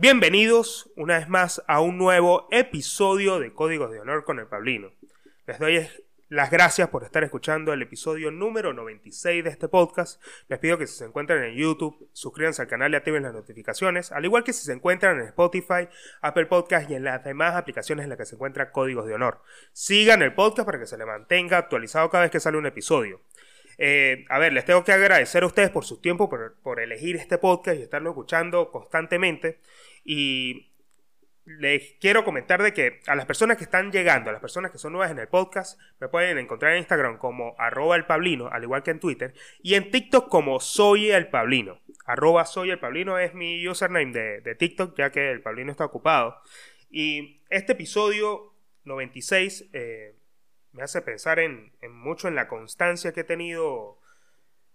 Bienvenidos 0.00 0.90
una 0.96 1.18
vez 1.18 1.28
más 1.28 1.62
a 1.66 1.82
un 1.82 1.98
nuevo 1.98 2.48
episodio 2.50 3.38
de 3.38 3.52
Códigos 3.52 3.90
de 3.90 4.00
Honor 4.00 4.24
con 4.24 4.38
el 4.38 4.46
Pablino. 4.46 4.92
Les 5.46 5.58
doy 5.58 5.86
las 6.30 6.50
gracias 6.50 6.88
por 6.88 7.04
estar 7.04 7.22
escuchando 7.22 7.74
el 7.74 7.82
episodio 7.82 8.30
número 8.30 8.72
96 8.72 9.44
de 9.44 9.50
este 9.50 9.68
podcast. 9.68 10.18
Les 10.48 10.58
pido 10.58 10.78
que 10.78 10.86
si 10.86 10.96
se 10.96 11.04
encuentran 11.04 11.44
en 11.44 11.54
YouTube, 11.54 12.08
suscríbanse 12.14 12.62
al 12.62 12.68
canal 12.68 12.94
y 12.94 12.96
activen 12.96 13.24
las 13.24 13.34
notificaciones, 13.34 14.10
al 14.10 14.24
igual 14.24 14.42
que 14.42 14.54
si 14.54 14.64
se 14.64 14.72
encuentran 14.72 15.20
en 15.20 15.26
Spotify, 15.26 15.86
Apple 16.22 16.46
Podcast 16.46 16.90
y 16.90 16.94
en 16.94 17.04
las 17.04 17.22
demás 17.22 17.54
aplicaciones 17.54 18.04
en 18.04 18.08
las 18.08 18.16
que 18.16 18.24
se 18.24 18.36
encuentra 18.36 18.72
Códigos 18.72 19.06
de 19.06 19.12
Honor. 19.12 19.42
Sigan 19.74 20.22
el 20.22 20.32
podcast 20.32 20.64
para 20.64 20.78
que 20.78 20.86
se 20.86 20.96
le 20.96 21.04
mantenga 21.04 21.58
actualizado 21.58 22.08
cada 22.08 22.22
vez 22.22 22.30
que 22.30 22.40
sale 22.40 22.56
un 22.56 22.64
episodio. 22.64 23.20
Eh, 23.82 24.26
a 24.28 24.38
ver, 24.38 24.52
les 24.52 24.66
tengo 24.66 24.84
que 24.84 24.92
agradecer 24.92 25.42
a 25.42 25.46
ustedes 25.46 25.70
por 25.70 25.86
su 25.86 26.00
tiempo, 26.00 26.28
por, 26.28 26.54
por 26.62 26.80
elegir 26.80 27.16
este 27.16 27.38
podcast 27.38 27.78
y 27.78 27.82
estarlo 27.82 28.10
escuchando 28.10 28.70
constantemente. 28.70 29.58
Y 30.04 30.70
les 31.58 31.94
quiero 32.00 32.24
comentar 32.24 32.62
de 32.62 32.72
que 32.72 33.00
a 33.06 33.14
las 33.14 33.26
personas 33.26 33.56
que 33.56 33.64
están 33.64 33.90
llegando, 33.90 34.30
a 34.30 34.32
las 34.32 34.42
personas 34.42 34.70
que 34.70 34.78
son 34.78 34.92
nuevas 34.92 35.10
en 35.10 35.18
el 35.18 35.28
podcast, 35.28 35.80
me 35.98 36.08
pueden 36.08 36.38
encontrar 36.38 36.72
en 36.72 36.78
Instagram 36.78 37.18
como 37.18 37.54
arroba 37.58 37.96
el 37.96 38.06
Pablino, 38.06 38.48
al 38.48 38.62
igual 38.62 38.82
que 38.82 38.92
en 38.92 39.00
Twitter, 39.00 39.34
y 39.62 39.74
en 39.74 39.90
TikTok 39.90 40.28
como 40.28 40.60
soy 40.60 41.10
el 41.10 41.28
Pablino. 41.28 41.80
Arroba 42.06 42.44
soy 42.44 42.70
el 42.70 42.78
Pablino 42.78 43.18
es 43.18 43.34
mi 43.34 43.66
username 43.66 44.12
de, 44.12 44.40
de 44.40 44.54
TikTok, 44.54 44.96
ya 44.96 45.10
que 45.10 45.30
el 45.30 45.42
Pablino 45.42 45.70
está 45.70 45.84
ocupado. 45.84 46.40
Y 46.90 47.40
este 47.50 47.72
episodio 47.72 48.52
96 48.84 49.70
eh, 49.72 50.16
me 50.72 50.82
hace 50.82 51.02
pensar 51.02 51.38
en, 51.38 51.72
mucho 51.90 52.28
en 52.28 52.34
la 52.34 52.48
constancia 52.48 53.12
que 53.12 53.20
he 53.20 53.24
tenido 53.24 53.98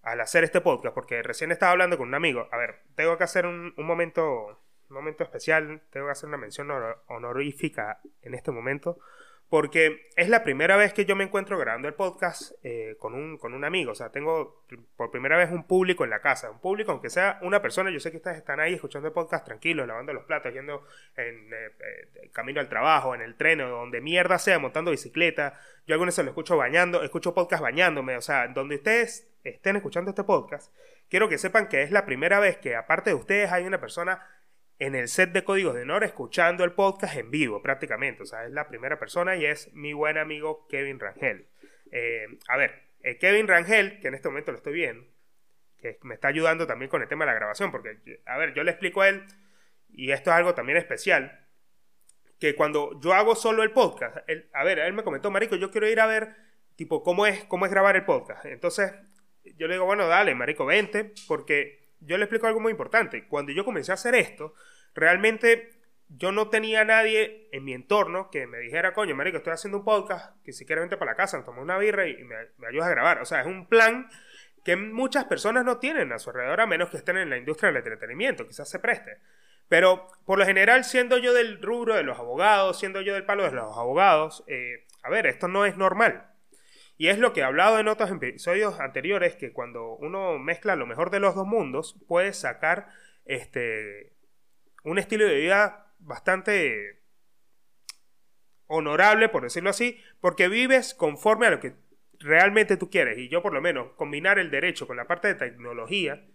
al 0.02 0.22
hacer 0.22 0.44
este 0.44 0.62
podcast, 0.62 0.94
porque 0.94 1.24
recién 1.24 1.52
estaba 1.52 1.72
hablando 1.72 1.98
con 1.98 2.10
un 2.10 2.16
amigo. 2.16 2.48
A 2.52 2.58
ver, 2.58 2.82
tengo 2.96 3.18
que 3.18 3.24
hacer 3.24 3.46
un 3.46 3.74
momento 3.78 4.60
especial, 5.24 5.82
tengo 5.90 6.08
que 6.08 6.12
hacer 6.12 6.28
una 6.28 6.38
mención 6.38 6.70
honorífica 7.08 8.00
en 8.22 8.34
este 8.34 8.52
momento, 8.52 9.00
porque 9.50 10.10
es 10.16 10.28
la 10.28 10.44
primera 10.44 10.76
vez 10.76 10.92
que 10.94 11.06
yo 11.06 11.16
me 11.16 11.24
encuentro 11.24 11.58
grabando 11.60 11.88
el 11.88 11.94
podcast 11.94 12.54
eh, 12.64 12.96
con, 13.00 13.14
un, 13.14 13.38
con 13.38 13.54
un 13.54 13.64
amigo. 13.64 13.92
O 13.92 13.96
sea, 13.96 14.10
tengo 14.10 14.66
por 14.98 15.12
primera 15.12 15.38
vez 15.38 15.52
un 15.52 15.66
público 15.66 16.04
en 16.04 16.10
la 16.10 16.20
casa. 16.20 16.50
Un 16.50 16.60
público, 16.60 16.92
aunque 16.92 17.12
sea 17.12 17.38
una 17.44 17.62
persona, 17.62 17.92
yo 17.92 18.00
sé 18.00 18.10
que 18.10 18.18
ustedes 18.18 18.38
están 18.38 18.60
ahí 18.60 18.74
escuchando 18.74 19.08
el 19.08 19.14
podcast 19.14 19.46
tranquilos, 19.46 19.88
lavando 19.88 20.14
los 20.14 20.26
platos, 20.26 20.52
yendo 20.52 20.84
en 21.16 21.54
eh, 21.54 21.72
eh, 21.80 22.30
camino 22.34 22.60
al 22.60 22.70
trabajo, 22.70 23.14
en 23.14 23.22
el 23.22 23.36
tren 23.36 23.62
o 23.62 23.70
donde 23.70 24.02
mierda 24.02 24.40
sea, 24.40 24.58
montando 24.58 24.90
bicicleta. 24.90 25.60
Yo 25.86 25.94
algunos 25.94 26.16
se 26.16 26.24
lo 26.24 26.30
escucho 26.30 26.58
bañando, 26.58 27.04
escucho 27.04 27.36
podcast 27.36 27.62
bañándome. 27.62 28.18
O 28.18 28.22
sea, 28.22 28.48
donde 28.48 28.76
ustedes 28.76 29.30
estén 29.44 29.76
escuchando 29.76 30.10
este 30.10 30.24
podcast, 30.24 30.74
quiero 31.08 31.30
que 31.30 31.38
sepan 31.38 31.68
que 31.68 31.84
es 31.84 31.92
la 31.92 32.06
primera 32.06 32.40
vez 32.40 32.58
que 32.58 32.76
aparte 32.76 33.12
de 33.12 33.16
ustedes 33.16 33.52
hay 33.52 33.64
una 33.66 33.80
persona 33.80 34.26
en 34.80 34.96
el 34.96 35.08
set 35.08 35.32
de 35.32 35.44
códigos 35.44 35.74
de 35.76 35.84
honor 35.84 36.04
escuchando 36.04 36.64
el 36.64 36.74
podcast 36.74 37.16
en 37.16 37.32
vivo 37.32 37.62
prácticamente. 37.62 38.24
O 38.24 38.26
sea, 38.26 38.46
es 38.46 38.52
la 38.52 38.68
primera 38.68 39.00
persona 39.00 39.36
y 39.36 39.46
es 39.46 39.74
mi 39.74 39.94
buen 39.94 40.18
amigo 40.18 40.68
Kevin 40.68 41.00
Rangel. 41.00 41.48
Eh, 41.92 42.28
a 42.48 42.58
ver, 42.58 42.84
eh, 43.02 43.18
Kevin 43.18 43.48
Rangel, 43.48 44.00
que 44.00 44.08
en 44.08 44.16
este 44.16 44.28
momento 44.28 44.52
lo 44.52 44.58
estoy 44.58 44.74
viendo, 44.74 45.06
que 45.78 45.98
me 46.04 46.16
está 46.16 46.28
ayudando 46.28 46.68
también 46.68 46.90
con 46.90 47.02
el 47.02 47.08
tema 47.08 47.26
de 47.26 47.32
la 47.32 47.36
grabación, 47.36 47.72
porque, 47.72 48.22
a 48.26 48.38
ver, 48.38 48.54
yo 48.54 48.64
le 48.64 48.72
explico 48.72 49.02
a 49.02 49.10
él, 49.10 49.26
y 49.90 50.12
esto 50.12 50.32
es 50.32 50.36
algo 50.36 50.56
también 50.56 50.78
especial, 50.78 51.48
que 52.40 52.56
cuando 52.56 53.00
yo 53.00 53.14
hago 53.14 53.36
solo 53.36 53.64
el 53.64 53.72
podcast, 53.72 54.18
a 54.54 54.64
ver, 54.64 54.80
él 54.80 54.94
me 54.94 55.04
comentó, 55.04 55.32
Marico, 55.32 55.56
yo 55.56 55.72
quiero 55.72 55.88
ir 55.88 56.00
a 56.00 56.06
ver, 56.06 56.36
tipo, 56.76 57.02
cómo 57.04 57.26
es, 57.26 57.46
cómo 57.46 57.66
es 57.66 57.72
grabar 57.72 57.96
el 57.96 58.04
podcast. 58.04 58.44
Entonces, 58.46 58.94
yo 59.58 59.68
le 59.68 59.76
digo, 59.76 59.86
bueno, 59.86 60.08
dale, 60.08 60.36
Marico, 60.36 60.66
vente, 60.66 61.14
porque 61.28 61.85
yo 62.06 62.18
le 62.18 62.26
explico 62.26 62.48
algo 62.48 62.60
muy 62.60 62.72
importante. 62.72 63.28
Cuando 63.28 63.52
yo 63.52 63.66
comencé 63.66 63.92
a 63.92 63.96
hacer 63.96 64.16
esto, 64.16 64.54
realmente 64.94 65.72
yo 66.10 66.32
no 66.32 66.50
tenía 66.50 66.86
nadie 66.86 67.50
en 67.52 67.64
mi 67.64 67.74
entorno 67.74 68.30
que 68.30 68.48
me 68.48 68.60
dijera, 68.60 68.94
coño, 68.94 69.16
marico, 69.16 69.38
estoy 69.38 69.54
haciendo 69.54 69.80
un 69.80 69.86
podcast, 69.86 70.36
que 70.44 70.54
si 70.54 70.66
quieres 70.66 70.84
vente 70.84 70.98
para 70.98 71.12
la 71.12 71.18
casa, 71.18 71.38
nos 71.38 71.46
tomamos 71.46 71.64
una 71.66 71.78
birra 71.78 72.08
y 72.08 72.24
me, 72.24 72.36
me 72.58 72.68
ayudas 72.68 72.88
a 72.88 72.92
grabar. 72.92 73.22
O 73.22 73.26
sea, 73.26 73.42
es 73.42 73.48
un 73.48 73.68
plan 73.68 74.08
que 74.64 74.76
muchas 74.76 75.26
personas 75.26 75.64
no 75.64 75.78
tienen 75.78 76.12
a 76.12 76.20
su 76.20 76.32
alrededor, 76.32 76.62
a 76.62 76.66
menos 76.66 76.90
que 76.90 76.98
estén 76.98 77.18
en 77.18 77.30
la 77.30 77.38
industria 77.38 77.68
del 77.68 77.78
entretenimiento, 77.78 78.48
quizás 78.48 78.70
se 78.70 78.80
preste. 78.80 79.20
Pero 79.68 80.08
por 80.26 80.40
lo 80.40 80.46
general, 80.46 80.84
siendo 80.84 81.18
yo 81.18 81.34
del 81.34 81.62
rubro 81.62 81.96
de 81.96 82.04
los 82.04 82.20
abogados, 82.20 82.80
siendo 82.80 83.02
yo 83.02 83.14
del 83.14 83.26
palo 83.26 83.44
de 83.44 83.52
los 83.52 83.78
abogados, 83.78 84.44
eh, 84.48 84.86
a 85.04 85.10
ver, 85.10 85.28
esto 85.28 85.48
no 85.48 85.66
es 85.66 85.78
normal. 85.78 86.28
Y 86.98 87.08
es 87.08 87.20
lo 87.20 87.34
que 87.34 87.42
he 87.42 87.44
hablado 87.44 87.80
en 87.80 87.88
otros 87.88 88.10
episodios 88.10 88.80
anteriores, 88.80 89.36
que 89.36 89.52
cuando 89.52 89.96
uno 89.96 90.40
mezcla 90.40 90.76
lo 90.76 90.88
mejor 90.88 91.12
de 91.12 91.20
los 91.20 91.36
dos 91.36 91.46
mundos, 91.46 92.00
puede 92.08 92.32
sacar 92.32 92.88
este, 93.26 94.14
un 94.84 94.98
estilo 94.98 95.26
de 95.26 95.36
vida 95.36 95.94
bastante 96.00 97.02
honorable, 98.68 99.30
por 99.30 99.44
decirlo 99.44 99.70
así, 99.70 100.00
porque 100.22 100.48
vives 100.48 100.94
conforme 100.94 101.48
a 101.48 101.52
lo 101.52 101.60
que 101.60 101.74
realmente 102.20 102.78
tú 102.78 102.90
quieres. 102.90 103.18
Y 103.18 103.30
yo 103.30 103.42
por 103.42 103.54
lo 103.54 103.62
menos 103.62 103.92
combinar 103.94 104.40
el 104.40 104.50
derecho 104.50 104.88
con 104.88 104.98
la 104.98 105.08
parte 105.08 105.28
de 105.28 105.36
tecnología 105.36 106.26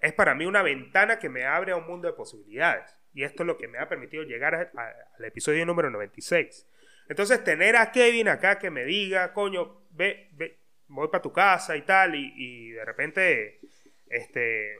es 0.00 0.12
para 0.12 0.34
mí 0.34 0.44
una 0.44 0.62
ventana 0.62 1.18
que 1.18 1.30
me 1.30 1.46
abre 1.46 1.72
a 1.72 1.76
un 1.76 1.86
mundo 1.86 2.06
de 2.08 2.14
posibilidades. 2.14 2.94
Y 3.14 3.22
esto 3.22 3.42
es 3.42 3.46
lo 3.46 3.56
que 3.56 3.68
me 3.68 3.78
ha 3.78 3.88
permitido 3.88 4.24
llegar 4.24 4.72
al 4.74 5.24
episodio 5.24 5.64
número 5.64 5.88
96. 5.88 6.66
Entonces, 7.08 7.44
tener 7.44 7.76
a 7.76 7.92
Kevin 7.92 8.28
acá 8.28 8.58
que 8.58 8.70
me 8.70 8.84
diga, 8.84 9.32
coño, 9.32 9.82
ve, 9.90 10.30
ve 10.32 10.64
voy 10.88 11.08
para 11.08 11.22
tu 11.22 11.32
casa 11.32 11.76
y 11.76 11.82
tal, 11.82 12.14
y, 12.14 12.70
de 12.70 12.84
repente, 12.84 13.60
este, 14.06 14.78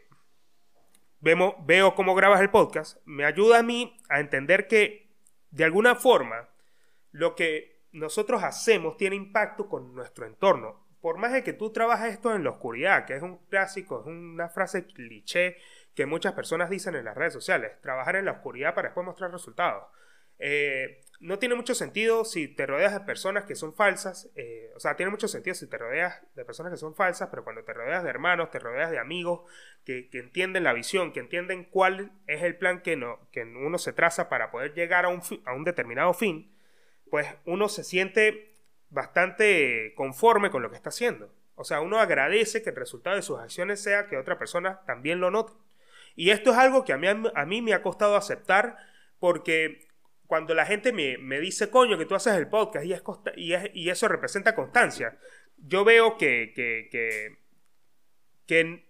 vemos, 1.20 1.54
veo 1.66 1.94
cómo 1.94 2.14
grabas 2.14 2.40
el 2.40 2.50
podcast, 2.50 2.98
me 3.04 3.24
ayuda 3.24 3.58
a 3.58 3.62
mí 3.62 3.96
a 4.08 4.20
entender 4.20 4.68
que, 4.68 5.10
de 5.50 5.64
alguna 5.64 5.94
forma, 5.94 6.48
lo 7.10 7.34
que 7.34 7.84
nosotros 7.92 8.42
hacemos 8.42 8.96
tiene 8.96 9.16
impacto 9.16 9.68
con 9.68 9.94
nuestro 9.94 10.26
entorno. 10.26 10.84
Por 11.00 11.18
más 11.18 11.32
de 11.32 11.44
que 11.44 11.52
tú 11.52 11.70
trabajes 11.70 12.14
esto 12.14 12.34
en 12.34 12.44
la 12.44 12.50
oscuridad, 12.50 13.04
que 13.04 13.14
es 13.14 13.22
un 13.22 13.38
clásico, 13.46 14.00
es 14.00 14.06
una 14.06 14.48
frase 14.48 14.86
cliché 14.86 15.56
que 15.94 16.06
muchas 16.06 16.32
personas 16.32 16.70
dicen 16.70 16.94
en 16.96 17.04
las 17.04 17.16
redes 17.16 17.34
sociales, 17.34 17.80
trabajar 17.80 18.16
en 18.16 18.24
la 18.24 18.32
oscuridad 18.32 18.74
para 18.74 18.88
después 18.88 19.06
mostrar 19.06 19.30
resultados. 19.30 19.84
Eh, 20.38 21.04
no 21.20 21.38
tiene 21.38 21.54
mucho 21.54 21.74
sentido 21.74 22.24
si 22.24 22.48
te 22.48 22.66
rodeas 22.66 22.92
de 22.92 23.00
personas 23.00 23.44
que 23.44 23.54
son 23.54 23.74
falsas, 23.74 24.30
eh, 24.34 24.70
o 24.76 24.80
sea, 24.80 24.94
tiene 24.94 25.10
mucho 25.10 25.26
sentido 25.26 25.54
si 25.54 25.66
te 25.66 25.78
rodeas 25.78 26.20
de 26.34 26.44
personas 26.44 26.70
que 26.70 26.76
son 26.76 26.94
falsas, 26.94 27.30
pero 27.30 27.44
cuando 27.44 27.64
te 27.64 27.72
rodeas 27.72 28.04
de 28.04 28.10
hermanos, 28.10 28.50
te 28.50 28.58
rodeas 28.58 28.90
de 28.90 28.98
amigos 28.98 29.40
que, 29.84 30.08
entienden 30.12 30.64
la 30.64 30.74
visión, 30.74 31.12
que 31.12 31.20
entienden 31.20 31.64
cuál 31.64 32.12
es 32.26 32.42
el 32.42 32.56
plan 32.56 32.82
que, 32.82 32.96
no, 32.96 33.26
que 33.32 33.42
uno 33.42 33.78
se 33.78 33.92
traza 33.92 34.28
para 34.28 34.50
poder 34.50 34.74
llegar 34.74 35.06
a 35.06 35.08
un, 35.08 35.22
a 35.46 35.54
un 35.54 35.64
determinado 35.64 36.12
fin, 36.12 36.54
pues 37.10 37.26
uno 37.46 37.68
se 37.68 37.84
siente 37.84 38.52
bastante 38.90 39.94
conforme 39.96 40.50
con 40.50 40.62
lo 40.62 40.70
que 40.70 40.76
está 40.76 40.90
haciendo. 40.90 41.32
O 41.54 41.64
sea, 41.64 41.80
uno 41.80 42.00
agradece 42.00 42.62
que 42.62 42.70
el 42.70 42.76
resultado 42.76 43.16
de 43.16 43.22
sus 43.22 43.38
acciones 43.38 43.80
sea 43.80 44.08
que 44.08 44.18
otra 44.18 44.38
persona 44.38 44.80
también 44.86 45.20
lo 45.20 45.30
note. 45.30 45.52
Y 46.16 46.30
esto 46.30 46.50
es 46.50 46.58
algo 46.58 46.84
que 46.84 46.92
a 46.92 46.98
mí, 46.98 47.06
a 47.08 47.46
mí 47.46 47.62
me 47.62 47.72
ha 47.72 47.82
costado 47.82 48.16
aceptar 48.16 48.76
porque 49.18 49.83
cuando 50.34 50.52
la 50.52 50.66
gente 50.66 50.92
me, 50.92 51.38
dice, 51.38 51.70
coño, 51.70 51.96
que 51.96 52.06
tú 52.06 52.16
haces 52.16 52.34
el 52.34 52.48
podcast 52.48 52.84
y, 52.84 52.92
es 53.52 53.70
y, 53.72 53.88
eso 53.88 54.08
representa 54.08 54.52
constancia, 54.52 55.16
yo 55.58 55.84
veo 55.84 56.18
que, 56.18 56.52
que, 56.52 57.38
que, 58.48 58.84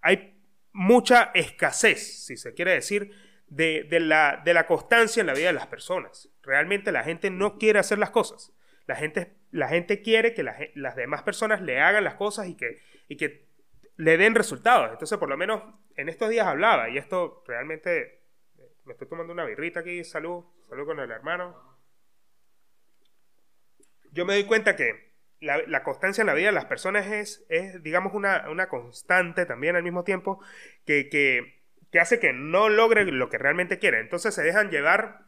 hay 0.00 0.36
mucha 0.72 1.30
escasez, 1.32 2.24
si 2.24 2.36
se 2.36 2.54
quiere 2.54 2.72
decir, 2.72 3.12
de, 3.46 3.86
la, 4.00 4.42
de, 4.44 4.52
la, 4.52 4.66
constancia 4.66 5.20
en 5.20 5.28
la 5.28 5.34
vida 5.34 5.46
de 5.46 5.52
las 5.52 5.68
personas. 5.68 6.28
Realmente 6.42 6.90
la 6.90 7.04
gente 7.04 7.30
no 7.30 7.56
quiere 7.56 7.78
hacer 7.78 7.98
las 7.98 8.10
cosas. 8.10 8.52
La 8.88 8.96
gente, 8.96 9.32
la 9.52 9.68
gente 9.68 10.02
quiere 10.02 10.34
que 10.34 10.42
las 10.42 10.96
demás 10.96 11.22
personas 11.22 11.62
le 11.62 11.80
hagan 11.80 12.02
las 12.02 12.16
cosas 12.16 12.48
y 12.48 12.56
que, 12.56 12.80
y 13.06 13.16
que 13.16 13.46
le 13.96 14.16
den 14.16 14.34
resultados. 14.34 14.90
Entonces, 14.90 15.18
por 15.18 15.28
lo 15.28 15.36
menos 15.36 15.62
en 15.94 16.08
estos 16.08 16.30
días 16.30 16.48
hablaba, 16.48 16.90
y 16.90 16.98
esto 16.98 17.44
realmente 17.46 18.23
me 18.84 18.92
estoy 18.92 19.08
tomando 19.08 19.32
una 19.32 19.44
birrita 19.44 19.80
aquí, 19.80 20.04
salud, 20.04 20.44
salud 20.68 20.86
con 20.86 21.00
el 21.00 21.10
hermano. 21.10 21.56
Yo 24.12 24.24
me 24.24 24.34
doy 24.34 24.44
cuenta 24.44 24.76
que 24.76 25.14
la, 25.40 25.82
constancia 25.82 26.22
en 26.22 26.26
la 26.26 26.34
vida 26.34 26.46
de 26.46 26.52
las 26.52 26.66
personas 26.66 27.06
es, 27.06 27.44
es 27.48 27.82
digamos, 27.82 28.14
una, 28.14 28.68
constante 28.68 29.46
también 29.46 29.76
al 29.76 29.82
mismo 29.82 30.04
tiempo 30.04 30.40
que, 30.86 31.08
que, 31.08 31.98
hace 31.98 32.18
que 32.18 32.32
no 32.32 32.68
logren 32.68 33.18
lo 33.18 33.28
que 33.28 33.38
realmente 33.38 33.78
quieren. 33.78 34.00
Entonces 34.00 34.34
se 34.34 34.42
dejan 34.42 34.70
llevar 34.70 35.26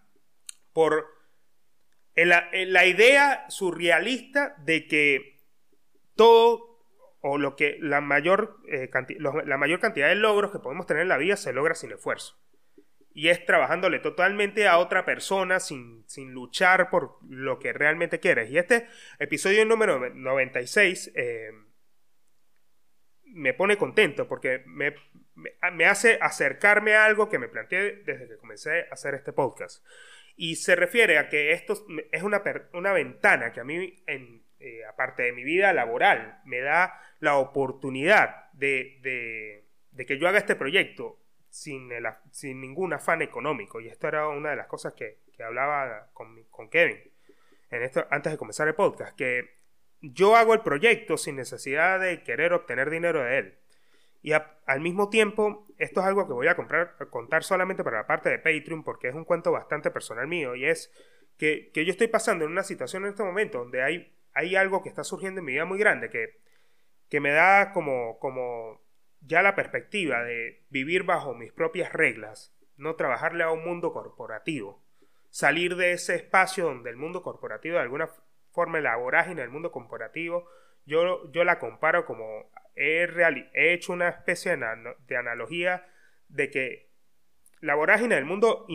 por 0.72 1.06
la, 2.14 2.86
idea 2.86 3.46
surrealista 3.48 4.54
de 4.58 4.86
que 4.86 5.40
todo 6.14 6.78
o 7.20 7.38
lo 7.38 7.56
que 7.56 7.78
la 7.80 8.00
mayor, 8.00 8.58
eh, 8.68 8.88
la 9.18 9.56
mayor 9.56 9.80
cantidad 9.80 10.08
de 10.08 10.14
logros 10.14 10.52
que 10.52 10.58
podemos 10.58 10.86
tener 10.86 11.02
en 11.02 11.08
la 11.08 11.16
vida 11.16 11.36
se 11.36 11.52
logra 11.52 11.74
sin 11.74 11.92
esfuerzo 11.92 12.38
y 13.16 13.30
es 13.30 13.46
trabajándole 13.46 13.98
totalmente 14.00 14.68
a 14.68 14.76
otra 14.76 15.06
persona 15.06 15.58
sin, 15.58 16.04
sin, 16.06 16.32
luchar 16.32 16.90
por 16.90 17.16
lo 17.26 17.58
que 17.58 17.72
realmente 17.72 18.20
quieres. 18.20 18.50
Y 18.50 18.58
este 18.58 18.88
episodio 19.18 19.64
número 19.64 20.10
96 20.10 21.12
eh, 21.14 21.50
me 23.24 23.54
pone 23.54 23.78
contento 23.78 24.28
porque 24.28 24.64
me, 24.66 24.94
me, 25.72 25.86
hace 25.86 26.18
acercarme 26.20 26.92
a 26.92 27.06
algo 27.06 27.30
que 27.30 27.38
me 27.38 27.48
planteé 27.48 28.02
desde 28.04 28.28
que 28.28 28.36
comencé 28.36 28.80
a 28.80 28.92
hacer 28.92 29.14
este 29.14 29.32
podcast. 29.32 29.82
Y 30.36 30.56
se 30.56 30.76
refiere 30.76 31.16
a 31.16 31.30
que 31.30 31.52
esto 31.52 31.86
es 32.12 32.22
una, 32.22 32.42
una 32.74 32.92
ventana 32.92 33.50
que 33.50 33.60
a 33.60 33.64
mí, 33.64 33.94
en, 34.06 34.42
eh, 34.60 34.84
aparte 34.84 35.22
de 35.22 35.32
mi 35.32 35.42
vida 35.42 35.72
laboral, 35.72 36.42
me 36.44 36.60
da 36.60 37.00
la 37.20 37.36
oportunidad 37.36 38.52
de, 38.52 38.98
de, 39.00 39.64
de 39.92 40.04
que 40.04 40.18
yo 40.18 40.28
haga 40.28 40.36
este 40.36 40.54
proyecto 40.54 41.18
sin, 41.56 41.90
sin 42.30 42.60
ningún 42.60 42.92
afán 42.92 43.22
económico. 43.22 43.80
Y 43.80 43.88
esto 43.88 44.08
era 44.08 44.28
una 44.28 44.50
de 44.50 44.56
las 44.56 44.66
cosas 44.66 44.92
que, 44.92 45.18
que 45.34 45.42
hablaba 45.42 46.10
con, 46.12 46.44
con 46.50 46.68
Kevin 46.68 46.98
en 47.70 47.82
esto, 47.82 48.06
antes 48.10 48.32
de 48.32 48.38
comenzar 48.38 48.68
el 48.68 48.74
podcast, 48.74 49.16
que 49.16 49.56
yo 50.00 50.36
hago 50.36 50.54
el 50.54 50.60
proyecto 50.60 51.16
sin 51.16 51.36
necesidad 51.36 51.98
de 51.98 52.22
querer 52.22 52.52
obtener 52.52 52.90
dinero 52.90 53.22
de 53.24 53.38
él. 53.38 53.58
Y 54.22 54.32
al 54.32 54.80
mismo 54.80 55.08
tiempo, 55.08 55.66
esto 55.78 56.00
es 56.00 56.06
algo 56.06 56.26
que 56.26 56.32
voy 56.32 56.48
a, 56.48 56.56
comprar, 56.56 56.96
contar 57.10 57.42
solamente 57.42 57.84
para 57.84 57.98
la 57.98 58.06
parte 58.06 58.28
de 58.28 58.38
Patreon 58.38 58.82
porque 58.82 59.08
es 59.08 59.14
un 59.14 59.24
cuento 59.24 59.52
bastante 59.52 59.90
personal 59.90 60.26
mío 60.26 60.56
y 60.56 60.66
es 60.66 60.92
que, 61.38 61.70
yo 61.74 61.90
estoy 61.90 62.08
pasando 62.08 62.44
en 62.44 62.50
una 62.50 62.64
situación 62.64 63.04
en 63.04 63.10
este 63.10 63.22
momento 63.22 63.58
donde 63.58 63.82
hay, 63.82 64.12
hay 64.32 64.56
algo 64.56 64.82
que 64.82 64.88
está 64.88 65.04
surgiendo 65.04 65.40
en 65.40 65.44
mi 65.44 65.52
vida 65.52 65.64
muy 65.64 65.78
grande 65.78 66.10
que, 66.10 66.40
que 67.08 67.20
me 67.20 67.30
da 67.30 67.72
como, 67.72 68.18
como 68.18 68.80
ya 69.20 69.42
la 69.42 69.54
perspectiva 69.54 70.22
de 70.22 70.64
vivir 70.70 71.04
bajo 71.04 71.34
mis 71.34 71.52
propias 71.52 71.92
reglas, 71.92 72.54
no 72.76 72.96
trabajarle 72.96 73.44
a 73.44 73.50
un 73.50 73.64
mundo 73.64 73.92
corporativo, 73.92 74.82
salir 75.30 75.76
de 75.76 75.92
ese 75.92 76.14
espacio 76.14 76.64
donde 76.64 76.90
el 76.90 76.96
mundo 76.96 77.22
corporativo 77.22 77.76
de 77.76 77.82
alguna 77.82 78.08
forma, 78.52 78.80
la 78.80 78.96
vorágine 78.96 79.42
del 79.42 79.50
mundo 79.50 79.70
corporativo, 79.72 80.48
yo, 80.86 81.30
yo 81.32 81.44
la 81.44 81.58
comparo 81.58 82.06
como 82.06 82.50
he, 82.76 83.08
he 83.54 83.72
hecho 83.72 83.92
una 83.92 84.08
especie 84.08 84.56
de, 84.56 85.16
analogía 85.16 85.86
de 86.28 86.50
que 86.50 86.90
la 87.60 87.74
vorágine 87.74 88.14
del 88.14 88.24
mundo 88.24 88.66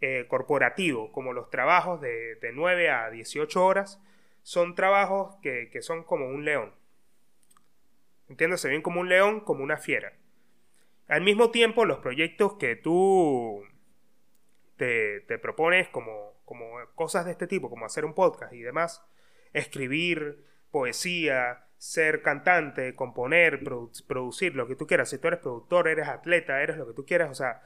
eh, 0.00 0.26
corporativo, 0.28 1.12
como 1.12 1.32
los 1.32 1.50
trabajos 1.50 2.00
de, 2.00 2.36
de, 2.36 2.52
9 2.52 2.90
a 2.90 3.10
18 3.10 3.64
horas, 3.64 4.02
son 4.42 4.74
trabajos 4.74 5.36
que, 5.42 5.70
que 5.70 5.80
son 5.80 6.04
como 6.04 6.26
un 6.26 6.44
león. 6.44 6.74
Entiéndase 8.28 8.68
bien 8.68 8.82
como 8.82 9.00
un 9.00 9.08
león, 9.08 9.40
como 9.40 9.62
una 9.62 9.76
fiera. 9.76 10.12
Al 11.08 11.22
mismo 11.22 11.50
tiempo, 11.50 11.84
los 11.84 11.98
proyectos 11.98 12.54
que 12.54 12.76
tú 12.76 13.62
te, 14.76 15.20
te 15.22 15.38
propones 15.38 15.88
como, 15.88 16.34
como 16.44 16.66
cosas 16.94 17.26
de 17.26 17.32
este 17.32 17.46
tipo, 17.46 17.70
como 17.70 17.86
hacer 17.86 18.04
un 18.04 18.14
podcast 18.14 18.52
y 18.52 18.60
demás, 18.60 19.04
escribir 19.52 20.44
poesía, 20.70 21.66
ser 21.78 22.22
cantante, 22.22 22.94
componer, 22.94 23.60
producir, 24.06 24.54
lo 24.54 24.66
que 24.66 24.74
tú 24.74 24.86
quieras. 24.86 25.10
Si 25.10 25.18
tú 25.18 25.28
eres 25.28 25.40
productor, 25.40 25.86
eres 25.86 26.08
atleta, 26.08 26.62
eres 26.62 26.76
lo 26.78 26.86
que 26.86 26.94
tú 26.94 27.04
quieras, 27.04 27.30
o 27.30 27.34
sea, 27.34 27.62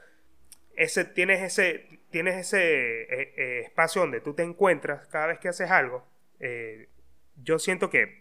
ese, 0.75 1.05
tienes 1.05 1.41
ese, 1.41 2.01
tienes 2.09 2.35
ese 2.35 3.01
eh, 3.03 3.33
eh, 3.37 3.59
espacio 3.61 4.01
donde 4.01 4.21
tú 4.21 4.33
te 4.33 4.43
encuentras 4.43 5.07
cada 5.07 5.27
vez 5.27 5.39
que 5.39 5.47
haces 5.47 5.71
algo. 5.71 6.05
Eh, 6.39 6.89
yo 7.37 7.59
siento 7.59 7.89
que 7.89 8.18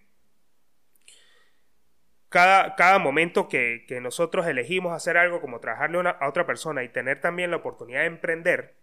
cada, 2.28 2.74
cada 2.74 2.98
momento 2.98 3.48
que, 3.48 3.86
nosotros 4.02 4.46
elegimos 4.46 4.92
hacer 4.92 5.16
algo 5.16 5.40
como 5.40 5.60
trabajarle 5.60 6.08
a 6.08 6.28
otra 6.28 6.46
persona 6.46 6.82
y 6.82 6.88
tener 6.88 7.20
también 7.20 7.50
la 7.50 7.58
oportunidad 7.58 8.00
de 8.00 8.06
emprender, 8.06 8.76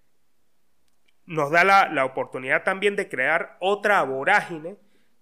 nos 1.26 1.52
da 1.52 1.64
la, 1.64 1.90
la 1.90 2.06
oportunidad 2.06 2.64
también 2.64 2.96
de 2.96 3.10
crear 3.10 3.58
otra 3.60 4.02
vorágine 4.04 4.78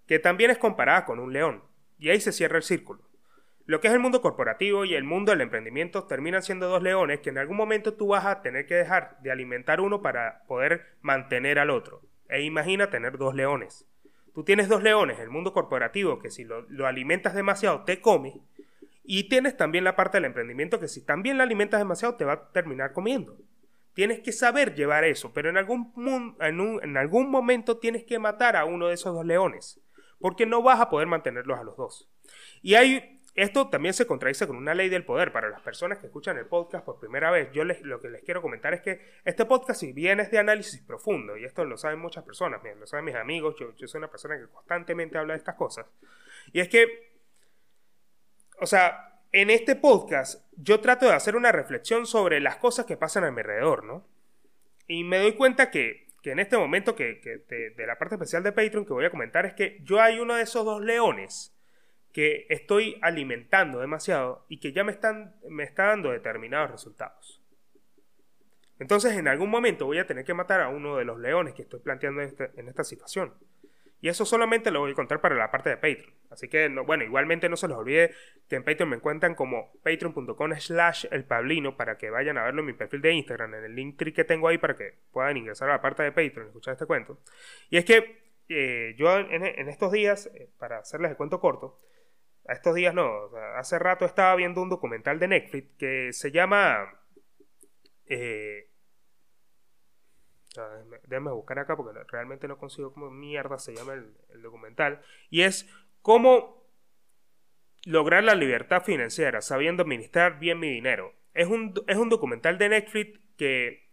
que 0.06 0.18
también 0.18 0.50
es 0.50 0.58
comparada 0.58 1.04
con 1.04 1.18
un 1.18 1.32
león. 1.32 1.64
Y 1.98 2.10
ahí 2.10 2.20
se 2.20 2.32
cierra 2.32 2.56
el 2.56 2.62
círculo. 2.62 3.02
Lo 3.66 3.80
que 3.80 3.88
es 3.88 3.94
el 3.94 4.00
mundo 4.00 4.20
corporativo 4.20 4.84
y 4.84 4.94
el 4.94 5.04
mundo 5.04 5.32
del 5.32 5.40
emprendimiento 5.40 6.04
terminan 6.04 6.42
siendo 6.42 6.68
dos 6.68 6.82
leones 6.82 7.20
que 7.20 7.30
en 7.30 7.38
algún 7.38 7.56
momento 7.56 7.94
tú 7.94 8.08
vas 8.08 8.26
a 8.26 8.42
tener 8.42 8.66
que 8.66 8.74
dejar 8.74 9.16
de 9.22 9.32
alimentar 9.32 9.80
uno 9.80 10.02
para 10.02 10.44
poder 10.46 10.96
mantener 11.00 11.58
al 11.58 11.70
otro. 11.70 12.02
E 12.28 12.42
imagina 12.42 12.90
tener 12.90 13.16
dos 13.16 13.34
leones. 13.34 13.86
Tú 14.34 14.44
tienes 14.44 14.68
dos 14.68 14.82
leones, 14.82 15.18
el 15.20 15.30
mundo 15.30 15.52
corporativo, 15.52 16.18
que 16.18 16.30
si 16.30 16.44
lo, 16.44 16.86
alimentas 16.86 17.34
demasiado 17.34 17.84
te 17.84 18.00
come. 18.00 18.40
Y 19.04 19.28
tienes 19.28 19.56
también 19.56 19.84
la 19.84 19.96
parte 19.96 20.16
del 20.16 20.24
emprendimiento 20.24 20.80
que 20.80 20.88
si 20.88 21.02
también 21.02 21.36
lo 21.36 21.42
alimentas 21.42 21.78
demasiado 21.78 22.16
te 22.16 22.24
va 22.24 22.32
a 22.32 22.52
terminar 22.52 22.92
comiendo. 22.92 23.36
Tienes 23.92 24.20
que 24.20 24.32
saber 24.32 24.74
llevar 24.74 25.04
eso, 25.04 25.32
pero 25.32 25.50
en 25.50 25.56
algún, 25.56 25.92
en, 26.40 26.80
en 26.82 26.96
algún 26.96 27.30
momento 27.30 27.78
tienes 27.78 28.04
que 28.04 28.18
matar 28.18 28.56
a 28.56 28.64
uno 28.64 28.88
de 28.88 28.94
esos 28.94 29.14
dos 29.14 29.24
leones 29.24 29.80
porque 30.24 30.46
no 30.46 30.62
vas 30.62 30.80
a 30.80 30.88
poder 30.88 31.06
mantenerlos 31.06 31.58
a 31.58 31.64
los 31.64 31.76
dos. 31.76 32.08
Y 32.62 32.76
hay, 32.76 33.13
esto 33.34 33.68
también 33.68 33.94
se 33.94 34.06
contradice 34.06 34.46
con 34.46 34.56
una 34.56 34.74
ley 34.74 34.88
del 34.88 35.04
poder. 35.04 35.32
Para 35.32 35.48
las 35.48 35.60
personas 35.60 35.98
que 35.98 36.06
escuchan 36.06 36.38
el 36.38 36.46
podcast 36.46 36.84
por 36.84 37.00
primera 37.00 37.30
vez, 37.30 37.50
yo 37.52 37.64
les, 37.64 37.80
lo 37.82 38.00
que 38.00 38.08
les 38.08 38.22
quiero 38.22 38.40
comentar 38.40 38.74
es 38.74 38.80
que 38.80 39.00
este 39.24 39.44
podcast, 39.44 39.80
si 39.80 39.92
bien 39.92 40.20
es 40.20 40.30
de 40.30 40.38
análisis 40.38 40.80
profundo, 40.82 41.36
y 41.36 41.44
esto 41.44 41.64
lo 41.64 41.76
saben 41.76 41.98
muchas 41.98 42.24
personas, 42.24 42.60
lo 42.78 42.86
saben 42.86 43.04
mis 43.04 43.14
amigos, 43.16 43.56
yo, 43.58 43.72
soy 43.88 43.98
una 43.98 44.10
persona 44.10 44.38
que 44.38 44.46
constantemente 44.46 45.18
habla 45.18 45.34
de 45.34 45.38
estas 45.38 45.56
cosas, 45.56 45.86
y 46.52 46.60
es 46.60 46.68
que, 46.68 47.12
o 48.60 48.66
sea, 48.66 49.20
en 49.32 49.50
este 49.50 49.74
podcast 49.74 50.44
yo 50.56 50.80
trato 50.80 51.06
de 51.06 51.14
hacer 51.14 51.34
una 51.34 51.50
reflexión 51.50 52.06
sobre 52.06 52.40
las 52.40 52.56
cosas 52.56 52.86
que 52.86 52.96
pasan 52.96 53.24
a 53.24 53.32
mi 53.32 53.40
alrededor, 53.40 53.84
¿no? 53.84 54.06
Y 54.86 55.02
me 55.02 55.18
doy 55.18 55.32
cuenta 55.32 55.70
que 55.70 56.04
que 56.24 56.30
en 56.30 56.38
este 56.38 56.56
momento 56.56 56.96
que, 56.96 57.20
de, 57.76 57.86
la 57.86 57.98
parte 57.98 58.14
especial 58.14 58.42
de 58.42 58.50
Patreon 58.50 58.86
que 58.86 58.94
voy 58.94 59.04
a 59.04 59.10
comentar 59.10 59.44
es 59.44 59.52
que 59.52 59.78
yo 59.82 60.00
hay 60.00 60.18
uno 60.18 60.34
de 60.36 60.42
esos 60.42 60.64
dos 60.64 60.80
leones 60.80 61.53
que 62.14 62.46
estoy 62.48 62.96
alimentando 63.02 63.80
demasiado 63.80 64.46
y 64.48 64.60
que 64.60 64.72
ya 64.72 64.84
me, 64.84 64.92
están, 64.92 65.34
me 65.50 65.64
está 65.64 65.86
dando 65.86 66.12
determinados 66.12 66.70
resultados. 66.70 67.42
Entonces 68.78 69.14
en 69.14 69.26
algún 69.26 69.50
momento 69.50 69.84
voy 69.84 69.98
a 69.98 70.06
tener 70.06 70.24
que 70.24 70.32
matar 70.32 70.60
a 70.60 70.68
uno 70.68 70.96
de 70.96 71.04
los 71.04 71.18
leones 71.18 71.54
que 71.54 71.62
estoy 71.62 71.80
planteando 71.80 72.22
en, 72.22 72.28
este, 72.28 72.50
esta 72.56 72.84
situación. 72.84 73.34
Y 74.00 74.08
eso 74.08 74.24
solamente 74.24 74.70
lo 74.70 74.80
voy 74.80 74.92
a 74.92 74.94
contar 74.94 75.20
para 75.20 75.34
la 75.34 75.50
parte 75.50 75.70
de 75.70 75.76
Patreon. 75.76 76.14
Así 76.30 76.48
que, 76.48 76.68
bueno, 76.68 77.02
igualmente 77.02 77.48
no 77.48 77.56
se 77.56 77.66
les 77.66 77.76
olvide 77.76 78.14
que 78.48 78.56
en 78.56 78.64
Patreon 78.64 78.90
me 78.90 78.96
encuentran 78.96 79.34
como 79.34 79.72
patreon.com 79.82 80.52
slash 80.58 81.06
el 81.10 81.24
pablino 81.24 81.76
para 81.76 81.98
que 81.98 82.10
vayan 82.10 82.38
a 82.38 82.44
verlo 82.44 82.60
en 82.60 82.66
mi 82.66 82.72
perfil 82.74 83.00
de 83.00 83.12
Instagram, 83.12 83.54
en 83.54 83.64
el 83.64 83.74
link 83.74 83.96
que 83.96 84.24
tengo 84.24 84.46
ahí 84.46 84.58
para 84.58 84.76
que 84.76 84.98
puedan 85.10 85.36
ingresar 85.36 85.68
a 85.68 85.72
la 85.72 85.80
parte 85.80 86.04
de 86.04 86.12
Patreon 86.12 86.46
y 86.46 86.48
escuchar 86.48 86.72
este 86.72 86.86
cuento. 86.86 87.18
Y 87.70 87.78
es 87.78 87.84
que 87.84 88.22
eh, 88.48 88.94
yo 88.98 89.18
en, 89.18 89.68
estos 89.68 89.90
días, 89.90 90.30
eh, 90.34 90.50
para 90.58 90.78
hacerles 90.78 91.10
el 91.10 91.16
cuento 91.16 91.40
corto, 91.40 91.80
a 92.46 92.52
estos 92.52 92.74
días 92.74 92.94
no, 92.94 93.30
hace 93.56 93.78
rato 93.78 94.04
estaba 94.04 94.34
viendo 94.36 94.60
un 94.62 94.68
documental 94.68 95.18
de 95.18 95.28
Netflix 95.28 95.68
que 95.78 96.12
se 96.12 96.30
llama... 96.30 97.00
Eh, 98.06 98.68
déjame, 101.06 101.32
buscar 101.32 101.58
acá 101.58 101.76
porque 101.76 101.98
realmente 102.08 102.46
no 102.46 102.58
consigo 102.58 102.92
cómo 102.92 103.10
mierda 103.10 103.58
se 103.58 103.74
llama 103.74 103.94
el, 103.94 104.42
documental. 104.42 105.00
Y 105.30 105.42
es 105.42 105.68
cómo 106.02 106.68
lograr 107.86 108.22
la 108.24 108.34
libertad 108.34 108.82
financiera 108.82 109.40
sabiendo 109.40 109.82
administrar 109.82 110.38
bien 110.38 110.60
mi 110.60 110.70
dinero. 110.70 111.14
Es 111.32 111.48
un, 111.48 111.74
es 111.86 111.96
un 111.96 112.08
documental 112.08 112.58
de 112.58 112.68
Netflix 112.68 113.20
que 113.36 113.90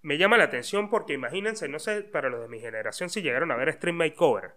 me 0.00 0.16
llama 0.16 0.38
la 0.38 0.44
atención 0.44 0.88
porque 0.90 1.12
imagínense, 1.12 1.68
no 1.68 1.78
sé 1.78 2.02
para 2.02 2.30
los 2.30 2.40
de 2.40 2.48
mi 2.48 2.60
generación 2.60 3.10
si 3.10 3.20
llegaron 3.20 3.50
a 3.50 3.56
ver 3.56 3.72
Stream 3.72 3.96
Makeover. 3.96 4.52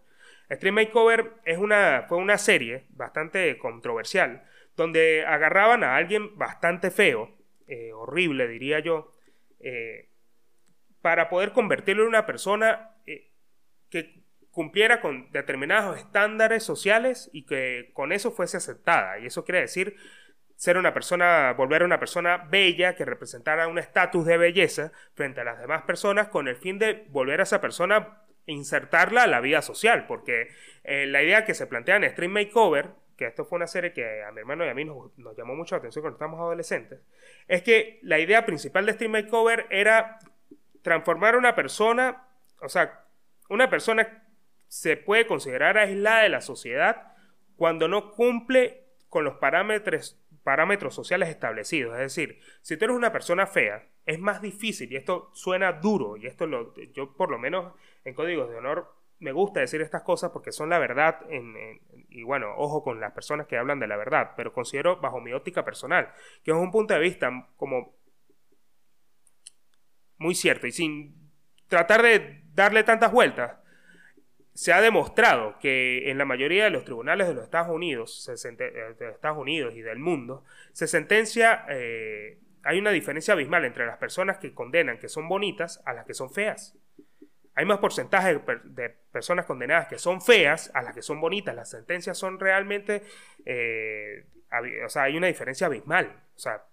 Stream 0.50 0.76
Makeover 0.76 1.34
es 1.44 1.58
una, 1.58 2.06
fue 2.08 2.18
una 2.18 2.38
serie 2.38 2.86
bastante 2.90 3.58
controversial 3.58 4.44
donde 4.76 5.26
agarraban 5.26 5.84
a 5.84 5.96
alguien 5.96 6.38
bastante 6.38 6.92
feo, 6.92 7.36
eh, 7.68 7.92
horrible 7.92 8.48
diría 8.48 8.80
yo, 8.80 9.12
eh, 9.60 10.10
para 11.02 11.30
poder 11.30 11.52
convertirlo 11.52 12.04
en 12.04 12.10
una 12.10 12.26
persona 12.26 12.92
eh, 13.06 13.32
que 13.90 14.24
cumpliera 14.52 15.02
con 15.02 15.32
determinados 15.32 15.98
estándares 15.98 16.64
sociales 16.64 17.30
y 17.34 17.46
que 17.46 17.92
con 17.94 18.12
eso 18.12 18.32
fuese 18.32 18.58
aceptada. 18.58 19.20
Y 19.20 19.26
eso 19.26 19.44
quiere 19.44 19.62
decir 19.62 19.96
ser 20.56 20.78
una 20.78 20.94
persona, 20.94 21.54
volver 21.54 21.84
a 21.84 21.86
una 21.86 22.00
persona 22.00 22.38
bella 22.38 22.96
que 22.96 23.06
representara 23.06 23.68
un 23.68 23.78
estatus 23.78 24.26
de 24.26 24.38
belleza 24.38 24.92
frente 25.14 25.42
a 25.42 25.44
las 25.44 25.60
demás 25.60 25.84
personas 25.84 26.30
con 26.30 26.48
el 26.48 26.56
fin 26.56 26.80
de 26.80 27.06
volver 27.10 27.40
a 27.40 27.44
esa 27.44 27.62
persona 27.62 28.24
insertarla 28.48 29.24
a 29.24 29.28
la 29.28 29.42
vida 29.42 29.62
social, 29.62 30.08
porque 30.08 30.50
eh, 30.84 31.06
la 31.06 31.22
idea 31.22 31.46
que 31.46 31.54
se 31.54 31.68
plantea 31.68 31.98
en 31.98 32.10
Stream 32.10 32.32
Makeover, 32.32 32.90
que 33.16 33.28
esto 33.28 33.46
fue 33.46 33.58
una 33.58 33.68
serie 33.68 33.94
que 33.94 34.24
a 34.24 34.32
mi 34.32 34.40
hermano 34.40 34.66
y 34.66 34.70
a 34.70 34.74
mí 34.74 34.86
nos, 34.86 35.12
llamó 35.38 35.56
mucho 35.56 35.76
la 35.76 35.80
atención 35.80 36.02
cuando 36.02 36.16
estábamos 36.16 36.40
adolescentes, 36.40 37.00
es 37.48 37.62
que 37.62 38.00
la 38.02 38.20
idea 38.20 38.46
principal 38.46 38.86
de 38.86 38.94
Stream 38.94 39.12
Makeover 39.12 39.68
era 39.70 40.20
transformar 40.82 41.36
a 41.36 41.38
una 41.38 41.56
persona, 41.56 42.26
o 42.62 42.70
sea, 42.70 43.04
una 43.50 43.70
persona 43.70 44.24
se 44.68 44.98
puede 44.98 45.28
considerar 45.28 45.78
aislada 45.78 46.24
de 46.24 46.30
la 46.30 46.42
sociedad 46.42 47.14
cuando 47.56 47.88
no 47.88 48.12
cumple 48.12 48.86
con 49.10 49.24
los 49.24 49.36
parámetros, 49.36 50.20
parámetros 50.44 50.94
sociales 50.94 51.30
establecidos. 51.30 51.94
Es 51.96 52.16
decir, 52.16 52.40
si 52.62 52.78
tú 52.78 52.86
eres 52.86 52.98
una 52.98 53.12
persona 53.12 53.48
fea, 53.48 53.84
es 54.08 54.20
más 54.20 54.42
difícil, 54.42 54.92
y 54.92 54.96
esto 54.96 55.30
suena 55.34 55.74
duro, 55.74 56.18
y 56.18 56.26
esto 56.26 56.48
lo, 56.48 56.74
yo 56.94 57.14
por 57.14 57.30
lo 57.30 57.38
menos 57.38 57.74
en 58.06 58.16
códigos 58.16 58.50
de 58.50 58.56
honor 58.56 58.96
me 59.20 59.32
gusta 59.32 59.60
decir 59.60 59.82
estas 59.82 60.04
cosas 60.04 60.32
porque 60.32 60.52
son 60.52 60.70
la 60.70 60.80
verdad 60.80 61.20
y 62.10 62.24
bueno, 62.24 62.54
ojo 62.56 62.84
con 62.84 63.00
las 63.00 63.14
personas 63.14 63.48
que 63.48 63.58
hablan 63.58 63.80
de 63.80 63.88
la 63.88 63.98
verdad, 63.98 64.32
pero 64.38 64.54
considero 64.54 65.02
bajo 65.02 65.20
mi 65.20 65.34
óptica 65.34 65.66
personal, 65.66 66.12
que 66.44 66.52
es 66.52 66.58
un 66.58 66.72
punto 66.72 66.94
de 66.94 67.00
vista 67.00 67.30
como 67.58 67.96
muy 70.18 70.36
cierto 70.36 70.68
y 70.68 70.72
sin 70.72 71.16
tratar 71.68 72.02
de 72.02 72.44
darle 72.54 72.84
tantas 72.84 73.12
vueltas, 73.12 73.58
se 74.54 74.74
ha 74.74 74.82
demostrado 74.82 75.60
que 75.60 76.10
en 76.10 76.18
la 76.18 76.26
mayoría 76.26 76.64
de 76.64 76.72
los 76.72 76.84
tribunales 76.84 77.28
de 77.28 77.36
los 77.36 77.44
Estados 77.44 77.70
Unidos, 77.70 78.28
eh, 78.28 78.96
Estados 79.12 79.38
Unidos 79.38 79.76
y 79.76 79.82
del 79.82 80.00
mundo, 80.00 80.44
se 80.74 80.88
sentencia, 80.88 81.66
eh, 81.70 82.40
hay 82.68 82.80
una 82.80 82.92
diferencia 82.92 83.34
abismal 83.34 83.64
entre 83.64 83.86
las 83.86 83.98
personas 83.98 84.40
que 84.40 84.54
condenan 84.54 85.00
que 85.00 85.08
son 85.08 85.30
bonitas 85.30 85.82
a 85.86 85.94
las 85.94 86.06
que 86.06 86.14
son 86.14 86.30
feas. 86.30 86.78
Hay 87.56 87.64
más 87.66 87.80
porcentaje 87.80 88.42
de, 88.66 88.90
personas 89.10 89.46
condenadas 89.46 89.88
que 89.88 89.98
son 89.98 90.22
feas 90.22 90.70
a 90.74 90.82
las 90.82 90.94
que 90.94 91.02
son 91.02 91.22
bonitas. 91.22 91.56
Las 91.56 91.70
sentencias 91.70 92.18
son 92.18 92.38
realmente, 92.42 93.04
eh, 93.46 94.26
o 94.86 94.90
sea, 94.90 95.04
hay 95.04 95.16
una 95.16 95.28
diferencia 95.28 95.68
abismal. 95.68 96.24
O 96.36 96.40
sea, 96.40 96.66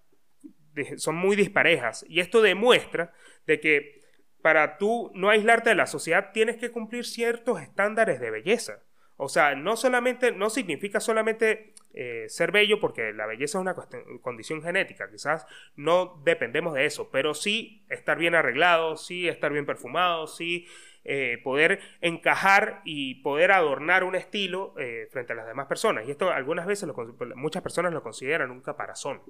son 0.97 1.15
muy 1.15 1.37
disparejas. 1.37 2.05
Y 2.09 2.19
esto 2.19 2.41
demuestra 2.41 3.13
de 3.47 3.61
que 3.61 4.01
para 4.41 4.77
tú 4.77 5.13
no 5.15 5.29
aislarte 5.29 5.69
de 5.69 5.75
la 5.75 5.87
sociedad 5.87 6.31
tienes 6.33 6.57
que 6.57 6.71
cumplir 6.71 7.05
ciertos 7.05 7.61
estándares 7.61 8.19
de 8.19 8.31
belleza. 8.31 8.83
O 9.15 9.29
sea, 9.29 9.55
no 9.55 9.77
solamente, 9.77 10.33
no 10.33 10.49
significa 10.49 10.99
solamente 10.99 11.73
eh, 11.97 12.25
ser 12.27 12.51
bello, 12.51 12.81
porque 12.81 13.13
la 13.13 13.25
belleza 13.25 13.57
es 13.57 13.61
una 13.61 13.73
condición 14.21 14.61
genética, 14.61 15.09
quizás 15.09 15.47
no 15.77 16.21
dependemos 16.25 16.73
de 16.73 16.85
eso, 16.85 17.09
pero 17.09 17.33
sí 17.33 17.85
estar 17.89 18.17
bien 18.17 18.35
arreglado, 18.35 18.97
sí 18.97 19.29
estar 19.29 19.53
bien 19.53 19.65
perfumado, 19.65 20.27
sí 20.27 20.67
eh, 21.05 21.39
poder 21.41 21.79
encajar 22.01 22.81
y 22.83 23.21
poder 23.21 23.53
adornar 23.53 24.03
un 24.03 24.15
estilo 24.15 24.73
eh, 24.77 25.07
frente 25.09 25.31
a 25.31 25.37
las 25.37 25.47
demás 25.47 25.67
personas. 25.67 26.05
Y 26.05 26.11
esto 26.11 26.29
algunas 26.31 26.65
veces 26.65 26.89
muchas 27.33 27.63
personas 27.63 27.93
lo 27.93 28.03
consideran 28.03 28.51
un 28.51 28.59
caparazón. 28.59 29.21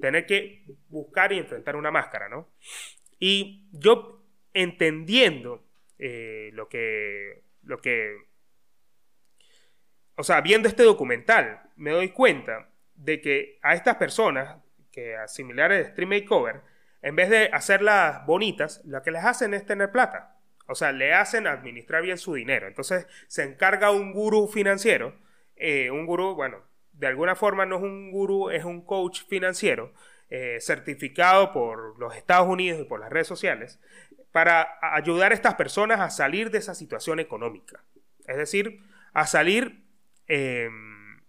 Tener 0.00 0.26
que 0.26 0.64
buscar 0.88 1.32
y 1.32 1.38
enfrentar 1.38 1.76
una 1.76 1.92
máscara, 1.92 2.28
¿no? 2.28 2.48
Y 3.20 3.68
yo 3.70 4.24
entendiendo 4.54 5.62
lo 5.98 6.68
que 6.68 7.42
lo 7.62 7.80
que 7.80 8.27
o 10.18 10.24
sea, 10.24 10.40
viendo 10.40 10.66
este 10.66 10.82
documental, 10.82 11.62
me 11.76 11.92
doy 11.92 12.08
cuenta 12.08 12.68
de 12.96 13.20
que 13.20 13.60
a 13.62 13.74
estas 13.74 13.96
personas, 13.96 14.56
que 14.90 15.16
a 15.16 15.28
similares 15.28 15.78
de 15.78 15.92
Stream 15.92 16.10
Makeover, 16.10 16.62
en 17.02 17.14
vez 17.14 17.30
de 17.30 17.50
hacerlas 17.52 18.26
bonitas, 18.26 18.82
lo 18.84 19.00
que 19.00 19.12
les 19.12 19.24
hacen 19.24 19.54
es 19.54 19.64
tener 19.64 19.92
plata. 19.92 20.36
O 20.66 20.74
sea, 20.74 20.90
le 20.90 21.14
hacen 21.14 21.46
administrar 21.46 22.02
bien 22.02 22.18
su 22.18 22.34
dinero. 22.34 22.66
Entonces 22.66 23.06
se 23.28 23.44
encarga 23.44 23.92
un 23.92 24.12
gurú 24.12 24.48
financiero. 24.48 25.14
Eh, 25.54 25.92
un 25.92 26.04
gurú, 26.04 26.34
bueno, 26.34 26.64
de 26.94 27.06
alguna 27.06 27.36
forma 27.36 27.64
no 27.64 27.76
es 27.76 27.82
un 27.82 28.10
gurú, 28.10 28.50
es 28.50 28.64
un 28.64 28.84
coach 28.84 29.22
financiero 29.28 29.94
eh, 30.30 30.58
certificado 30.60 31.52
por 31.52 31.96
los 32.00 32.16
Estados 32.16 32.48
Unidos 32.48 32.80
y 32.80 32.84
por 32.84 32.98
las 32.98 33.10
redes 33.10 33.28
sociales 33.28 33.78
para 34.32 34.78
ayudar 34.80 35.30
a 35.30 35.36
estas 35.36 35.54
personas 35.54 36.00
a 36.00 36.10
salir 36.10 36.50
de 36.50 36.58
esa 36.58 36.74
situación 36.74 37.20
económica. 37.20 37.84
Es 38.26 38.36
decir, 38.36 38.80
a 39.14 39.24
salir 39.28 39.87
Em, 40.28 41.20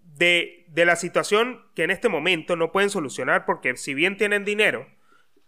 de, 0.00 0.64
de 0.68 0.84
la 0.84 0.96
situación 0.96 1.62
que 1.74 1.84
en 1.84 1.90
este 1.90 2.08
momento 2.08 2.56
no 2.56 2.72
pueden 2.72 2.90
solucionar 2.90 3.44
porque 3.44 3.76
si 3.76 3.94
bien 3.94 4.16
tienen 4.16 4.44
dinero, 4.44 4.86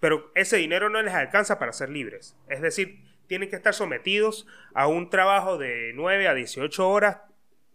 pero 0.01 0.31
ese 0.35 0.59
dinero 0.59 0.91
no 0.91 1.01
les 1.03 1.15
alcanza 1.15 1.59
para 1.59 1.73
ser 1.73 1.89
libres. 1.89 2.37
Es 2.49 2.61
decir, 2.61 3.03
tienen 3.27 3.49
que 3.49 3.57
estar 3.57 3.75
sometidos 3.75 4.47
a 4.75 4.87
un 4.87 5.11
trabajo 5.11 5.59
de 5.59 5.93
9 5.95 6.29
a 6.29 6.35
18 6.35 6.89
horas, 6.89 7.19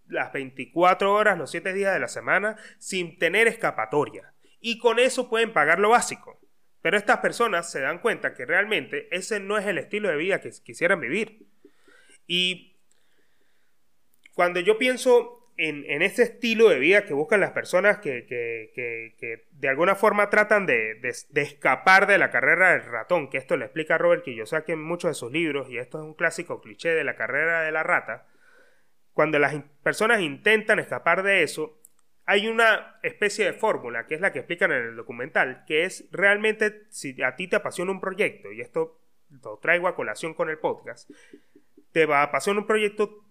las 0.07 0.31
24 0.33 1.13
horas, 1.13 1.37
los 1.37 1.51
7 1.51 1.73
días 1.73 1.93
de 1.93 1.99
la 1.99 2.07
semana, 2.07 2.57
sin 2.77 3.17
tener 3.17 3.47
escapatoria. 3.47 4.33
Y 4.61 4.77
con 4.77 4.99
eso 4.99 5.29
pueden 5.29 5.53
pagar 5.53 5.79
lo 5.79 5.89
básico. 5.89 6.39
Pero 6.81 6.97
estas 6.97 7.17
personas 7.17 7.71
se 7.71 7.81
dan 7.81 7.99
cuenta 7.99 8.33
que 8.33 8.45
realmente 8.45 9.07
ese 9.11 9.39
no 9.39 9.57
es 9.57 9.65
el 9.65 9.77
estilo 9.77 10.09
de 10.09 10.15
vida 10.15 10.39
que 10.39 10.51
quisieran 10.63 11.01
vivir. 11.01 11.45
Y 12.27 12.68
cuando 14.33 14.59
yo 14.59 14.77
pienso 14.77 15.39
en, 15.59 16.01
este 16.01 16.23
estilo 16.23 16.69
de 16.69 16.79
vida 16.79 17.05
que 17.05 17.13
buscan 17.13 17.41
las 17.41 17.51
personas 17.51 17.97
que, 17.99 19.43
de 19.51 19.67
alguna 19.67 19.95
forma 19.95 20.29
tratan 20.29 20.65
de, 20.65 20.99
escapar 21.35 22.07
de 22.07 22.17
la 22.17 22.29
carrera 22.29 22.71
del 22.71 22.85
ratón, 22.85 23.29
que 23.29 23.37
esto 23.37 23.57
le 23.57 23.65
explica 23.65 23.97
Robert 23.97 24.23
Kiyosaki 24.23 24.71
en 24.71 24.81
muchos 24.81 25.11
de 25.11 25.15
sus 25.15 25.31
libros, 25.31 25.69
y 25.69 25.77
esto 25.77 25.97
es 25.97 26.05
un 26.05 26.13
clásico 26.13 26.61
cliché 26.61 26.89
de 26.89 27.03
la 27.03 27.15
carrera 27.15 27.61
de 27.61 27.71
la 27.71 27.83
rata, 27.83 28.25
cuando 29.13 29.37
las 29.37 29.53
personas 29.83 30.21
intentan 30.21 30.79
escapar 30.79 31.23
de 31.23 31.43
eso, 31.43 31.81
hay 32.25 32.47
una 32.47 32.99
especie 33.03 33.43
de 33.43 33.53
fórmula, 33.53 34.05
que 34.07 34.15
es 34.15 34.21
la 34.21 34.31
que 34.31 34.39
explican 34.39 34.71
en 34.71 34.83
el 34.85 34.95
documental, 34.95 35.65
que 35.67 35.83
es 35.83 36.07
realmente 36.11 36.83
si 36.89 37.21
a 37.21 37.35
ti 37.35 37.47
te 37.47 37.57
apasiona 37.57 37.91
un 37.91 37.99
proyecto, 37.99 38.51
y 38.53 38.61
esto 38.61 39.01
lo 39.29 39.57
traigo 39.57 39.87
a 39.87 39.95
colación 39.95 40.33
con 40.33 40.49
el 40.49 40.57
podcast, 40.57 41.09
te 41.91 42.05
va 42.05 42.19
a 42.19 42.23
apasionar 42.23 42.61
un 42.61 42.67
proyecto, 42.67 43.25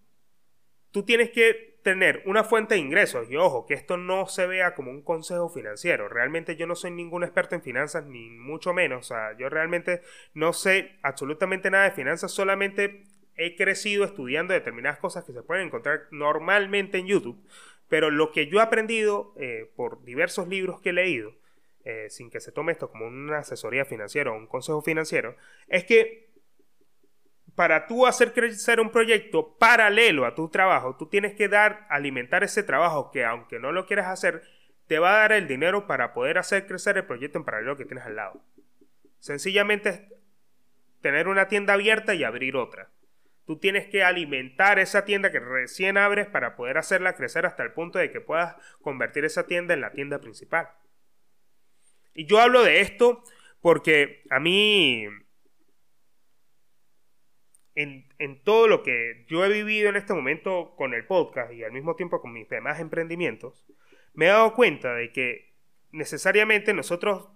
tú 0.91 1.05
tienes 1.05 1.31
que 1.31 1.79
tener 1.83 2.23
una 2.27 2.45
fuente 2.45 2.75
de 2.75 2.81
ingresos. 2.81 3.31
Y 3.31 3.37
ojo, 3.37 3.67
que 3.67 3.75
esto 3.75 3.97
no 3.97 4.27
se 4.27 4.47
vea 4.47 4.75
como 4.75 4.91
un 4.91 5.03
consejo 5.03 5.49
financiero. 5.49 6.09
Realmente 6.09 6.57
yo 6.57 6.67
no 6.67 6.75
soy 6.75 6.91
ningún 6.91 7.25
experto 7.25 7.55
en 7.55 7.63
finanzas, 7.63 8.05
ni 8.05 8.29
mucho 8.31 8.75
menos. 8.75 9.07
O 9.07 9.15
sea, 9.15 9.37
yo 9.39 9.49
realmente 9.49 10.03
no 10.35 10.53
sé 10.53 10.99
absolutamente 11.03 11.71
nada 11.71 11.85
de 11.85 11.93
finanzas, 11.93 12.33
solamente 12.33 13.05
he 13.37 13.57
crecido 13.57 14.05
estudiando 14.05 14.53
determinadas 14.53 14.99
cosas 14.99 15.25
que 15.25 15.33
se 15.33 15.43
pueden 15.43 15.69
encontrar 15.69 16.09
normalmente 16.11 16.99
en 16.99 17.07
YouTube. 17.07 17.43
Pero 17.89 18.11
lo 18.11 18.33
que 18.33 18.49
yo 18.49 18.59
he 18.59 18.63
aprendido 18.63 19.33
eh, 19.39 19.71
por 19.75 20.05
diversos 20.05 20.49
libros 20.49 20.81
que 20.81 20.91
he 20.91 20.93
leído, 20.93 21.33
eh, 21.85 22.11
sin 22.11 22.29
que 22.31 22.41
se 22.41 22.53
tome 22.53 22.73
esto 22.73 22.91
como 22.91 23.07
una 23.07 23.39
asesoría 23.39 23.87
financiera 23.87 24.31
o 24.31 24.37
un 24.37 24.47
consejo 24.47 24.83
financiero, 24.83 25.37
es 25.69 25.85
que 25.85 26.28
para 27.59 27.89
tú 27.89 28.07
hacer 28.07 28.35
crecer 28.35 28.79
un 28.79 28.91
proyecto 28.91 29.57
paralelo 29.59 30.27
a 30.27 30.37
tu 30.37 30.49
trabajo, 30.49 30.95
tú 30.97 31.09
tienes 31.09 31.35
que 31.35 31.49
dar, 31.49 31.89
alimentar 31.91 32.45
ese 32.45 32.63
trabajo 32.63 33.11
que 33.11 33.25
aunque 33.25 33.59
no 33.59 33.73
lo 33.73 33.85
quieras 33.85 34.07
hacer, 34.07 34.45
te 34.87 35.01
va 35.01 35.11
a 35.11 35.19
dar 35.23 35.33
el 35.33 35.49
dinero 35.49 35.89
para 35.89 36.15
poder 36.15 36.39
hacer 36.39 36.69
crecer 36.69 36.99
el 36.99 37.07
proyecto 37.07 37.37
en 37.37 37.45
paralelo 37.45 37.77
que 37.77 37.85
tienes 37.85 38.07
al 38.07 38.15
lado. 38.15 38.41
Sencillamente 39.19 39.89
es 39.89 40.03
tener 41.01 41.27
una 41.27 41.49
tienda 41.49 41.75
abierta 41.75 42.15
y 42.15 42.23
abrir 42.23 42.55
otra. 42.55 42.91
Tú 43.45 43.59
tienes 43.59 43.89
que 43.89 44.05
alimentar 44.05 44.79
esa 44.79 45.05
tienda 45.05 45.33
que 45.33 45.41
recién 45.41 45.99
abres 45.99 46.29
para 46.29 46.55
poder 46.55 46.79
hacerla 46.79 47.17
crecer 47.17 47.45
hasta 47.45 47.65
el 47.65 47.73
punto 47.73 47.99
de 47.99 48.13
que 48.13 48.21
puedas 48.21 48.55
convertir 48.83 49.25
esa 49.25 49.49
tienda 49.49 49.75
en 49.75 49.81
la 49.81 49.91
tienda 49.91 50.21
principal. 50.21 50.69
Y 52.15 52.25
yo 52.25 52.39
hablo 52.39 52.63
de 52.63 52.83
esto 52.83 53.25
porque 53.61 54.23
a 54.31 54.39
mí 54.39 55.09
en, 57.79 58.41
todo 58.43 58.67
lo 58.67 58.83
que 58.83 59.25
yo 59.29 59.45
he 59.45 59.53
vivido 59.53 59.89
en 59.89 59.97
este 59.97 60.13
momento 60.13 60.75
con 60.77 60.95
el 60.95 61.07
podcast 61.07 61.53
y 61.53 61.63
al 61.63 61.71
mismo 61.71 61.95
tiempo 61.95 62.21
con 62.21 62.33
mis 62.33 62.49
demás 62.49 62.81
emprendimientos, 62.81 63.65
me 64.15 64.27
he 64.27 64.31
dado 64.31 64.55
cuenta 64.55 64.95
de 64.95 65.13
que 65.13 65.53
necesariamente 65.93 66.75
nosotros, 66.75 67.29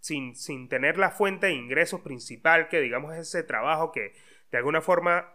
sin, 0.00 0.34
sin 0.34 0.68
tener 0.68 0.98
la 0.98 1.12
fuente 1.12 1.46
de 1.46 1.52
ingresos 1.52 2.00
principal, 2.00 2.68
que 2.68 2.80
digamos 2.80 3.14
es 3.14 3.28
ese 3.28 3.44
trabajo 3.44 3.92
que 3.92 4.14
de 4.50 4.58
alguna 4.58 4.80
forma 4.80 5.32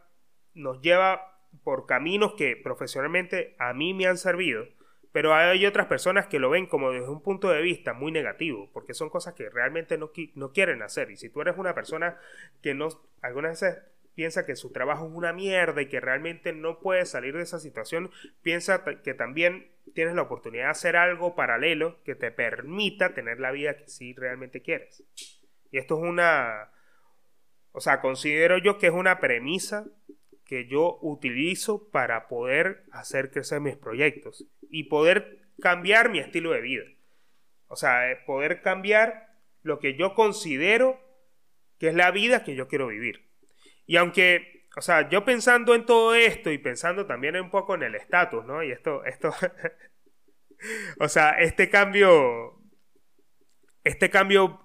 nos 0.53 0.81
lleva 0.81 1.39
por 1.63 1.85
caminos 1.85 2.33
que 2.33 2.57
profesionalmente 2.57 3.55
a 3.59 3.73
mí 3.73 3.93
me 3.93 4.07
han 4.07 4.17
servido, 4.17 4.67
pero 5.13 5.33
hay 5.33 5.65
otras 5.65 5.87
personas 5.87 6.27
que 6.27 6.37
lo 6.37 6.49
ven 6.49 6.65
como 6.65 6.91
desde 6.91 7.07
un 7.07 7.23
punto 7.23 7.49
de 7.49 7.61
vista 7.61 7.93
muy 7.93 8.11
negativo, 8.11 8.69
porque 8.73 8.93
son 8.93 9.09
cosas 9.09 9.35
que 9.35 9.49
realmente 9.49 9.97
no, 9.97 10.11
no 10.35 10.51
quieren 10.51 10.81
hacer. 10.81 11.11
Y 11.11 11.15
si 11.15 11.29
tú 11.29 11.41
eres 11.41 11.57
una 11.57 11.73
persona 11.73 12.19
que 12.61 12.73
no, 12.73 12.89
algunas 13.21 13.61
veces 13.61 13.79
piensa 14.17 14.47
que 14.47 14.55
su 14.55 14.71
trabajo 14.71 15.05
es 15.05 15.13
una 15.13 15.31
mierda 15.31 15.79
y 15.79 15.85
que 15.85 15.99
realmente 15.99 16.51
no 16.51 16.79
puede 16.79 17.05
salir 17.05 17.37
de 17.37 17.43
esa 17.43 17.59
situación, 17.59 18.09
piensa 18.41 18.83
que 19.03 19.13
también 19.13 19.69
tienes 19.93 20.15
la 20.15 20.23
oportunidad 20.23 20.63
de 20.63 20.71
hacer 20.71 20.95
algo 20.95 21.35
paralelo 21.35 22.01
que 22.03 22.15
te 22.15 22.31
permita 22.31 23.13
tener 23.13 23.39
la 23.39 23.51
vida 23.51 23.77
que 23.77 23.87
sí 23.87 24.15
realmente 24.15 24.63
quieres. 24.63 25.03
Y 25.69 25.77
esto 25.77 25.99
es 25.99 26.09
una, 26.09 26.71
o 27.73 27.79
sea, 27.79 28.01
considero 28.01 28.57
yo 28.57 28.79
que 28.79 28.87
es 28.87 28.91
una 28.91 29.19
premisa 29.19 29.85
que 30.45 30.65
yo 30.65 30.97
utilizo 31.03 31.87
para 31.91 32.27
poder 32.27 32.85
hacer 32.91 33.29
crecer 33.29 33.61
mis 33.61 33.77
proyectos 33.77 34.47
y 34.71 34.85
poder 34.85 35.47
cambiar 35.61 36.09
mi 36.09 36.17
estilo 36.17 36.53
de 36.53 36.61
vida. 36.61 36.85
O 37.67 37.75
sea, 37.75 38.11
eh, 38.11 38.15
poder 38.25 38.63
cambiar 38.63 39.29
lo 39.61 39.77
que 39.77 39.95
yo 39.95 40.15
considero 40.15 40.99
que 41.77 41.89
es 41.89 41.93
la 41.93 42.09
vida 42.09 42.43
que 42.43 42.55
yo 42.55 42.67
quiero 42.67 42.87
vivir. 42.87 43.26
Y 43.87 43.97
aunque, 43.97 44.67
o 44.75 44.81
sea, 44.81 45.09
yo 45.09 45.25
pensando 45.25 45.73
en 45.73 45.85
todo 45.85 46.13
esto 46.13 46.51
y 46.51 46.59
pensando 46.59 47.07
también 47.07 47.35
un 47.37 47.49
poco 47.49 47.73
en 47.73 47.83
el 47.83 47.95
estatus, 47.95 48.45
¿no? 48.45 48.61
Y 48.61 48.71
esto, 48.71 49.03
esto, 49.05 49.33
o 50.99 51.07
sea, 51.07 51.31
este 51.31 51.69
cambio, 51.69 52.61
este 53.83 54.09
cambio, 54.09 54.61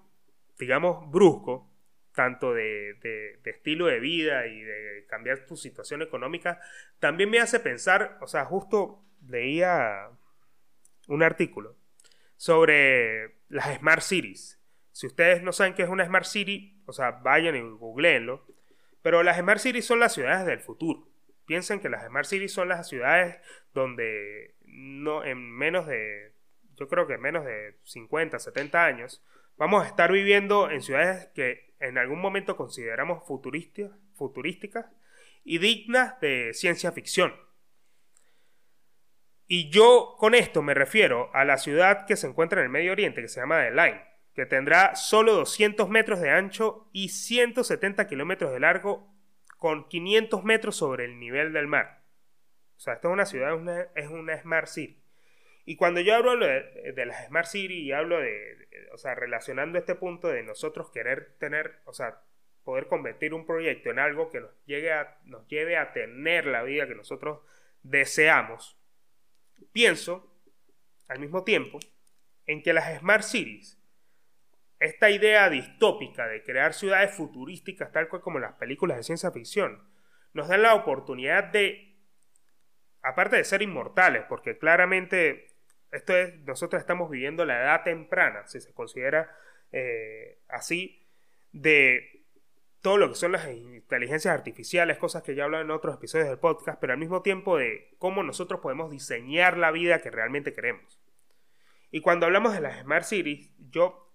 digamos, 0.59 1.11
brusco, 1.11 1.73
tanto 2.15 2.53
de, 2.53 2.95
de, 3.03 3.51
estilo 3.51 3.87
de 3.87 4.01
vida 4.01 4.47
y 4.47 4.61
de 4.61 5.07
cambiar 5.09 5.47
tu 5.47 5.57
situación 5.57 6.03
económica, 6.03 6.61
también 6.99 7.31
me 7.31 7.41
hace 7.41 7.61
pensar, 7.61 8.19
o 8.21 8.27
sea, 8.27 8.45
justo 8.45 9.05
leía 9.27 10.11
un 11.09 11.23
artículo 11.23 11.77
sobre 12.37 13.37
las 13.49 13.79
Smart 13.79 14.03
Cities. 14.03 14.61
Si 14.91 15.07
ustedes 15.07 15.43
no 15.43 15.53
saben 15.53 15.75
qué 15.75 15.83
es 15.83 15.89
una 15.89 16.05
Smart 16.05 16.27
City, 16.27 16.83
o 16.87 16.93
sea, 16.93 17.13
vayan 17.13 17.57
y 17.57 17.61
googleenlo. 17.61 18.47
Pero 19.03 19.23
las 19.23 19.39
Smart 19.39 19.61
Cities 19.61 19.85
son 19.85 20.01
las 20.01 20.15
ciudades 20.15 20.47
del 20.47 20.61
futuro. 20.61 21.09
Piensen 21.45 21.81
que 21.81 21.89
las 21.89 22.07
Smart 22.07 22.27
Cities 22.27 22.53
son 22.53 22.69
las 22.69 22.89
ciudades 22.89 23.39
donde 23.75 24.55
no, 24.65 25.25
en 25.25 25.39
menos 25.39 25.87
de, 25.87 26.33
yo 26.77 26.89
creo 26.89 27.07
que 27.07 27.15
en 27.15 27.21
menos 27.21 27.45
de 27.45 27.77
50, 27.85 28.39
70 28.39 28.85
años, 28.85 29.23
vamos 29.57 29.85
a 29.85 29.89
estar 29.89 30.11
viviendo 30.11 30.71
en 30.71 30.83
ciudades 30.83 31.27
que 31.35 31.75
en 31.81 31.99
algún 31.99 32.21
momento 32.21 32.57
consideramos 32.57 33.27
futurísticas 33.27 34.87
y 35.45 35.59
dignas 35.59 36.19
de 36.21 36.55
ciencia 36.55 36.93
ficción. 36.93 37.35
Y 39.49 39.69
yo 39.71 40.15
con 40.19 40.35
esto 40.35 40.63
me 40.63 40.75
refiero 40.75 41.31
a 41.35 41.45
la 41.45 41.59
ciudad 41.59 42.07
que 42.07 42.17
se 42.17 42.27
encuentra 42.27 42.61
en 42.61 42.67
el 42.67 42.71
Medio 42.71 42.93
Oriente, 42.93 43.21
que 43.21 43.29
se 43.29 43.41
llama 43.41 43.63
The 43.63 43.71
Line, 43.73 44.01
que 44.35 44.47
tendrá 44.47 44.95
solo 44.95 45.35
200 45.35 45.89
metros 45.89 46.21
de 46.21 46.31
ancho 46.31 46.89
y 46.93 47.11
170 47.11 48.07
kilómetros 48.07 48.53
de 48.53 48.61
largo, 48.61 49.13
con 49.59 49.89
500 49.89 50.43
metros 50.45 50.77
sobre 50.77 51.05
el 51.05 51.19
nivel 51.19 51.53
del 51.53 51.67
mar. 51.67 52.03
O 52.77 52.81
sea, 52.81 52.95
esta 52.95 53.09
es 53.09 53.13
una 53.13 53.27
ciudad, 53.27 53.91
es 53.95 54.09
una 54.09 54.37
Smart 54.41 54.67
City. 54.67 55.03
Y 55.65 55.77
cuando 55.77 56.01
yo 56.01 56.17
hablo 56.17 56.37
de, 56.37 56.93
de 56.93 57.07
las 57.07 57.27
Smart 57.27 57.47
City 57.47 57.81
y 57.81 57.93
hablo 57.93 58.19
de, 58.19 58.69
o 58.93 58.99
sea, 58.99 59.15
relacionando 59.15 59.79
este 59.79 59.95
punto 59.95 60.29
de 60.29 60.43
nosotros 60.43 60.91
querer 60.91 61.37
tener, 61.39 61.81
o 61.85 61.93
sea, 61.93 62.23
poder 62.65 62.89
convertir 62.89 63.35
un 63.35 63.47
proyecto 63.47 63.91
en 63.91 63.99
algo 63.99 64.31
que 64.31 64.41
nos, 64.41 64.51
llegue 64.65 64.93
a, 64.93 65.19
nos 65.25 65.47
lleve 65.49 65.77
a 65.77 65.93
tener 65.93 66.47
la 66.47 66.63
vida 66.63 66.87
que 66.87 66.95
nosotros 66.95 67.41
deseamos, 67.83 68.79
pienso 69.73 70.33
al 71.09 71.19
mismo 71.19 71.45
tiempo 71.45 71.79
en 72.47 72.63
que 72.63 72.73
las 72.73 72.99
Smart 72.99 73.23
Cities, 73.23 73.82
esta 74.83 75.11
idea 75.11 75.49
distópica 75.49 76.27
de 76.27 76.43
crear 76.43 76.75
ciudades 76.75 77.15
futurísticas 77.15 77.93
tal 77.93 78.09
cual 78.09 78.21
como 78.21 78.41
las 78.41 78.55
películas 78.55 78.97
de 78.97 79.05
ciencia 79.05 79.31
ficción, 79.31 79.81
nos 80.33 80.49
dan 80.49 80.63
la 80.63 80.75
oportunidad 80.75 81.45
de, 81.45 81.97
aparte 83.01 83.37
de 83.37 83.45
ser 83.45 83.63
inmortales, 83.63 84.25
porque 84.29 84.59
claramente 84.59 85.55
esto 85.93 86.17
es, 86.17 86.37
nosotros 86.41 86.81
estamos 86.81 87.11
viviendo 87.11 87.45
la 87.45 87.61
edad 87.61 87.85
temprana, 87.85 88.47
si 88.49 88.61
se 88.61 88.73
considera 88.75 89.31
eh, 89.71 90.41
así, 90.49 91.07
de 91.53 92.25
todo 92.81 92.97
lo 92.97 93.09
que 93.11 93.15
son 93.15 93.33
las 93.33 93.49
inteligencias 93.49 94.35
artificiales, 94.35 94.99
cosas 94.99 95.23
que 95.23 95.37
ya 95.37 95.45
hablo 95.45 95.61
en 95.61 95.71
otros 95.71 95.95
episodios 95.95 96.29
del 96.29 96.41
podcast, 96.41 96.81
pero 96.81 96.93
al 96.93 96.99
mismo 96.99 97.23
tiempo 97.23 97.57
de 97.57 97.95
cómo 97.99 98.25
nosotros 98.25 98.61
podemos 98.61 98.91
diseñar 98.91 99.57
la 99.59 99.71
vida 99.71 100.01
que 100.01 100.11
realmente 100.11 100.53
queremos. 100.53 101.01
Y 101.93 102.01
cuando 102.01 102.27
hablamos 102.27 102.55
de 102.55 102.63
las 102.63 102.81
Smart 102.81 103.05
Cities, 103.05 103.53
yo 103.59 104.12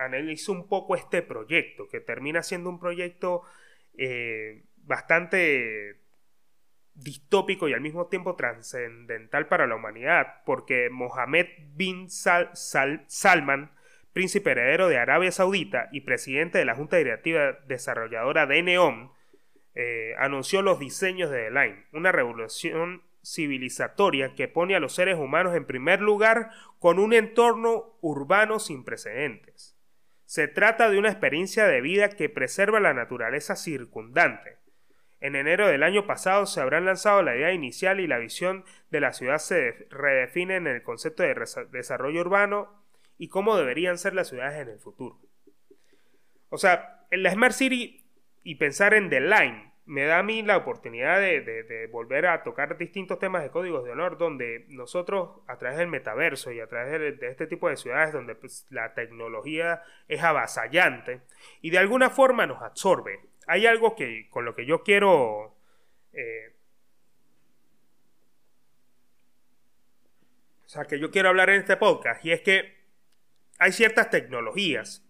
analizo 0.00 0.52
un 0.52 0.66
poco 0.66 0.96
este 0.96 1.22
proyecto, 1.22 1.88
que 1.88 2.00
termina 2.00 2.42
siendo 2.42 2.70
un 2.70 2.80
proyecto 2.80 3.42
eh, 3.96 4.62
bastante 4.78 6.00
distópico 6.94 7.68
y 7.68 7.72
al 7.72 7.80
mismo 7.80 8.06
tiempo 8.06 8.36
trascendental 8.36 9.46
para 9.46 9.66
la 9.66 9.76
humanidad, 9.76 10.42
porque 10.44 10.90
Mohammed 10.90 11.46
bin 11.74 12.08
Salman, 12.10 13.70
príncipe 14.12 14.50
heredero 14.50 14.88
de 14.88 14.98
Arabia 14.98 15.30
Saudita 15.30 15.88
y 15.92 16.00
presidente 16.02 16.58
de 16.58 16.64
la 16.64 16.74
Junta 16.74 16.96
Directiva 16.96 17.58
Desarrolladora 17.66 18.46
de 18.46 18.62
Neom, 18.62 19.12
eh, 19.74 20.14
anunció 20.18 20.62
los 20.62 20.78
diseños 20.78 21.30
de 21.30 21.44
The 21.44 21.50
Line, 21.50 21.86
una 21.92 22.10
revolución 22.10 23.02
civilizatoria 23.22 24.34
que 24.34 24.48
pone 24.48 24.74
a 24.74 24.80
los 24.80 24.94
seres 24.94 25.16
humanos 25.16 25.54
en 25.54 25.66
primer 25.66 26.00
lugar 26.00 26.50
con 26.78 26.98
un 26.98 27.12
entorno 27.12 27.96
urbano 28.00 28.58
sin 28.58 28.84
precedentes. 28.84 29.79
Se 30.30 30.46
trata 30.46 30.88
de 30.88 30.96
una 30.96 31.08
experiencia 31.08 31.66
de 31.66 31.80
vida 31.80 32.08
que 32.08 32.28
preserva 32.28 32.78
la 32.78 32.94
naturaleza 32.94 33.56
circundante, 33.56 34.58
en 35.20 35.34
enero 35.34 35.66
del 35.66 35.82
año 35.82 36.06
pasado 36.06 36.46
se 36.46 36.60
habrán 36.60 36.84
lanzado 36.84 37.20
la 37.24 37.34
idea 37.34 37.52
inicial 37.52 37.98
y 37.98 38.06
la 38.06 38.18
visión 38.18 38.64
de 38.92 39.00
la 39.00 39.12
ciudad 39.12 39.38
se 39.38 39.88
redefine 39.90 40.54
en 40.54 40.68
el 40.68 40.84
concepto 40.84 41.24
de 41.24 41.34
desarrollo 41.72 42.20
urbano 42.20 42.80
y 43.18 43.26
cómo 43.26 43.56
deberían 43.56 43.98
ser 43.98 44.14
las 44.14 44.28
ciudades 44.28 44.60
en 44.60 44.68
el 44.68 44.78
futuro. 44.78 45.18
O 46.48 46.58
sea, 46.58 47.04
en 47.10 47.24
la 47.24 47.32
Smart 47.32 47.52
City 47.52 48.06
y 48.44 48.54
pensar 48.54 48.94
en 48.94 49.10
The 49.10 49.22
Line 49.22 49.69
me 49.90 50.04
da 50.04 50.20
a 50.20 50.22
mí 50.22 50.42
la 50.42 50.56
oportunidad 50.56 51.18
de, 51.18 51.88
volver 51.90 52.26
a 52.26 52.44
tocar 52.44 52.78
distintos 52.78 53.18
temas 53.18 53.42
de 53.42 53.50
códigos 53.50 53.84
de 53.84 53.90
honor 53.90 54.18
donde 54.18 54.64
nosotros 54.68 55.40
a 55.48 55.58
través 55.58 55.78
del 55.78 55.88
metaverso 55.88 56.52
y 56.52 56.60
a 56.60 56.68
través 56.68 57.18
de, 57.18 57.26
este 57.26 57.48
tipo 57.48 57.68
de 57.68 57.76
ciudades 57.76 58.12
donde 58.12 58.36
pues, 58.36 58.68
la 58.70 58.94
tecnología 58.94 59.82
es 60.06 60.22
avasallante 60.22 61.22
y 61.60 61.70
de 61.70 61.78
alguna 61.78 62.08
forma 62.08 62.46
nos 62.46 62.62
absorbe. 62.62 63.18
Hay 63.48 63.66
algo 63.66 63.96
que 63.96 64.28
con 64.30 64.44
lo 64.44 64.54
que 64.54 64.64
yo 64.64 64.84
quiero 64.84 65.56
eh, 66.12 66.54
o 70.64 70.68
sea 70.68 70.84
que 70.84 71.00
yo 71.00 71.10
quiero 71.10 71.30
hablar 71.30 71.50
en 71.50 71.62
este 71.62 71.76
podcast 71.76 72.24
y 72.24 72.30
es 72.30 72.42
que 72.42 72.76
hay 73.58 73.72
ciertas 73.72 74.08
tecnologías 74.08 75.04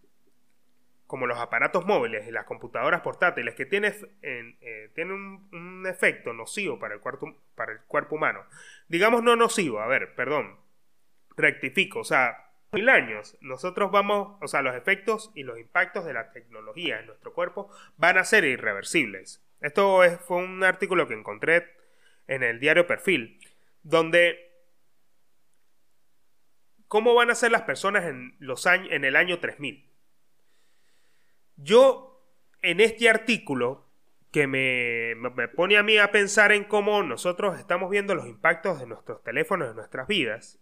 como 1.10 1.26
los 1.26 1.40
aparatos 1.40 1.84
móviles 1.86 2.28
y 2.28 2.30
las 2.30 2.44
computadoras 2.44 3.00
portátiles 3.00 3.56
que 3.56 3.66
tienen, 3.66 3.92
eh, 4.22 4.92
un, 4.98 5.84
efecto 5.88 6.32
nocivo 6.32 6.78
para 6.78 6.94
el, 6.94 7.00
cuerpo, 7.00 7.34
para 7.56 7.72
el 7.72 7.80
cuerpo 7.80 8.14
humano. 8.14 8.44
Digamos 8.86 9.24
no 9.24 9.34
nocivo, 9.34 9.80
a 9.80 9.88
ver, 9.88 10.14
perdón, 10.14 10.56
rectifico, 11.36 11.98
o 11.98 12.04
sea, 12.04 12.52
mil 12.70 12.88
años, 12.88 13.36
nosotros 13.40 13.90
vamos, 13.90 14.38
o 14.40 14.46
sea, 14.46 14.62
los 14.62 14.76
efectos 14.76 15.32
y 15.34 15.42
los 15.42 15.58
impactos 15.58 16.04
de 16.04 16.12
la 16.12 16.30
tecnología 16.30 17.00
en 17.00 17.06
nuestro 17.06 17.32
cuerpo 17.32 17.68
van 17.96 18.16
a 18.16 18.22
ser 18.22 18.44
irreversibles. 18.44 19.44
Esto 19.60 20.02
fue 20.20 20.36
un 20.36 20.62
artículo 20.62 21.08
que 21.08 21.14
encontré 21.14 21.74
en 22.28 22.44
el 22.44 22.60
diario 22.60 22.86
Perfil, 22.86 23.40
donde 23.82 24.48
cómo 26.86 27.14
van 27.14 27.30
a 27.30 27.34
ser 27.34 27.50
las 27.50 27.62
personas 27.62 28.04
en, 28.04 28.36
los 28.38 28.68
años, 28.68 28.92
en 28.92 29.04
el 29.04 29.16
año 29.16 29.40
3000. 29.40 29.89
Yo, 31.62 32.22
en 32.62 32.80
este 32.80 33.08
artículo, 33.08 33.86
que 34.32 34.46
me, 34.46 35.14
me, 35.16 35.48
pone 35.48 35.76
a 35.76 35.82
mí 35.82 35.98
a 35.98 36.10
pensar 36.10 36.52
en 36.52 36.64
cómo 36.64 37.02
nosotros 37.02 37.58
estamos 37.58 37.90
viendo 37.90 38.14
los 38.14 38.26
impactos 38.26 38.78
de 38.78 38.86
nuestros 38.86 39.22
teléfonos 39.22 39.70
en 39.70 39.76
nuestras 39.76 40.06
vidas, 40.06 40.58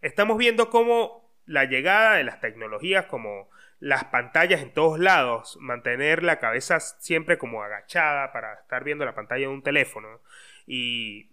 estamos 0.00 0.38
viendo 0.38 0.70
cómo 0.70 1.30
la 1.46 1.66
llegada 1.66 2.14
de 2.14 2.24
las 2.24 2.40
tecnologías 2.40 3.06
como 3.06 3.50
las 3.78 4.04
pantallas 4.04 4.62
en 4.62 4.72
todos 4.72 4.98
lados, 4.98 5.58
mantener 5.60 6.22
la 6.22 6.38
cabeza 6.38 6.80
siempre 6.80 7.36
como 7.36 7.62
agachada 7.62 8.32
para 8.32 8.54
estar 8.54 8.82
viendo 8.82 9.04
la 9.04 9.14
pantalla 9.14 9.42
de 9.42 9.52
un 9.52 9.62
teléfono 9.62 10.20
y, 10.66 11.30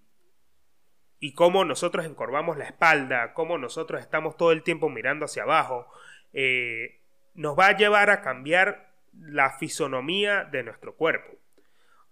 y 1.19 1.33
cómo 1.33 1.63
nosotros 1.63 2.05
encorvamos 2.05 2.57
la 2.57 2.65
espalda, 2.65 3.33
cómo 3.33 3.57
nosotros 3.57 4.01
estamos 4.01 4.35
todo 4.35 4.51
el 4.51 4.63
tiempo 4.63 4.89
mirando 4.89 5.25
hacia 5.25 5.43
abajo, 5.43 5.87
eh, 6.33 6.99
nos 7.33 7.57
va 7.57 7.67
a 7.67 7.77
llevar 7.77 8.09
a 8.09 8.21
cambiar 8.21 8.90
la 9.13 9.52
fisonomía 9.52 10.43
de 10.45 10.63
nuestro 10.63 10.95
cuerpo. 10.95 11.38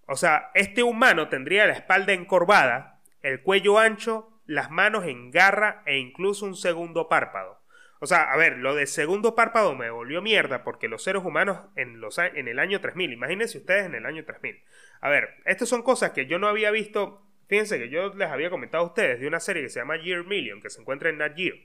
O 0.06 0.16
sea, 0.16 0.52
este 0.56 0.84
humano 0.84 1.30
tendría 1.30 1.68
la 1.68 1.74
espalda 1.74 2.14
encorvada, 2.14 3.02
el 3.22 3.42
cuello 3.42 3.78
ancho, 3.78 4.42
las 4.46 4.72
manos 4.72 5.06
en 5.06 5.30
garra 5.30 5.84
e 5.86 6.00
incluso 6.00 6.46
un 6.46 6.56
segundo 6.56 7.08
párpado. 7.08 7.62
O 8.00 8.08
sea, 8.08 8.32
a 8.32 8.38
ver, 8.38 8.58
lo 8.58 8.76
de 8.76 8.88
segundo 8.88 9.36
párpado 9.36 9.76
me 9.76 9.90
volvió 9.90 10.22
mierda 10.22 10.64
porque 10.64 10.88
los 10.88 11.04
seres 11.04 11.24
humanos 11.24 11.60
en, 11.76 12.00
los, 12.00 12.18
en 12.18 12.48
el 12.48 12.58
año 12.58 12.80
3000, 12.80 13.12
imagínense 13.12 13.58
ustedes 13.58 13.86
en 13.86 13.94
el 13.94 14.06
año 14.06 14.24
3000. 14.24 14.64
A 15.02 15.10
ver, 15.10 15.36
estas 15.46 15.68
son 15.70 15.84
cosas 15.84 16.12
que 16.12 16.26
yo 16.26 16.40
no 16.40 16.48
había 16.48 16.72
visto, 16.72 17.22
fíjense 17.48 17.78
que 17.78 17.90
yo 17.90 18.14
les 18.16 18.30
había 18.30 18.50
comentado 18.50 18.84
a 18.84 18.88
ustedes 18.88 19.20
de 19.20 19.28
una 19.28 19.40
serie 19.40 19.64
que 19.64 19.70
se 19.70 19.80
llama 19.80 20.02
Year 20.02 20.24
Million, 20.24 20.62
que 20.62 20.70
se 20.70 20.80
encuentra 20.82 21.10
en 21.10 21.18
Nat 21.18 21.36
Geo. 21.36 21.56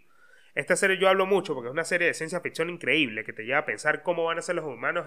Esta 0.55 0.77
serie 0.77 0.99
yo 0.99 1.09
hablo 1.09 1.27
mucho 1.27 1.55
porque 1.55 1.69
es 1.69 1.73
una 1.73 1.85
serie 1.85 2.07
de 2.07 2.15
ciencia 2.15 2.41
ficción 2.41 2.71
increíble 2.71 3.25
que 3.25 3.33
te 3.33 3.45
lleva 3.45 3.59
a 3.59 3.65
pensar 3.65 4.03
cómo 4.03 4.25
van 4.25 4.39
a 4.39 4.43
ser 4.43 4.55
los 4.55 4.65
humanos, 4.65 5.07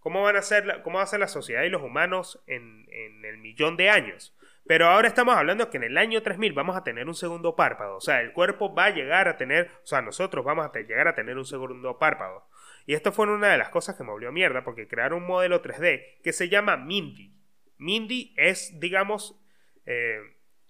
cómo 0.00 0.22
van 0.22 0.36
a 0.36 0.42
ser, 0.42 0.82
cómo 0.82 0.98
va 0.98 1.04
a 1.04 1.06
ser 1.06 1.20
la 1.20 1.28
sociedad 1.28 1.62
y 1.62 1.68
los 1.68 1.82
humanos 1.82 2.42
en, 2.46 2.86
en 2.90 3.24
el 3.24 3.38
millón 3.38 3.76
de 3.76 3.90
años. 3.90 4.36
Pero 4.66 4.86
ahora 4.86 5.08
estamos 5.08 5.36
hablando 5.36 5.70
que 5.70 5.78
en 5.78 5.84
el 5.84 5.98
año 5.98 6.22
3000 6.22 6.52
vamos 6.52 6.76
a 6.76 6.84
tener 6.84 7.08
un 7.08 7.14
segundo 7.14 7.56
párpado. 7.56 7.96
O 7.96 8.00
sea, 8.00 8.20
el 8.20 8.32
cuerpo 8.32 8.74
va 8.74 8.86
a 8.86 8.90
llegar 8.90 9.28
a 9.28 9.36
tener, 9.36 9.70
o 9.82 9.86
sea, 9.86 10.02
nosotros 10.02 10.44
vamos 10.44 10.66
a 10.66 10.78
llegar 10.78 11.08
a 11.08 11.14
tener 11.14 11.38
un 11.38 11.44
segundo 11.44 11.98
párpado. 11.98 12.46
Y 12.86 12.94
esto 12.94 13.12
fue 13.12 13.26
una 13.26 13.48
de 13.48 13.58
las 13.58 13.70
cosas 13.70 13.96
que 13.96 14.04
me 14.04 14.10
volvió 14.10 14.32
mierda 14.32 14.64
porque 14.64 14.88
crearon 14.88 15.22
un 15.22 15.28
modelo 15.28 15.62
3D 15.62 16.20
que 16.22 16.32
se 16.32 16.48
llama 16.48 16.76
Mindy. 16.76 17.34
Mindy 17.78 18.34
es, 18.36 18.78
digamos, 18.78 19.40
eh, 19.86 20.20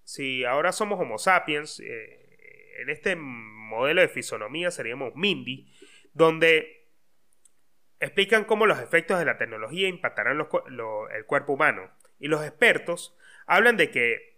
si 0.04 0.44
ahora 0.44 0.72
somos 0.72 1.00
Homo 1.00 1.18
sapiens, 1.18 1.80
eh, 1.80 2.20
en 2.80 2.88
este 2.88 3.16
modelo 3.70 4.00
de 4.00 4.08
fisonomía 4.08 4.70
seríamos 4.70 5.14
Mindy, 5.14 5.72
donde 6.12 6.88
explican 8.00 8.44
cómo 8.44 8.66
los 8.66 8.80
efectos 8.80 9.18
de 9.18 9.24
la 9.24 9.38
tecnología 9.38 9.88
impactarán 9.88 10.38
el 10.40 11.26
cuerpo 11.26 11.52
humano. 11.52 11.90
Y 12.18 12.28
los 12.28 12.44
expertos 12.44 13.16
hablan 13.46 13.76
de 13.76 13.90
que 13.90 14.30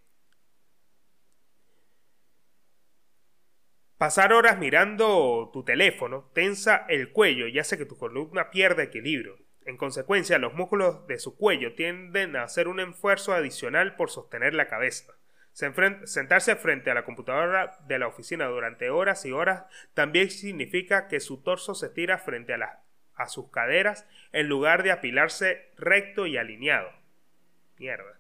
pasar 3.99 4.33
horas 4.33 4.59
mirando 4.59 5.51
tu 5.53 5.65
teléfono 5.65 6.31
tensa 6.35 6.87
el 6.89 7.13
cuello 7.13 7.47
y 7.47 7.59
hace 7.59 7.79
que 7.79 7.87
tu 7.87 7.97
columna 7.97 8.51
pierda 8.51 8.83
equilibrio. 8.83 9.39
En 9.65 9.77
consecuencia, 9.77 10.39
los 10.39 10.55
músculos 10.55 11.07
de 11.07 11.21
su 11.21 11.37
cuello 11.37 11.75
tienden 11.75 12.35
a 12.35 12.43
hacer 12.43 12.67
un 12.67 12.81
esfuerzo 12.81 13.33
adicional 13.33 13.95
por 13.95 14.11
sostener 14.11 14.55
la 14.55 14.67
cabeza. 14.67 15.15
Sentarse 15.53 16.57
frente 16.57 16.91
a 16.91 16.95
la 16.95 17.05
computadora 17.05 17.79
de 17.87 17.99
la 17.99 18.07
oficina 18.07 18.47
durante 18.47 18.91
horas 18.91 19.25
y 19.27 19.33
horas 19.33 19.65
también 19.93 20.31
significa 20.31 21.09
que 21.09 21.21
su 21.21 21.43
torso 21.43 21.75
se 21.75 21.91
tira 21.91 22.19
frente 22.19 22.55
a, 22.55 22.81
a 23.15 23.29
sus 23.29 23.51
caderas 23.51 24.09
en 24.33 24.49
lugar 24.49 24.83
de 24.83 24.93
apilarse 24.93 25.71
recto 25.77 26.27
y 26.27 26.39
alineado. 26.39 26.91
Mierda. 27.79 28.19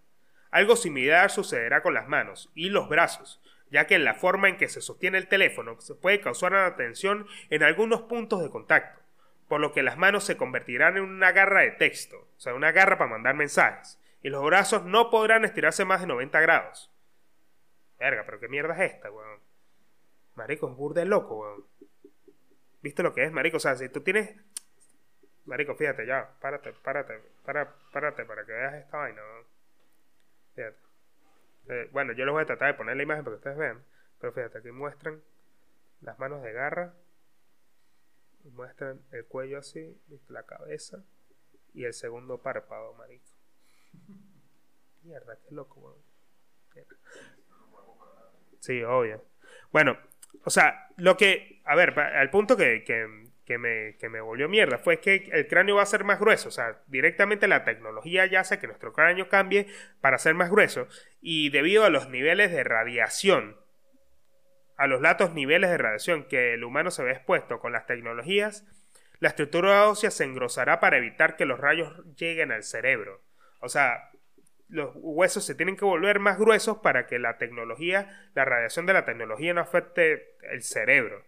Algo 0.51 0.77
similar 0.77 1.31
sucederá 1.31 1.83
con 1.83 1.95
las 1.95 2.07
manos 2.07 2.51
y 2.55 2.68
los 2.68 2.88
brazos, 2.90 3.40
ya 3.71 3.87
que 3.87 3.95
en 3.95 4.05
la 4.05 4.14
forma 4.14 4.51
en 4.51 4.59
que 4.59 4.68
se 4.68 4.83
sostiene 4.83 5.16
el 5.16 5.29
teléfono 5.29 5.81
se 5.81 5.95
puede 5.95 6.21
causar 6.21 6.53
una 6.53 6.77
tensión 6.77 7.27
en 7.49 7.62
algunos 7.62 8.03
puntos 8.03 8.42
de 8.42 8.51
contacto, 8.51 9.01
por 9.49 9.61
lo 9.61 9.73
que 9.73 9.83
las 9.83 9.97
manos 9.97 10.25
se 10.25 10.37
convertirán 10.37 10.99
en 10.99 11.05
una 11.05 11.33
garra 11.33 11.62
de 11.62 11.71
texto, 11.71 12.29
o 12.37 12.40
sea, 12.40 12.53
una 12.53 12.73
garra 12.73 12.99
para 12.99 13.11
mandar 13.11 13.35
mensajes, 13.35 13.99
y 14.23 14.29
los 14.29 14.45
brazos 14.45 14.85
no 14.85 15.09
podrán 15.09 15.47
estirarse 15.47 15.87
más 15.87 16.03
de 16.03 16.07
90 16.07 16.38
grados. 16.42 16.92
Verga, 18.03 18.25
pero 18.27 18.41
qué 18.41 18.49
mierda 18.49 18.75
es 18.75 18.95
esta, 18.95 19.12
weón. 19.12 19.38
Marico, 20.35 20.69
es 20.69 20.77
burde 20.77 21.05
loco, 21.05 21.38
weón. 21.38 21.65
¿Viste 22.83 23.05
lo 23.05 23.15
que 23.15 23.23
es, 23.23 23.31
marico? 23.31 23.59
O 23.59 23.61
sea, 23.61 23.77
si 23.77 23.88
tú 23.88 24.01
tienes... 24.01 24.37
Marico, 25.45 25.77
fíjate, 25.77 26.05
ya, 26.05 26.35
párate, 26.41 26.73
párate, 26.73 27.21
para, 27.45 27.73
párate 27.93 28.25
para 28.25 28.45
que 28.45 28.51
veas 28.51 28.75
esta 28.75 28.97
vaina, 28.97 29.23
weón. 29.23 29.47
Fíjate. 30.57 30.79
Eh, 31.69 31.88
bueno, 31.93 32.12
yo 32.12 32.25
les 32.25 32.33
voy 32.33 32.43
a 32.43 32.47
tratar 32.47 32.73
de 32.73 32.75
poner 32.75 32.97
la 32.97 33.05
imagen 33.05 33.23
para 33.23 33.37
que 33.37 33.38
ustedes 33.38 33.57
vean. 33.57 33.85
Pero 34.21 34.33
fíjate, 34.33 34.59
aquí 34.59 34.73
muestran 34.73 35.23
las 36.01 36.19
manos 36.19 36.43
de 36.43 36.53
garra. 36.53 36.95
muestran 38.51 39.01
el 39.12 39.27
cuello 39.27 39.59
así, 39.59 39.97
la 40.29 40.43
cabeza. 40.43 41.05
Y 41.73 41.85
el 41.85 41.95
segundo 41.95 42.43
párpado, 42.43 42.95
marico. 42.95 43.31
Mierda, 45.05 45.37
qué 45.37 45.55
loco, 45.55 45.79
weón. 45.79 46.12
Sí, 48.62 48.81
obvio. 48.85 49.25
Bueno, 49.72 49.98
o 50.44 50.51
sea, 50.51 50.87
lo 50.96 51.16
que. 51.16 51.61
A 51.64 51.75
ver, 51.75 51.98
al 51.98 52.31
punto 52.31 52.57
que, 52.57 52.85
que, 52.85 53.59
me, 53.59 53.96
que 53.96 54.09
me 54.09 54.20
volvió 54.20 54.48
mierda 54.48 54.79
fue 54.79 55.01
que 55.01 55.29
el 55.33 55.48
cráneo 55.48 55.77
va 55.77 55.83
a 55.83 55.87
ser 55.87 56.05
más 56.05 56.20
grueso. 56.20 56.48
O 56.48 56.53
sea, 56.53 56.81
directamente 56.87 57.48
la 57.48 57.64
tecnología 57.64 58.25
ya 58.27 58.38
hace 58.38 58.61
que 58.61 58.68
nuestro 58.68 58.92
cráneo 58.92 59.29
cambie 59.29 59.66
para 60.01 60.16
ser 60.18 60.35
más 60.35 60.48
grueso. 60.48 60.87
Y 61.20 61.51
debido 61.51 61.85
a 61.85 61.90
los 61.90 62.09
niveles 62.09 62.53
de 62.53 62.62
radiación, 62.62 63.57
a 64.77 64.87
los 64.87 65.03
altos 65.03 65.35
niveles 65.35 65.68
de 65.70 65.79
radiación 65.79 66.22
que 66.29 66.55
el 66.55 66.62
humano 66.62 66.92
se 66.92 67.03
ve 67.03 67.11
expuesto 67.11 67.59
con 67.59 67.72
las 67.72 67.87
tecnologías, 67.87 68.64
la 69.18 69.31
estructura 69.31 69.88
ósea 69.88 70.12
se 70.12 70.22
engrosará 70.22 70.79
para 70.79 70.98
evitar 70.98 71.35
que 71.35 71.46
los 71.46 71.59
rayos 71.59 72.01
lleguen 72.14 72.53
al 72.53 72.62
cerebro. 72.62 73.22
O 73.59 73.68
sea, 73.68 74.12
los 74.73 74.93
huesos 74.95 75.45
se 75.45 75.55
tienen 75.55 75.77
que 75.77 75.85
volver 75.85 76.19
más 76.19 76.39
gruesos 76.39 76.79
para 76.79 77.07
que 77.07 77.19
la 77.19 77.37
tecnología, 77.37 78.31
la 78.35 78.47
radiación 78.47 78.87
de 78.87 78.95
la 78.95 79.05
tecnología 79.05 79.53
no 79.53 79.61
afecte 79.61 80.35
el 80.51 80.63
cerebro. 80.63 81.23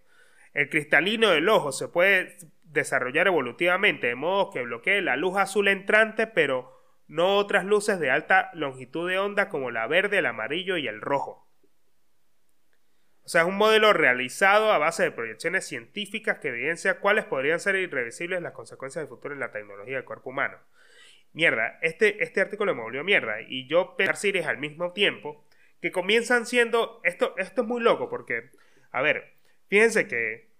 El 0.54 0.70
cristalino 0.70 1.28
del 1.28 1.48
ojo 1.50 1.70
se 1.70 1.88
puede 1.88 2.38
desarrollar 2.62 3.26
evolutivamente 3.26 4.06
de 4.06 4.14
modo 4.14 4.50
que 4.50 4.62
bloquee 4.62 5.02
la 5.02 5.16
luz 5.16 5.36
azul 5.36 5.68
entrante, 5.68 6.26
pero 6.26 6.72
no 7.06 7.36
otras 7.36 7.66
luces 7.66 8.00
de 8.00 8.10
alta 8.10 8.50
longitud 8.54 9.10
de 9.10 9.18
onda 9.18 9.50
como 9.50 9.70
la 9.70 9.86
verde, 9.86 10.18
el 10.18 10.26
amarillo 10.26 10.78
y 10.78 10.88
el 10.88 11.02
rojo. 11.02 11.46
O 13.24 13.28
sea, 13.28 13.42
es 13.42 13.46
un 13.46 13.58
modelo 13.58 13.92
realizado 13.92 14.72
a 14.72 14.78
base 14.78 15.02
de 15.02 15.10
proyecciones 15.10 15.66
científicas 15.66 16.38
que 16.38 16.48
evidencia 16.48 16.98
cuáles 16.98 17.26
podrían 17.26 17.60
ser 17.60 17.74
irreversibles 17.76 18.40
las 18.40 18.52
consecuencias 18.52 19.02
del 19.02 19.08
futuro 19.10 19.34
en 19.34 19.40
la 19.40 19.52
tecnología 19.52 19.96
del 19.96 20.04
cuerpo 20.06 20.30
humano 20.30 20.56
mierda, 21.34 21.78
este, 21.82 22.22
este 22.22 22.40
artículo 22.40 22.74
me 22.74 22.82
volvió 22.82 23.04
mierda. 23.04 23.42
Y 23.42 23.66
yo 23.66 23.96
pensar 23.96 24.16
series 24.16 24.46
al 24.46 24.58
mismo 24.58 24.92
tiempo 24.92 25.44
que 25.80 25.92
comienzan 25.92 26.46
siendo. 26.46 27.00
Esto, 27.04 27.34
esto 27.36 27.62
es 27.62 27.68
muy 27.68 27.82
loco 27.82 28.08
porque, 28.08 28.50
a 28.90 29.02
ver, 29.02 29.34
fíjense 29.68 30.08
que 30.08 30.54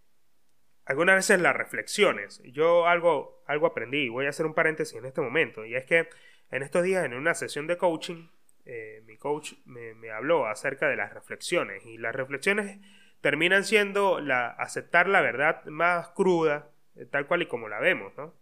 algunas 0.87 1.16
veces 1.16 1.40
las 1.40 1.56
reflexiones, 1.56 2.42
yo 2.44 2.87
algo, 2.87 3.42
algo 3.46 3.66
aprendí, 3.66 4.04
y 4.04 4.08
voy 4.08 4.26
a 4.26 4.30
hacer 4.30 4.46
un 4.46 4.54
paréntesis 4.54 4.96
en 4.96 5.06
este 5.06 5.20
momento, 5.20 5.64
y 5.64 5.74
es 5.74 5.84
que 5.87 6.08
en 6.50 6.62
estos 6.62 6.82
días 6.82 7.04
en 7.04 7.14
una 7.14 7.34
sesión 7.34 7.66
de 7.66 7.78
coaching, 7.78 8.28
eh, 8.66 9.02
mi 9.06 9.16
coach 9.16 9.54
me, 9.64 10.10
habló 10.10 10.46
acerca 10.46 10.88
de 10.88 10.96
las 10.96 11.12
reflexiones, 11.12 11.84
y 11.87 11.96
las 11.98 12.14
reflexiones 12.14 12.78
terminan 13.20 13.64
siendo 13.64 14.20
la, 14.20 14.48
aceptar 14.48 15.08
la 15.08 15.22
verdad 15.22 15.64
más 15.66 16.08
cruda, 16.08 16.70
eh, 16.96 17.06
tal 17.06 17.26
cual 17.26 17.42
y 17.42 17.46
como 17.46 17.68
la 17.68 17.80
vemos, 17.80 18.12
¿no? 18.18 18.34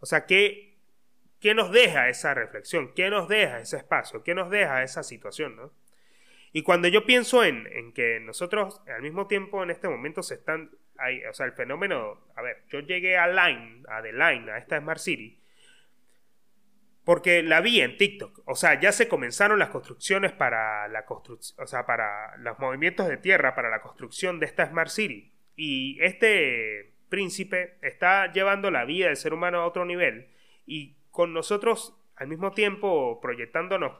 O 0.00 0.06
sea, 0.06 0.26
que 0.26 0.69
¿Qué 1.40 1.54
nos 1.54 1.72
deja 1.72 2.08
esa 2.08 2.34
reflexión? 2.34 2.92
¿Qué 2.94 3.08
nos 3.10 3.28
deja 3.28 3.60
ese 3.60 3.78
espacio? 3.78 4.22
¿Qué 4.22 4.34
nos 4.34 4.50
deja 4.50 4.82
esa 4.82 5.02
situación? 5.02 5.56
¿no? 5.56 5.72
Y 6.52 6.62
cuando 6.62 6.88
yo 6.88 7.06
pienso 7.06 7.44
en, 7.44 7.66
en, 7.72 7.92
que 7.92 8.20
nosotros 8.20 8.82
al 8.86 9.02
mismo 9.02 9.26
tiempo 9.26 9.62
en 9.62 9.70
este 9.70 9.88
momento 9.88 10.22
se 10.22 10.34
están, 10.34 10.70
o 11.28 11.32
sea, 11.32 11.46
el 11.46 11.52
fenómeno, 11.52 12.26
a 12.36 12.42
ver, 12.42 12.64
yo 12.68 12.80
llegué 12.80 13.16
a 13.16 13.28
Line, 13.28 13.82
a 13.88 14.02
The 14.02 14.12
Line, 14.12 14.50
a 14.50 14.58
esta 14.58 14.78
Smart 14.78 15.00
City, 15.00 15.40
porque 17.04 17.42
la 17.42 17.60
vi 17.60 17.80
en 17.80 17.96
TikTok, 17.96 18.42
o 18.44 18.54
sea, 18.54 18.78
ya 18.78 18.92
se 18.92 19.08
comenzaron 19.08 19.58
las 19.58 19.70
construcciones 19.70 20.32
para 20.32 20.86
la 20.88 21.06
construcción, 21.06 21.64
o 21.64 21.66
sea, 21.66 21.86
para 21.86 22.36
los 22.38 22.58
movimientos 22.58 23.08
de 23.08 23.16
tierra 23.16 23.54
para 23.54 23.70
la 23.70 23.80
construcción 23.80 24.38
de 24.38 24.46
esta 24.46 24.66
Smart 24.66 24.90
City. 24.90 25.32
Y 25.56 25.98
este 26.02 26.92
príncipe 27.08 27.78
está 27.82 28.32
llevando 28.32 28.70
la 28.70 28.84
vida 28.84 29.06
del 29.06 29.16
ser 29.16 29.32
humano 29.32 29.60
a 29.60 29.66
otro 29.66 29.84
nivel 29.84 30.28
y 30.66 30.96
con 31.10 31.32
nosotros 31.32 31.96
al 32.16 32.28
mismo 32.28 32.52
tiempo 32.52 33.20
proyectándonos 33.20 33.92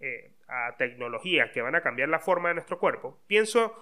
eh, 0.00 0.32
a 0.48 0.76
tecnologías 0.76 1.50
que 1.52 1.62
van 1.62 1.74
a 1.74 1.80
cambiar 1.80 2.08
la 2.08 2.20
forma 2.20 2.48
de 2.48 2.54
nuestro 2.54 2.78
cuerpo, 2.78 3.18
pienso 3.26 3.72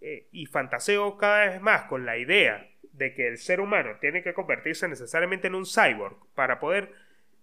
eh, 0.00 0.28
y 0.32 0.46
fantaseo 0.46 1.18
cada 1.18 1.46
vez 1.46 1.60
más 1.60 1.82
con 1.82 2.06
la 2.06 2.16
idea 2.16 2.70
de 2.92 3.14
que 3.14 3.28
el 3.28 3.38
ser 3.38 3.60
humano 3.60 3.96
tiene 4.00 4.22
que 4.22 4.32
convertirse 4.32 4.88
necesariamente 4.88 5.48
en 5.48 5.54
un 5.54 5.66
cyborg 5.66 6.16
para 6.34 6.58
poder 6.58 6.92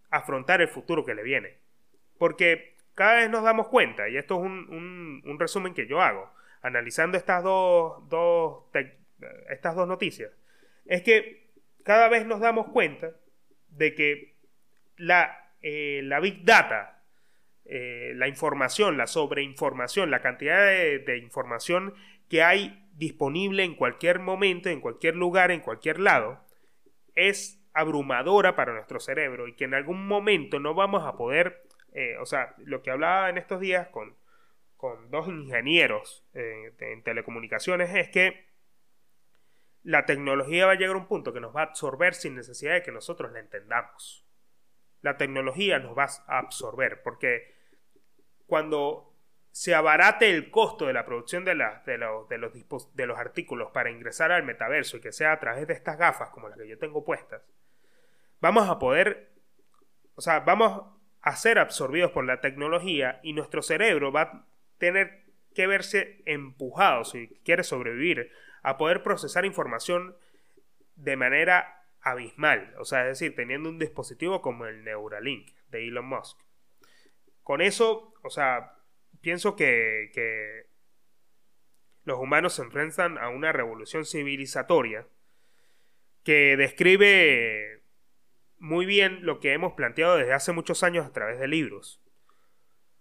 afrontar 0.09 0.61
el 0.61 0.67
futuro 0.67 1.05
que 1.05 1.15
le 1.15 1.23
viene. 1.23 1.57
Porque 2.17 2.75
cada 2.95 3.17
vez 3.17 3.29
nos 3.29 3.43
damos 3.43 3.67
cuenta, 3.67 4.09
y 4.09 4.17
esto 4.17 4.35
es 4.35 4.41
un, 4.41 5.21
un, 5.23 5.39
resumen 5.39 5.73
que 5.73 5.85
yo 5.85 6.01
hago, 6.01 6.31
analizando 6.61 7.17
estas 7.17 7.43
dos, 7.43 8.07
dos 8.09 8.63
estas 9.49 9.75
dos 9.75 9.87
noticias, 9.87 10.31
es 10.85 11.03
que 11.03 11.47
cada 11.83 12.07
vez 12.09 12.25
nos 12.25 12.39
damos 12.39 12.69
cuenta 12.69 13.11
de 13.69 13.93
que 13.93 14.36
la, 14.97 15.51
eh, 15.61 16.01
la 16.03 16.19
Big 16.19 16.43
Data, 16.43 17.03
eh, 17.65 18.13
la 18.15 18.27
información, 18.27 18.97
la 18.97 19.07
sobreinformación, 19.07 20.11
la 20.11 20.21
cantidad 20.21 20.65
de, 20.65 21.17
información 21.17 21.93
que 22.29 22.43
hay 22.43 22.87
disponible 22.93 23.63
en 23.63 23.75
cualquier 23.75 24.19
momento, 24.19 24.69
en 24.69 24.81
cualquier 24.81 25.15
lugar, 25.15 25.51
en 25.51 25.61
cualquier 25.61 25.99
lado, 25.99 26.43
es 27.15 27.61
abrumadora 27.73 28.55
para 28.55 28.73
nuestro 28.73 28.99
cerebro 28.99 29.47
y 29.47 29.53
que 29.55 29.65
en 29.65 29.73
algún 29.73 30.07
momento 30.07 30.59
no 30.59 30.73
vamos 30.73 31.05
a 31.05 31.15
poder, 31.15 31.63
eh, 31.93 32.17
o 32.19 32.25
sea, 32.25 32.55
lo 32.57 32.81
que 32.81 32.91
hablaba 32.91 33.29
en 33.29 33.37
estos 33.37 33.59
días 33.59 33.87
con, 33.89 34.15
con 34.77 35.11
dos 35.11 35.27
ingenieros 35.27 36.25
en 36.33 37.03
telecomunicaciones 37.03 37.93
es 37.93 38.09
que 38.09 38.47
la 39.83 40.05
tecnología 40.05 40.65
va 40.65 40.73
a 40.73 40.75
llegar 40.75 40.95
a 40.95 40.99
un 40.99 41.07
punto 41.07 41.33
que 41.33 41.39
nos 41.39 41.55
va 41.55 41.61
a 41.61 41.65
absorber 41.65 42.13
sin 42.13 42.35
necesidad 42.35 42.73
de 42.73 42.83
que 42.83 42.91
nosotros 42.91 43.31
la 43.31 43.39
entendamos 43.39 44.26
la 45.01 45.17
tecnología 45.17 45.79
nos 45.79 45.97
va 45.97 46.07
a 46.27 46.37
absorber, 46.39 47.01
porque 47.03 47.55
cuando 48.45 49.13
se 49.51 49.73
abarate 49.73 50.29
el 50.29 50.51
costo 50.51 50.85
de 50.85 50.93
la 50.93 51.05
producción 51.05 51.43
de, 51.43 51.55
de, 51.85 51.97
los, 51.97 52.29
de, 52.29 52.37
los, 52.37 52.95
de 52.95 53.05
los 53.07 53.17
artículos 53.17 53.71
para 53.71 53.89
ingresar 53.89 54.31
al 54.31 54.43
metaverso 54.43 54.97
y 54.97 55.01
que 55.01 55.11
sea 55.11 55.31
a 55.31 55.39
través 55.39 55.67
de 55.67 55.73
estas 55.73 55.97
gafas 55.97 56.29
como 56.29 56.47
las 56.47 56.57
que 56.59 56.67
yo 56.67 56.77
tengo 56.77 57.03
puestas, 57.03 57.41
vamos 58.39 58.69
a 58.69 58.77
poder, 58.77 59.31
o 60.15 60.21
sea, 60.21 60.41
vamos 60.41 60.83
a 61.21 61.35
ser 61.35 61.59
absorbidos 61.59 62.11
por 62.11 62.25
la 62.25 62.39
tecnología 62.39 63.19
y 63.23 63.33
nuestro 63.33 63.61
cerebro 63.61 64.11
va 64.11 64.21
a 64.21 64.45
tener 64.77 65.25
que 65.55 65.65
verse 65.65 66.21
empujado, 66.25 67.03
si 67.03 67.27
quiere 67.43 67.63
sobrevivir, 67.63 68.31
a 68.61 68.77
poder 68.77 69.01
procesar 69.01 69.43
información 69.43 70.15
de 70.95 71.15
manera 71.15 71.76
abismal. 72.01 72.73
O 72.77 72.85
sea, 72.85 73.03
es 73.03 73.19
decir, 73.19 73.35
teniendo 73.35 73.69
un 73.69 73.79
dispositivo 73.79 74.41
como 74.41 74.65
el 74.65 74.83
Neuralink 74.83 75.51
de 75.69 75.87
Elon 75.87 76.05
Musk. 76.05 76.39
Con 77.43 77.61
eso, 77.61 78.13
o 78.23 78.29
sea, 78.29 78.73
pienso 79.21 79.55
que, 79.55 80.67
los 82.03 82.19
humanos 82.19 82.53
se 82.53 82.61
enfrentan 82.61 83.17
a 83.17 83.27
una 83.27 83.51
revolución 83.51 84.05
civilizatoria 84.05 85.05
que 86.23 86.55
describe 86.55 87.83
muy 88.59 88.85
bien 88.85 89.25
lo 89.25 89.41
que 89.41 89.51
hemos 89.51 89.73
planteado 89.73 90.15
desde 90.15 90.31
hace 90.31 90.53
muchos 90.53 90.83
años 90.83 91.05
a 91.05 91.11
través 91.11 91.37
de 91.37 91.49
libros. 91.49 92.01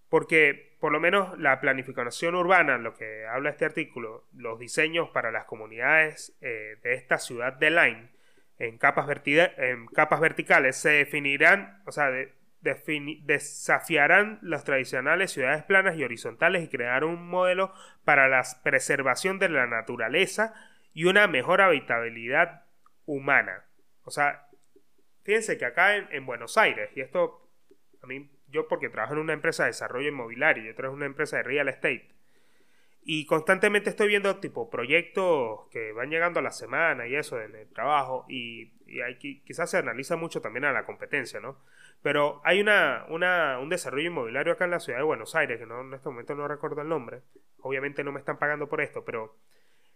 Porque 0.09 0.77
por 0.81 0.91
lo 0.91 0.99
menos 0.99 1.39
la 1.39 1.61
planificación 1.61 2.35
urbana, 2.35 2.79
lo 2.79 2.95
que 2.95 3.27
habla 3.27 3.51
este 3.51 3.65
artículo, 3.65 4.27
los 4.33 4.59
diseños 4.59 5.11
para 5.11 5.31
las 5.31 5.45
comunidades 5.45 6.37
eh, 6.41 6.79
de 6.83 6.95
esta 6.95 7.19
ciudad 7.19 7.53
de 7.53 7.71
Line 7.71 8.16
en 8.59 8.79
capas, 8.79 9.07
en 9.27 9.87
capas 9.87 10.21
verticales 10.21 10.77
se 10.77 10.91
definirán, 10.91 11.83
o 11.87 11.93
sea, 11.93 12.11
desafiarán 12.61 14.39
las 14.43 14.65
tradicionales 14.65 15.31
ciudades 15.33 15.63
planas 15.65 15.97
y 15.97 16.05
horizontales 16.05 16.65
y 16.65 16.69
crearán 16.69 17.05
un 17.05 17.29
modelo 17.29 17.73
para 18.05 18.29
la 18.29 18.43
preservación 18.63 19.39
de 19.39 19.49
la 19.49 19.67
naturaleza 19.67 20.55
y 20.95 21.05
una 21.05 21.27
mejor 21.29 21.61
habitabilidad 21.61 22.65
humana. 23.05 23.65
O 24.03 24.11
sea, 24.11 24.49
fíjense 25.23 25.59
que 25.59 25.67
acá 25.67 25.97
en, 25.97 26.09
en 26.11 26.27
Buenos 26.27 26.57
Aires, 26.57 26.91
y 26.97 27.01
esto 27.01 27.51
a 28.03 28.07
mí 28.07 28.31
yo 28.49 28.69
porque 28.69 28.89
trabajo 28.89 29.15
en 29.15 29.21
una 29.21 29.33
empresa 29.33 29.65
de 29.65 29.71
desarrollo 29.71 30.09
inmobiliario 30.09 30.65
y 30.65 30.71
otra 30.71 30.89
es 30.89 30.95
una 30.95 31.07
empresa 31.07 31.37
de 31.39 31.43
real 31.43 31.69
estate. 31.69 32.09
Y 33.09 33.25
constantemente 33.25 33.89
estoy 33.89 34.09
viendo 34.09 34.41
tipo 34.41 34.69
proyectos 34.69 35.69
que 35.71 35.93
van 35.93 36.11
llegando 36.11 36.41
a 36.41 36.43
la 36.43 36.51
semana 36.51 37.07
y 37.07 37.15
eso 37.15 37.41
en 37.41 37.55
el 37.55 37.69
trabajo 37.69 38.27
y, 38.29 38.73
y 38.85 39.41
quizás 39.43 39.71
se 39.71 39.79
analiza 39.79 40.17
mucho 40.17 40.41
también 40.41 40.65
a 40.65 40.73
la 40.73 40.85
competencia, 40.85 41.39
¿no? 41.39 41.57
Pero 42.03 42.41
hay 42.45 42.61
una, 42.61 43.07
una, 43.09 43.61
un 43.61 43.69
desarrollo 43.69 44.09
inmobiliario 44.09 44.53
acá 44.53 44.65
en 44.65 44.73
la 44.73 44.81
ciudad 44.81 44.99
de 44.99 45.05
Buenos 45.05 45.37
Aires, 45.37 45.59
que 45.59 45.67
no, 45.67 45.83
en 45.83 45.95
este 45.95 46.09
momento 46.09 46.35
no 46.35 46.49
recuerdo 46.49 46.83
el 46.83 46.89
nombre, 46.89 47.23
obviamente 47.61 48.03
no 48.03 48.11
me 48.11 48.19
están 48.19 48.39
pagando 48.39 48.69
por 48.69 48.81
esto, 48.81 49.05
pero 49.05 49.37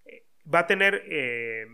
eh, 0.04 0.24
va 0.52 0.60
a 0.60 0.66
tener 0.68 1.02
eh, 1.06 1.66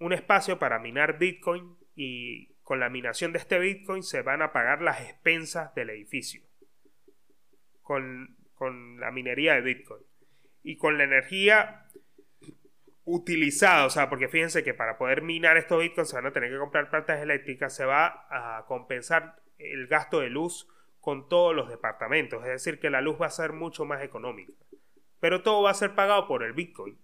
un 0.00 0.12
espacio 0.12 0.58
para 0.58 0.78
minar 0.78 1.18
Bitcoin 1.18 1.76
y 1.94 2.54
con 2.62 2.80
la 2.80 2.90
minación 2.90 3.32
de 3.32 3.38
este 3.38 3.58
Bitcoin 3.58 4.02
se 4.02 4.20
van 4.20 4.42
a 4.42 4.52
pagar 4.52 4.82
las 4.82 5.00
expensas 5.00 5.74
del 5.74 5.90
edificio. 5.90 6.42
Con, 7.82 8.36
la 8.98 9.10
minería 9.12 9.54
de 9.54 9.60
Bitcoin. 9.60 10.02
Y 10.62 10.76
con 10.76 10.98
la 10.98 11.04
energía 11.04 11.86
utilizada, 13.04 13.86
o 13.86 13.90
sea, 13.90 14.10
porque 14.10 14.28
fíjense 14.28 14.62
que 14.62 14.74
para 14.74 14.98
poder 14.98 15.22
minar 15.22 15.56
estos 15.56 15.80
Bitcoins 15.80 16.10
se 16.10 16.16
van 16.16 16.26
a 16.26 16.32
tener 16.32 16.50
que 16.50 16.58
comprar 16.58 16.90
plantas 16.90 17.22
eléctricas, 17.22 17.74
se 17.74 17.86
va 17.86 18.26
a 18.28 18.66
compensar 18.66 19.36
el 19.58 19.86
gasto 19.86 20.20
de 20.20 20.28
luz 20.28 20.68
con 21.00 21.28
todos 21.28 21.56
los 21.56 21.70
departamentos, 21.70 22.42
es 22.44 22.50
decir, 22.50 22.78
que 22.78 22.90
la 22.90 23.00
luz 23.00 23.18
va 23.20 23.26
a 23.26 23.30
ser 23.30 23.52
mucho 23.52 23.86
más 23.86 24.02
económica. 24.02 24.52
Pero 25.20 25.42
todo 25.42 25.62
va 25.62 25.70
a 25.70 25.74
ser 25.74 25.94
pagado 25.94 26.28
por 26.28 26.42
el 26.42 26.52
Bitcoin. 26.52 26.98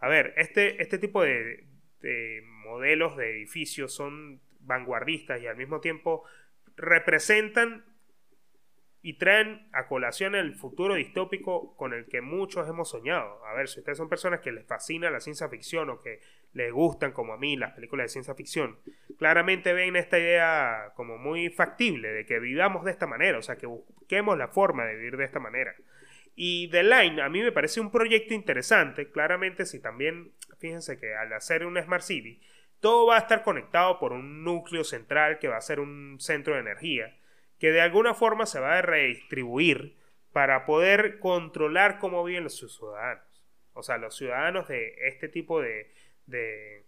A 0.00 0.08
ver, 0.08 0.34
este, 0.36 0.82
este 0.82 0.98
tipo 0.98 1.22
de, 1.22 1.64
de 2.00 2.42
modelos 2.64 3.16
de 3.16 3.30
edificios 3.30 3.94
son 3.94 4.40
vanguardistas 4.60 5.40
y 5.40 5.46
al 5.46 5.56
mismo 5.56 5.80
tiempo 5.80 6.24
representan 6.76 7.84
y 9.02 9.14
traen 9.14 9.66
a 9.72 9.86
colación 9.86 10.34
el 10.34 10.54
futuro 10.54 10.94
distópico 10.94 11.74
con 11.76 11.94
el 11.94 12.06
que 12.06 12.20
muchos 12.20 12.68
hemos 12.68 12.90
soñado. 12.90 13.44
A 13.46 13.54
ver, 13.54 13.68
si 13.68 13.80
ustedes 13.80 13.96
son 13.96 14.10
personas 14.10 14.40
que 14.40 14.52
les 14.52 14.66
fascina 14.66 15.10
la 15.10 15.20
ciencia 15.20 15.48
ficción 15.48 15.88
o 15.88 16.00
que 16.00 16.20
les 16.52 16.70
gustan, 16.72 17.12
como 17.12 17.32
a 17.32 17.38
mí, 17.38 17.56
las 17.56 17.72
películas 17.72 18.04
de 18.04 18.08
ciencia 18.08 18.34
ficción, 18.34 18.78
claramente 19.18 19.72
ven 19.72 19.96
esta 19.96 20.18
idea 20.18 20.92
como 20.96 21.16
muy 21.16 21.48
factible 21.48 22.08
de 22.08 22.26
que 22.26 22.38
vivamos 22.40 22.84
de 22.84 22.90
esta 22.90 23.06
manera, 23.06 23.38
o 23.38 23.42
sea, 23.42 23.56
que 23.56 23.66
busquemos 23.66 24.36
la 24.36 24.48
forma 24.48 24.84
de 24.84 24.96
vivir 24.96 25.16
de 25.16 25.24
esta 25.24 25.40
manera. 25.40 25.74
Y 26.34 26.68
The 26.68 26.82
Line 26.82 27.22
a 27.22 27.28
mí 27.28 27.42
me 27.42 27.52
parece 27.52 27.80
un 27.80 27.90
proyecto 27.90 28.34
interesante, 28.34 29.10
claramente 29.10 29.64
si 29.64 29.80
también, 29.80 30.32
fíjense 30.58 30.98
que 30.98 31.14
al 31.14 31.32
hacer 31.32 31.64
un 31.64 31.80
Smart 31.80 32.02
City, 32.02 32.40
todo 32.80 33.06
va 33.06 33.16
a 33.16 33.20
estar 33.20 33.42
conectado 33.42 33.98
por 33.98 34.12
un 34.12 34.42
núcleo 34.42 34.84
central 34.84 35.38
que 35.38 35.48
va 35.48 35.56
a 35.56 35.62
ser 35.62 35.80
un 35.80 36.16
centro 36.18 36.54
de 36.54 36.60
energía, 36.60 37.14
que 37.60 37.70
de 37.70 37.80
alguna 37.80 38.14
forma 38.14 38.46
se 38.46 38.58
va 38.58 38.78
a 38.78 38.82
redistribuir 38.82 39.96
para 40.32 40.64
poder 40.64 41.20
controlar 41.20 41.98
cómo 41.98 42.24
viven 42.24 42.44
los 42.44 42.56
ciudadanos. 42.56 43.44
O 43.74 43.82
sea, 43.82 43.98
los 43.98 44.16
ciudadanos 44.16 44.66
de 44.66 44.94
este 45.06 45.28
tipo 45.28 45.60
de, 45.60 45.92
de 46.26 46.86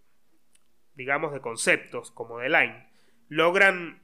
digamos, 0.95 1.33
de 1.33 1.41
conceptos 1.41 2.11
como 2.11 2.39
de 2.39 2.49
Line, 2.49 2.89
logran 3.29 4.03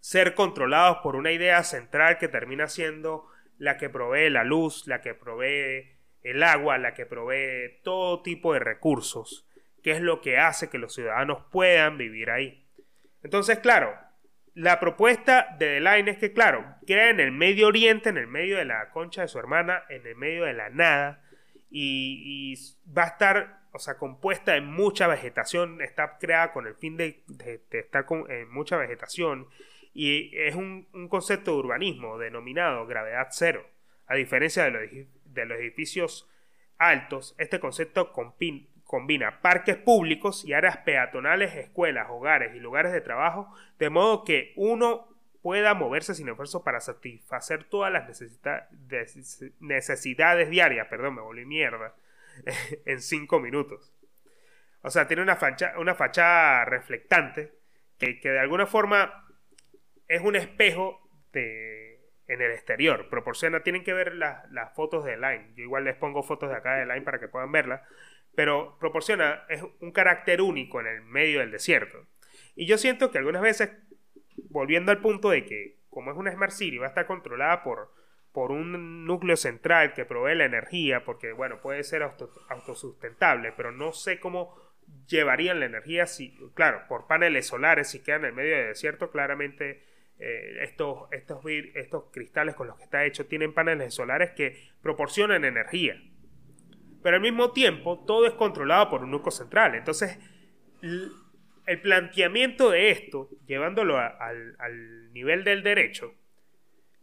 ser 0.00 0.34
controlados 0.34 0.98
por 0.98 1.14
una 1.14 1.30
idea 1.30 1.62
central 1.62 2.18
que 2.18 2.28
termina 2.28 2.66
siendo 2.66 3.26
la 3.58 3.76
que 3.76 3.88
provee 3.88 4.30
la 4.30 4.44
luz, 4.44 4.86
la 4.86 5.00
que 5.00 5.14
provee 5.14 5.92
el 6.22 6.42
agua, 6.42 6.78
la 6.78 6.94
que 6.94 7.06
provee 7.06 7.80
todo 7.82 8.22
tipo 8.22 8.52
de 8.52 8.58
recursos 8.58 9.46
qué 9.84 9.92
es 9.92 10.00
lo 10.00 10.22
que 10.22 10.38
hace 10.38 10.70
que 10.70 10.78
los 10.78 10.94
ciudadanos 10.94 11.44
puedan 11.52 11.98
vivir 11.98 12.30
ahí. 12.30 12.66
Entonces, 13.22 13.58
claro, 13.58 13.94
la 14.54 14.78
propuesta 14.78 15.56
de 15.58 15.80
Line 15.80 16.12
es 16.12 16.18
que, 16.18 16.32
claro, 16.32 16.64
queda 16.86 17.10
en 17.10 17.18
el 17.18 17.32
Medio 17.32 17.66
Oriente, 17.66 18.08
en 18.08 18.18
el 18.18 18.28
medio 18.28 18.56
de 18.56 18.64
la 18.64 18.90
concha 18.90 19.22
de 19.22 19.28
su 19.28 19.38
hermana, 19.38 19.82
en 19.88 20.06
el 20.06 20.14
medio 20.14 20.44
de 20.44 20.52
la 20.52 20.70
nada, 20.70 21.22
y, 21.70 22.54
va 22.96 23.02
a 23.02 23.08
estar, 23.08 23.62
o 23.72 23.80
sea, 23.80 23.98
compuesta 23.98 24.52
de 24.52 24.60
mucha 24.60 25.08
vegetación, 25.08 25.82
está 25.82 26.18
creada 26.18 26.52
con 26.52 26.68
el 26.68 26.76
fin 26.76 26.96
de, 26.96 27.24
estar 27.72 28.06
con, 28.06 28.30
en 28.30 28.48
mucha 28.48 28.76
vegetación, 28.76 29.48
y 29.92 30.30
es 30.36 30.54
un, 30.54 30.86
concepto 31.08 31.52
de 31.52 31.58
urbanismo 31.58 32.18
denominado 32.18 32.86
gravedad 32.86 33.28
cero. 33.30 33.66
A 34.06 34.14
diferencia 34.14 34.64
de 34.64 34.70
los, 34.70 34.82
de 35.24 35.46
los 35.46 35.58
edificios 35.58 36.28
altos, 36.78 37.34
este 37.38 37.58
concepto 37.58 38.12
compin, 38.12 38.68
combina 38.84 39.40
parques 39.40 39.76
públicos 39.76 40.44
y 40.44 40.52
áreas 40.52 40.78
peatonales, 40.78 41.54
escuelas, 41.56 42.08
hogares 42.10 42.54
y 42.54 42.60
lugares 42.60 42.92
de 42.92 43.00
trabajo, 43.00 43.52
de 43.78 43.90
modo 43.90 44.24
que 44.24 44.52
uno 44.56 45.08
pueda 45.42 45.74
moverse 45.74 46.14
sin 46.14 46.28
esfuerzo 46.28 46.64
para 46.64 46.80
satisfacer 46.80 47.64
todas 47.64 47.92
las 47.92 48.08
necesidades 49.60 50.48
diarias, 50.48 50.86
perdón, 50.88 51.16
me 51.16 51.22
volví 51.22 51.44
mierda, 51.44 51.94
en 52.86 53.00
cinco 53.00 53.40
minutos. 53.40 53.92
O 54.80 54.90
sea, 54.90 55.06
tiene 55.06 55.22
una, 55.22 55.36
fachada, 55.36 55.78
una 55.78 55.94
fachada 55.94 56.64
reflectante 56.64 57.52
que, 57.98 58.18
de 58.22 58.38
alguna 58.38 58.66
forma 58.66 59.26
es 60.08 60.20
un 60.20 60.36
espejo 60.36 61.00
de, 61.32 62.00
en 62.26 62.40
el 62.40 62.50
exterior. 62.52 63.08
Proporciona, 63.08 63.62
tienen 63.62 63.82
que 63.82 63.92
ver 63.92 64.14
las 64.14 64.74
fotos 64.74 65.04
de 65.04 65.16
Line. 65.16 65.52
Yo 65.56 65.62
igual 65.62 65.84
les 65.84 65.96
pongo 65.96 66.22
fotos 66.22 66.50
de 66.50 66.56
acá 66.56 66.76
de 66.76 66.86
Line 66.86 67.02
para 67.02 67.18
que 67.18 67.28
puedan 67.28 67.52
verla 67.52 67.82
pero 68.34 68.76
proporciona 68.78 69.44
es 69.48 69.62
un 69.80 69.92
carácter 69.92 70.40
único 70.40 70.80
en 70.80 70.86
el 70.86 71.02
medio 71.02 71.40
del 71.40 71.50
desierto. 71.50 72.06
Y 72.56 72.66
yo 72.66 72.78
siento 72.78 73.10
que 73.10 73.18
algunas 73.18 73.42
veces, 73.42 73.70
volviendo 74.50 74.92
al 74.92 75.00
punto 75.00 75.30
de 75.30 75.44
que 75.44 75.84
como 75.94 76.10
es 76.10 76.16
una 76.16 76.32
Smart 76.32 76.52
City, 76.52 76.76
va 76.76 76.86
a 76.86 76.88
estar 76.88 77.06
controlada 77.06 77.62
por, 77.62 77.92
por 78.32 78.50
un 78.50 79.06
núcleo 79.06 79.36
central 79.36 79.94
que 79.94 80.04
provee 80.04 80.34
la 80.34 80.44
energía, 80.44 81.04
porque 81.04 81.32
bueno, 81.32 81.60
puede 81.62 81.84
ser 81.84 82.02
autosustentable, 82.02 83.52
pero 83.56 83.70
no 83.70 83.92
sé 83.92 84.18
cómo 84.18 84.54
llevarían 85.06 85.60
la 85.60 85.66
energía 85.66 86.06
si, 86.06 86.36
claro, 86.54 86.82
por 86.88 87.06
paneles 87.06 87.46
solares, 87.46 87.88
si 87.88 88.02
quedan 88.02 88.22
en 88.22 88.26
el 88.26 88.32
medio 88.34 88.56
del 88.56 88.66
desierto, 88.66 89.10
claramente 89.10 89.84
eh, 90.18 90.58
estos, 90.62 91.08
estos, 91.12 91.44
estos 91.74 92.04
cristales 92.12 92.54
con 92.54 92.66
los 92.66 92.76
que 92.76 92.84
está 92.84 93.04
hecho 93.04 93.26
tienen 93.26 93.54
paneles 93.54 93.94
solares 93.94 94.32
que 94.32 94.56
proporcionan 94.82 95.44
energía 95.44 96.00
pero 97.04 97.16
al 97.16 97.22
mismo 97.22 97.52
tiempo 97.52 98.02
todo 98.06 98.24
es 98.24 98.32
controlado 98.32 98.88
por 98.88 99.04
un 99.04 99.10
núcleo 99.10 99.30
central. 99.30 99.74
Entonces, 99.74 100.18
el 100.80 101.80
planteamiento 101.82 102.70
de 102.70 102.92
esto, 102.92 103.28
llevándolo 103.46 103.98
al, 103.98 105.12
nivel 105.12 105.44
del 105.44 105.62
derecho, 105.62 106.14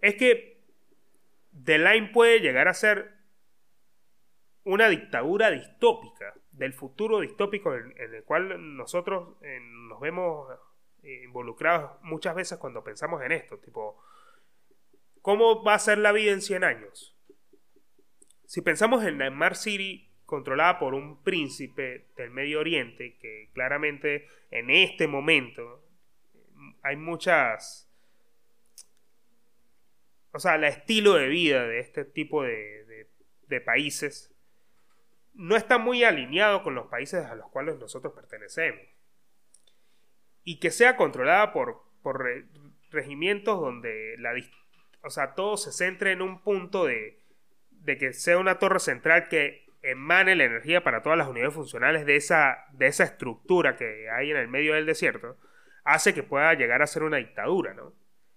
es 0.01 0.15
que 0.15 0.59
The 1.63 1.77
Line 1.77 2.09
puede 2.11 2.39
llegar 2.39 2.67
a 2.67 2.73
ser 2.73 3.11
una 4.63 4.89
dictadura 4.89 5.51
distópica, 5.51 6.33
del 6.51 6.73
futuro 6.73 7.19
distópico 7.19 7.75
en, 7.75 7.93
el 7.95 8.23
cual 8.23 8.75
nosotros 8.75 9.37
eh, 9.43 9.59
nos 9.61 9.99
vemos 9.99 10.49
eh, 11.03 11.21
involucrados 11.25 12.01
muchas 12.01 12.33
veces 12.33 12.57
cuando 12.57 12.83
pensamos 12.83 13.21
en 13.21 13.33
esto, 13.33 13.59
tipo, 13.59 14.03
¿cómo 15.21 15.63
va 15.63 15.75
a 15.75 15.79
ser 15.79 15.99
la 15.99 16.11
vida 16.11 16.31
en 16.31 16.41
100 16.41 16.63
años? 16.63 17.15
Si 18.51 18.61
pensamos 18.61 19.05
en 19.05 19.17
la 19.17 19.31
Mar 19.31 19.55
City 19.55 20.09
controlada 20.25 20.77
por 20.77 20.93
un 20.93 21.23
príncipe 21.23 22.07
del 22.17 22.31
Medio 22.31 22.59
Oriente, 22.59 23.17
que 23.17 23.49
claramente 23.53 24.27
en 24.49 24.69
este 24.69 25.07
momento 25.07 25.81
hay 26.83 26.97
muchas... 26.97 27.89
O 30.33 30.39
sea, 30.39 30.55
el 30.55 30.65
estilo 30.65 31.13
de 31.13 31.29
vida 31.29 31.65
de 31.65 31.79
este 31.79 32.03
tipo 32.03 32.43
de, 32.43 33.07
países 33.63 34.35
no 35.33 35.55
está 35.55 35.77
muy 35.77 36.03
alineado 36.03 36.61
con 36.61 36.75
los 36.75 36.87
países 36.87 37.23
a 37.25 37.35
los 37.35 37.49
cuales 37.51 37.77
nosotros 37.79 38.11
pertenecemos. 38.13 38.83
Y 40.43 40.59
que 40.59 40.71
sea 40.71 40.97
controlada 40.97 41.53
por, 41.53 41.83
por 42.03 42.29
regimientos 42.89 43.61
donde 43.61 44.17
la, 44.17 44.33
o 45.03 45.09
sea, 45.09 45.35
todo 45.35 45.55
se 45.55 45.71
centre 45.71 46.11
en 46.11 46.21
un 46.21 46.43
punto 46.43 46.83
de, 46.83 47.20
de 47.83 47.97
que 47.97 48.13
sea 48.13 48.37
una 48.37 48.59
torre 48.59 48.79
central 48.79 49.27
que 49.27 49.65
emane 49.81 50.35
la 50.35 50.45
energía 50.45 50.83
para 50.83 51.01
todas 51.01 51.17
las 51.17 51.27
unidades 51.27 51.53
funcionales 51.53 52.05
de 52.05 52.15
esa, 52.15 52.65
de 52.73 52.87
esa 52.87 53.03
estructura 53.03 53.75
que 53.75 54.09
hay 54.09 54.31
en 54.31 54.37
el 54.37 54.47
medio 54.47 54.75
del 54.75 54.85
desierto, 54.85 55.37
hace 55.83 56.13
que 56.13 56.23
pueda 56.23 56.53
llegar 56.53 56.81
a 56.81 56.87
ser 56.87 57.03
una 57.03 57.17
dictadura, 57.17 57.73
¿no? 57.73 57.93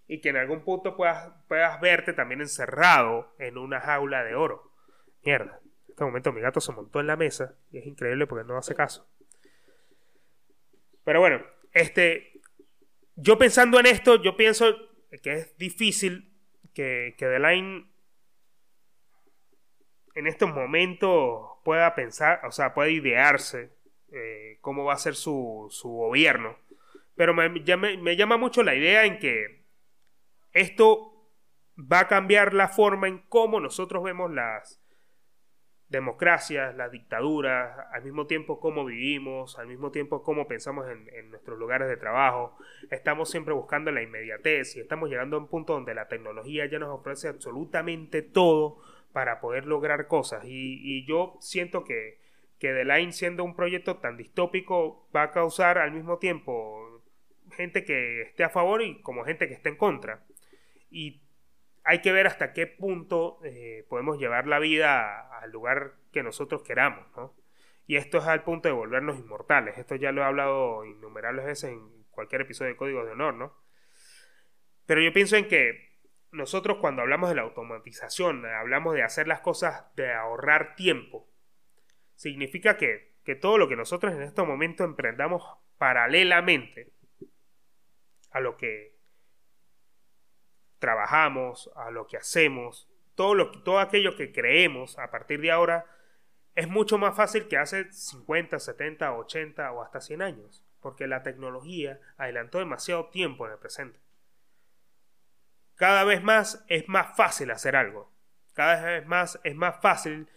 Y 0.07 0.21
que 0.21 0.31
en 0.31 0.37
algún 0.37 0.65
punto 0.65 0.97
puedas, 0.97 1.33
puedas 1.49 1.81
verte 1.81 2.13
también 2.13 2.41
encerrado 2.41 3.35
en 3.39 3.59
una 3.59 3.81
jaula 3.81 4.25
de 4.25 4.35
oro. 4.35 4.73
Mierda. 5.23 5.61
En 5.87 5.91
este 5.91 6.05
momento 6.05 6.33
mi 6.33 6.41
gato 6.41 6.61
se 6.61 6.73
montó 6.73 7.01
en 7.01 7.07
la 7.07 7.17
mesa 7.17 7.55
y 7.71 7.79
es 7.79 7.87
increíble 7.87 8.27
porque 8.27 8.47
no 8.47 8.59
hace 8.59 8.75
caso. 8.75 9.09
Pero 11.05 11.21
bueno, 11.21 11.45
este, 11.73 12.41
yo 13.17 13.39
pensando 13.39 13.79
en 13.79 13.87
esto, 13.87 14.23
yo 14.23 14.37
pienso 14.37 14.75
que 15.23 15.33
es 15.35 15.57
difícil 15.59 16.33
que, 16.75 17.15
que 17.17 17.27
The 17.27 17.39
Line 17.39 17.94
en 20.15 20.27
estos 20.27 20.53
momentos 20.55 21.59
pueda 21.65 21.95
pensar, 21.95 22.41
o 22.45 22.53
sea, 22.53 22.75
pueda 22.75 22.91
idearse 22.91 23.71
eh, 24.13 24.59
cómo 24.61 24.85
va 24.85 24.95
a 24.95 24.99
ser 24.99 25.15
su, 25.15 25.67
su 25.71 25.89
gobierno. 25.89 26.57
Pero 27.17 27.35
me, 27.35 27.49
me, 27.49 28.17
llama 28.17 28.37
mucho 28.37 28.63
la 28.63 28.75
idea 28.75 29.05
en 29.05 29.19
que 29.19 29.65
esto 30.53 31.31
va 31.77 32.01
a 32.01 32.09
cambiar 32.09 32.55
la 32.55 32.69
forma 32.69 33.09
en 33.09 33.19
cómo 33.29 33.61
nosotros 33.61 34.03
vemos 34.03 34.33
las 34.33 34.81
democracias, 35.89 36.75
las 36.77 36.91
dictaduras, 36.91 37.77
al 37.93 38.03
mismo 38.03 38.27
tiempo 38.27 38.59
cómo 38.59 38.85
vivimos, 38.85 39.59
al 39.59 39.67
mismo 39.69 39.91
tiempo 39.91 40.23
cómo 40.23 40.49
pensamos 40.49 40.89
en, 40.89 41.09
en, 41.15 41.31
nuestros 41.31 41.59
lugares 41.59 41.89
de 41.89 41.97
trabajo. 41.97 42.57
Estamos 42.91 43.31
siempre 43.31 43.55
buscando 43.55 43.93
la 43.93 44.03
inmediatez 44.03 44.77
y 44.77 44.81
estamos 44.81 45.09
llegando 45.09 45.37
a 45.37 45.41
un 45.41 45.49
punto 45.49 45.75
donde 45.75 45.95
la 45.95 46.09
tecnología 46.09 46.67
ya 46.67 46.79
nos 46.79 46.89
ofrece 46.89 47.29
absolutamente 47.29 48.23
todo 48.23 48.81
para 49.15 49.41
poder 49.41 49.65
lograr 49.65 50.09
cosas. 50.09 50.45
Y, 50.45 51.07
yo 51.07 51.39
siento 51.41 51.85
que, 51.85 52.19
que 52.59 52.73
The 52.73 52.85
Line, 52.85 53.13
siendo 53.13 53.45
un 53.45 53.55
proyecto 53.55 53.99
tan 53.99 54.17
distópico, 54.17 55.09
va 55.15 55.23
a 55.23 55.31
causar 55.31 55.79
al 55.79 55.93
mismo 55.93 56.19
tiempo 56.19 57.05
gente 57.53 57.85
que 57.85 58.23
esté 58.23 58.43
a 58.43 58.51
favor 58.51 58.83
y 58.83 59.01
como 59.03 59.25
gente 59.25 59.47
que 59.47 59.55
esté 59.55 59.69
en 59.69 59.77
contra. 59.77 60.25
Y 60.91 61.23
hay 61.85 62.01
que 62.01 62.11
ver 62.11 62.27
hasta 62.27 62.53
qué 62.53 62.67
punto 62.67 63.39
eh, 63.45 63.87
podemos 63.89 64.19
llevar 64.19 64.49
la 64.49 64.59
vida 64.59 65.39
al 65.39 65.53
lugar 65.53 65.95
que 66.13 66.25
nosotros 66.25 66.65
queramos, 66.65 67.07
¿no? 67.17 67.37
Y 67.87 67.97
esto 67.97 68.19
es 68.19 68.25
al 68.25 68.43
punto 68.43 68.69
de 68.69 68.75
volvernos 68.75 69.17
inmortales. 69.17 69.79
Esto 69.79 69.95
ya 69.95 70.11
lo 70.11 70.23
he 70.23 70.25
hablado 70.25 70.85
innumerables 70.85 71.45
veces 71.45 71.71
en 71.71 72.05
cualquier 72.11 72.41
episodio 72.41 72.73
de 72.73 72.77
Código 72.77 73.05
de 73.05 73.13
Honor, 73.13 73.35
¿no? 73.35 73.55
Pero 74.87 75.01
yo 75.03 75.13
pienso 75.13 75.37
en 75.37 75.47
que 75.47 75.84
nosotros 76.35 76.79
cuando 76.81 77.03
hablamos 77.03 77.29
de 77.31 77.37
la 77.37 77.43
automatización, 77.43 78.45
hablamos 78.45 78.95
de 78.95 79.03
hacer 79.03 79.29
las 79.29 79.41
cosas, 79.41 79.85
de 79.95 80.13
ahorrar 80.13 80.75
tiempo, 80.75 81.29
significa 82.17 82.77
que, 82.77 83.15
todo 83.41 83.57
lo 83.57 83.69
que 83.69 83.77
nosotros 83.77 84.13
en 84.13 84.23
este 84.23 84.43
momento 84.43 84.85
emprendamos 84.85 85.43
paralelamente 85.79 86.93
a 88.31 88.41
lo 88.41 88.57
que 88.57 88.99
trabajamos, 90.79 91.71
a 91.77 91.91
lo 91.91 92.07
que 92.07 92.19
hacemos, 92.19 92.91
todo, 93.15 93.35
lo, 93.35 93.51
todo 93.63 93.79
aquello 93.79 94.17
que 94.17 94.33
creemos 94.33 94.99
a 94.99 95.11
partir 95.11 95.41
de 95.41 95.53
ahora, 95.53 95.87
es 96.55 96.69
mucho 96.69 96.99
más 96.99 97.17
fácil 97.17 97.49
que 97.49 97.57
hace 97.57 97.91
50, 97.93 98.59
70, 98.59 99.15
80 99.15 99.73
o 99.73 99.83
hasta 99.83 100.01
100 100.01 100.23
años, 100.23 100.65
porque 100.81 101.07
la 101.07 101.23
tecnología 101.23 102.01
adelantó 102.17 102.59
demasiado 102.59 103.09
tiempo 103.09 103.47
en 103.47 103.53
el 103.53 103.59
presente 103.59 104.04
cada 105.77 106.05
vez 106.05 106.23
más 106.23 106.65
es 106.69 106.89
más 106.89 107.17
fácil 107.17 107.51
hacer 107.51 107.77
algo. 107.77 108.13
Cada 108.53 108.85
vez 108.85 109.07
más 109.07 109.41
es 109.45 109.55
más 109.55 109.81
fácil 109.81 110.29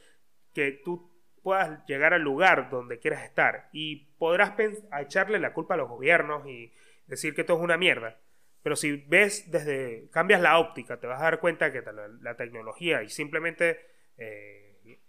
que 0.54 0.72
tú 0.84 1.12
puedas 1.44 1.86
llegar 1.86 2.14
al 2.14 2.24
lugar 2.24 2.70
donde 2.70 3.00
quieras 3.00 3.24
estar. 3.24 3.70
Y 3.72 4.08
podrás 4.18 4.54
echarle 5.00 5.40
la 5.40 5.54
culpa 5.54 5.76
a 5.76 5.78
los 5.78 5.90
gobiernos 5.90 6.48
y 6.48 6.74
decir 7.06 7.34
que 7.36 7.44
todo 7.44 7.58
es 7.58 7.64
una 7.64 7.78
mierda. 7.78 8.18
Pero 8.64 8.76
si 8.76 8.98
ves 9.08 9.50
desde, 9.50 10.10
cambias 10.12 10.42
la 10.42 10.60
óptica, 10.60 11.00
te 11.00 11.08
vas 11.08 11.22
a 11.22 11.26
dar 11.26 11.40
cuenta 11.40 11.72
que 11.72 11.82
la, 12.22 12.36
tecnología 12.36 13.04
y 13.04 13.10
simplemente 13.10 13.80
eh, 14.18 15.00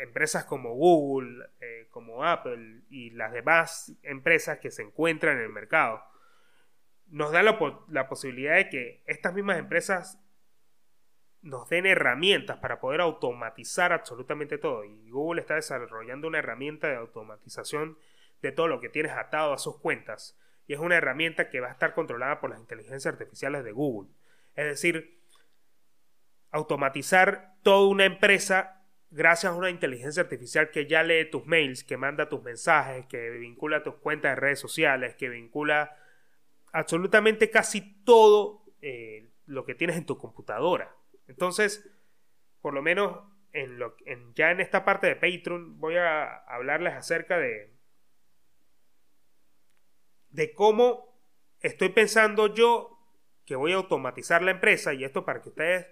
empresas 0.00 0.44
como 0.44 0.74
Google, 0.74 1.46
eh, 1.60 1.88
como 1.90 2.24
Apple 2.24 2.82
y 2.90 3.10
las 3.10 3.32
demás 3.32 3.92
empresas 4.02 4.58
que 4.58 4.70
se 4.70 4.82
encuentran 4.82 5.38
en 5.38 5.44
el 5.44 5.48
mercado, 5.48 6.04
nos 7.14 7.30
da 7.30 7.44
la, 7.44 8.08
posibilidad 8.08 8.56
de 8.56 8.68
que 8.68 9.02
estas 9.06 9.32
mismas 9.34 9.58
empresas 9.58 10.18
nos 11.42 11.68
den 11.68 11.86
herramientas 11.86 12.58
para 12.58 12.80
poder 12.80 13.00
automatizar 13.00 13.92
absolutamente 13.92 14.58
todo. 14.58 14.84
Y 14.84 15.10
Google 15.10 15.40
está 15.40 15.54
desarrollando 15.54 16.26
una 16.26 16.40
herramienta 16.40 16.88
de 16.88 16.96
automatización 16.96 17.96
de 18.42 18.50
todo 18.50 18.66
lo 18.66 18.80
que 18.80 18.88
tienes 18.88 19.12
atado 19.12 19.52
a 19.52 19.58
sus 19.58 19.78
cuentas. 19.78 20.36
Y 20.66 20.72
es 20.72 20.80
una 20.80 20.96
herramienta 20.96 21.50
que 21.50 21.60
va 21.60 21.68
a 21.68 21.72
estar 21.72 21.94
controlada 21.94 22.40
por 22.40 22.50
las 22.50 22.58
inteligencias 22.58 23.12
artificiales 23.12 23.62
de 23.62 23.70
Google. 23.70 24.10
Es 24.56 24.66
decir, 24.66 25.20
automatizar 26.50 27.54
toda 27.62 27.86
una 27.86 28.06
empresa 28.06 28.82
gracias 29.12 29.52
a 29.52 29.56
una 29.56 29.70
inteligencia 29.70 30.24
artificial 30.24 30.72
que 30.72 30.86
ya 30.86 31.04
lee 31.04 31.30
tus 31.30 31.46
mails, 31.46 31.84
que 31.84 31.96
manda 31.96 32.28
tus 32.28 32.42
mensajes, 32.42 33.06
que 33.06 33.30
vincula 33.30 33.84
tus 33.84 33.94
cuentas 33.94 34.32
de 34.32 34.40
redes 34.40 34.58
sociales, 34.58 35.14
que 35.14 35.28
vincula 35.28 35.96
absolutamente 36.74 37.50
casi 37.50 38.02
todo 38.02 38.64
eh, 38.82 39.30
lo 39.46 39.64
que 39.64 39.76
tienes 39.76 39.96
en 39.96 40.06
tu 40.06 40.18
computadora. 40.18 40.94
Entonces, 41.28 41.88
por 42.60 42.74
lo 42.74 42.82
menos 42.82 43.20
en 43.52 43.78
lo, 43.78 43.96
en, 44.04 44.34
ya 44.34 44.50
en 44.50 44.60
esta 44.60 44.84
parte 44.84 45.06
de 45.06 45.14
Patreon 45.14 45.78
voy 45.78 45.96
a 45.96 46.38
hablarles 46.48 46.94
acerca 46.94 47.38
de, 47.38 47.72
de 50.30 50.52
cómo 50.52 51.16
estoy 51.60 51.90
pensando 51.90 52.52
yo 52.52 52.98
que 53.46 53.54
voy 53.54 53.72
a 53.72 53.76
automatizar 53.76 54.42
la 54.42 54.50
empresa 54.50 54.92
y 54.94 55.04
esto 55.04 55.24
para 55.24 55.42
que 55.42 55.50
ustedes 55.50 55.86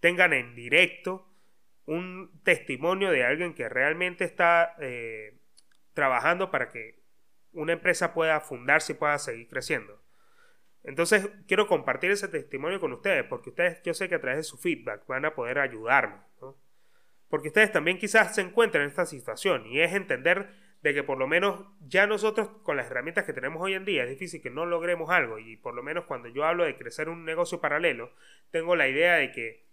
tengan 0.00 0.32
en 0.32 0.56
directo 0.56 1.30
un 1.86 2.40
testimonio 2.42 3.12
de 3.12 3.24
alguien 3.24 3.54
que 3.54 3.68
realmente 3.68 4.24
está 4.24 4.74
eh, 4.80 5.38
trabajando 5.92 6.50
para 6.50 6.70
que 6.70 7.04
una 7.52 7.74
empresa 7.74 8.12
pueda 8.12 8.40
fundarse 8.40 8.94
y 8.94 8.96
pueda 8.96 9.16
seguir 9.18 9.48
creciendo. 9.48 10.03
Entonces 10.84 11.30
quiero 11.48 11.66
compartir 11.66 12.10
ese 12.10 12.28
testimonio 12.28 12.78
con 12.78 12.92
ustedes, 12.92 13.24
porque 13.24 13.50
ustedes 13.50 13.82
yo 13.82 13.94
sé 13.94 14.08
que 14.08 14.16
a 14.16 14.20
través 14.20 14.38
de 14.38 14.44
su 14.44 14.58
feedback 14.58 15.06
van 15.06 15.24
a 15.24 15.34
poder 15.34 15.58
ayudarme, 15.58 16.18
Porque 17.28 17.48
ustedes 17.48 17.72
también 17.72 17.98
quizás 17.98 18.34
se 18.34 18.42
encuentran 18.42 18.84
en 18.84 18.90
esta 18.90 19.06
situación 19.06 19.66
y 19.66 19.80
es 19.80 19.94
entender 19.94 20.50
de 20.82 20.92
que 20.92 21.02
por 21.02 21.16
lo 21.16 21.26
menos 21.26 21.64
ya 21.80 22.06
nosotros 22.06 22.48
con 22.62 22.76
las 22.76 22.90
herramientas 22.90 23.24
que 23.24 23.32
tenemos 23.32 23.62
hoy 23.62 23.72
en 23.72 23.86
día 23.86 24.04
es 24.04 24.10
difícil 24.10 24.42
que 24.42 24.50
no 24.50 24.66
logremos 24.66 25.08
algo 25.08 25.38
y 25.38 25.56
por 25.56 25.74
lo 25.74 25.82
menos 25.82 26.04
cuando 26.04 26.28
yo 26.28 26.44
hablo 26.44 26.64
de 26.64 26.76
crecer 26.76 27.08
un 27.08 27.24
negocio 27.24 27.60
paralelo, 27.60 28.12
tengo 28.50 28.76
la 28.76 28.86
idea 28.86 29.14
de 29.14 29.32
que 29.32 29.64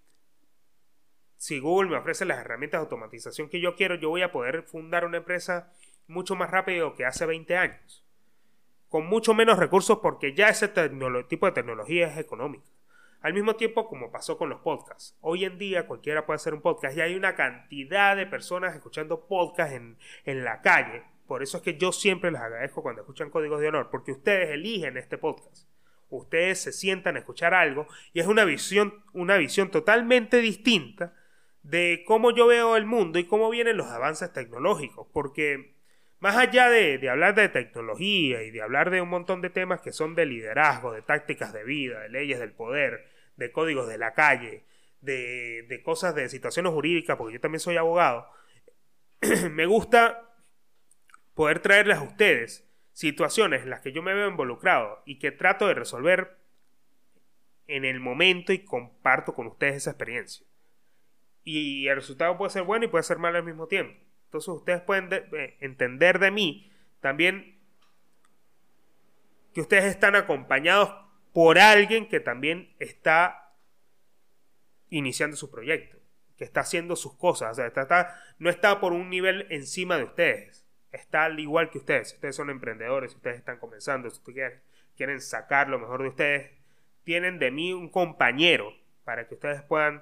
si 1.36 1.60
Google 1.60 1.90
me 1.90 1.98
ofrece 1.98 2.24
las 2.24 2.40
herramientas 2.40 2.80
de 2.80 2.84
automatización 2.84 3.50
que 3.50 3.60
yo 3.60 3.76
quiero, 3.76 3.96
yo 3.96 4.08
voy 4.08 4.22
a 4.22 4.32
poder 4.32 4.64
fundar 4.64 5.04
una 5.04 5.18
empresa 5.18 5.74
mucho 6.08 6.36
más 6.36 6.50
rápido 6.50 6.96
que 6.96 7.06
hace 7.06 7.26
20 7.26 7.58
años 7.58 8.06
con 8.92 9.06
mucho 9.06 9.34
menos 9.34 9.58
recursos 9.58 10.00
porque 10.00 10.34
ya 10.34 10.50
ese 10.50 10.68
tipo 10.68 11.46
de 11.46 11.52
tecnología 11.54 12.08
es 12.08 12.18
económica. 12.18 12.66
Al 13.22 13.34
mismo 13.34 13.56
tiempo, 13.56 13.88
como 13.88 14.12
pasó 14.12 14.38
con 14.38 14.50
los 14.50 14.60
podcasts. 14.60 15.16
Hoy 15.22 15.46
en 15.46 15.58
día 15.58 15.88
cualquiera 15.88 16.26
puede 16.26 16.36
hacer 16.36 16.54
un 16.54 16.62
podcast 16.62 16.98
y 16.98 17.02
hay 17.02 17.16
una 17.16 17.34
cantidad 17.34 18.18
de 18.18 18.26
personas 18.26 18.76
escuchando 18.76 19.28
podcasts 19.28 19.76
en, 19.76 19.98
en 20.26 20.44
la 20.44 20.62
calle. 20.62 21.04
Por 21.26 21.42
eso 21.42 21.56
es 21.56 21.64
que 21.64 21.78
yo 21.78 21.94
siempre 21.94 22.32
les 22.32 22.42
agradezco 22.42 22.84
cuando 22.84 23.04
escuchan 23.04 23.30
Códigos 23.30 23.62
de 23.62 23.70
Honor, 23.70 23.90
porque 23.90 24.12
ustedes 24.12 24.50
eligen 24.50 24.98
este 24.98 25.18
podcast. 25.18 25.70
Ustedes 26.10 26.62
se 26.62 26.74
sientan 26.74 27.16
a 27.16 27.20
escuchar 27.20 27.54
algo 27.54 27.88
y 28.12 28.20
es 28.20 28.28
una 28.28 28.44
visión, 28.44 29.06
una 29.14 29.38
visión 29.38 29.72
totalmente 29.72 30.42
distinta 30.42 31.14
de 31.64 32.04
cómo 32.06 32.32
yo 32.32 32.46
veo 32.46 32.76
el 32.76 32.86
mundo 32.86 33.20
y 33.20 33.24
cómo 33.24 33.50
vienen 33.50 33.78
los 33.78 33.88
avances 33.88 34.34
tecnológicos. 34.34 35.08
Porque 35.14 35.80
más 36.22 36.38
allá 36.38 36.70
de, 36.70 37.10
hablar 37.10 37.34
de 37.34 37.50
tecnología 37.50 38.44
y 38.44 38.52
de 38.52 38.62
hablar 38.62 38.92
de 38.92 39.02
un 39.02 39.10
montón 39.10 39.42
de 39.42 39.50
temas 39.50 39.82
que 39.82 39.92
son 39.92 40.14
de 40.14 40.28
liderazgo, 40.28 40.94
de 40.94 41.02
tácticas 41.02 41.52
de 41.52 41.64
vida, 41.64 42.00
de 42.02 42.10
leyes 42.10 42.40
del 42.40 42.54
poder, 42.54 43.10
de 43.38 43.52
códigos 43.52 43.88
de 43.88 43.98
la 43.98 44.14
calle, 44.14 44.64
de, 45.02 45.66
de 45.68 45.82
cosas 45.82 46.14
de 46.14 46.30
situaciones 46.30 46.72
jurídicas, 46.74 47.18
porque 47.18 47.34
yo 47.34 47.42
también 47.42 47.60
soy 47.60 47.76
abogado, 47.76 48.30
me 49.50 49.66
gusta 49.66 50.32
poder 51.34 51.60
traerles 51.60 51.98
a 51.98 52.04
ustedes 52.04 52.70
situaciones 52.94 53.64
en 53.64 53.72
las 53.72 53.82
que 53.82 53.92
yo 53.92 54.04
me 54.04 54.14
veo 54.14 54.30
involucrado 54.30 55.02
y 55.08 55.18
que 55.18 55.32
trato 55.32 55.66
de 55.66 55.74
resolver 55.74 56.38
en 57.66 57.84
el 57.84 58.00
momento 58.00 58.54
y 58.54 58.64
comparto 58.64 59.34
con 59.34 59.48
ustedes 59.48 59.78
esa 59.78 59.90
experiencia. 59.90 60.46
Y 61.44 61.88
el 61.88 61.96
resultado 61.96 62.38
puede 62.38 62.52
ser 62.52 62.62
bueno 62.62 62.86
y 62.86 62.90
puede 62.90 63.04
ser 63.04 63.18
malo 63.18 63.40
al 63.40 63.44
mismo 63.44 63.66
tiempo. 63.66 64.00
Entonces 64.32 64.48
ustedes 64.48 64.80
pueden 64.80 65.10
eh, 65.12 65.58
entender 65.60 66.18
de 66.18 66.32
mí 66.32 66.72
también 67.02 67.60
que 69.54 69.60
ustedes 69.60 69.84
están 69.84 70.16
acompañados 70.16 70.96
por 71.34 71.60
alguien 71.60 72.08
que 72.08 72.22
también 72.22 72.74
está 72.80 73.58
iniciando 74.90 75.36
su 75.36 75.52
proyecto, 75.52 75.98
que 76.38 76.46
está 76.46 76.62
haciendo 76.62 76.96
sus 76.96 77.18
cosas, 77.18 77.60
o 77.60 77.86
sea, 77.86 78.16
no 78.40 78.50
está 78.50 78.80
por 78.80 78.94
un 78.94 79.10
nivel 79.10 79.48
encima 79.50 79.98
de 79.98 80.06
ustedes, 80.06 80.66
está 80.94 81.26
al 81.26 81.38
igual 81.38 81.70
que 81.70 81.80
ustedes, 81.80 82.12
si 82.12 82.16
ustedes 82.16 82.38
son 82.38 82.50
emprendedores, 82.50 83.12
si 83.12 83.18
ustedes 83.18 83.38
están 83.38 83.60
comenzando, 83.60 84.10
si 84.10 84.18
ustedes 84.18 84.62
quieren 84.96 85.20
sacar 85.20 85.68
lo 85.68 85.78
mejor 85.78 86.04
de 86.04 86.08
ustedes, 86.08 86.52
tienen 87.04 87.38
de 87.38 87.52
mí 87.52 87.74
un 87.74 87.90
compañero 87.90 88.72
para 89.04 89.28
que 89.28 89.34
ustedes 89.34 89.62
puedan 89.64 90.02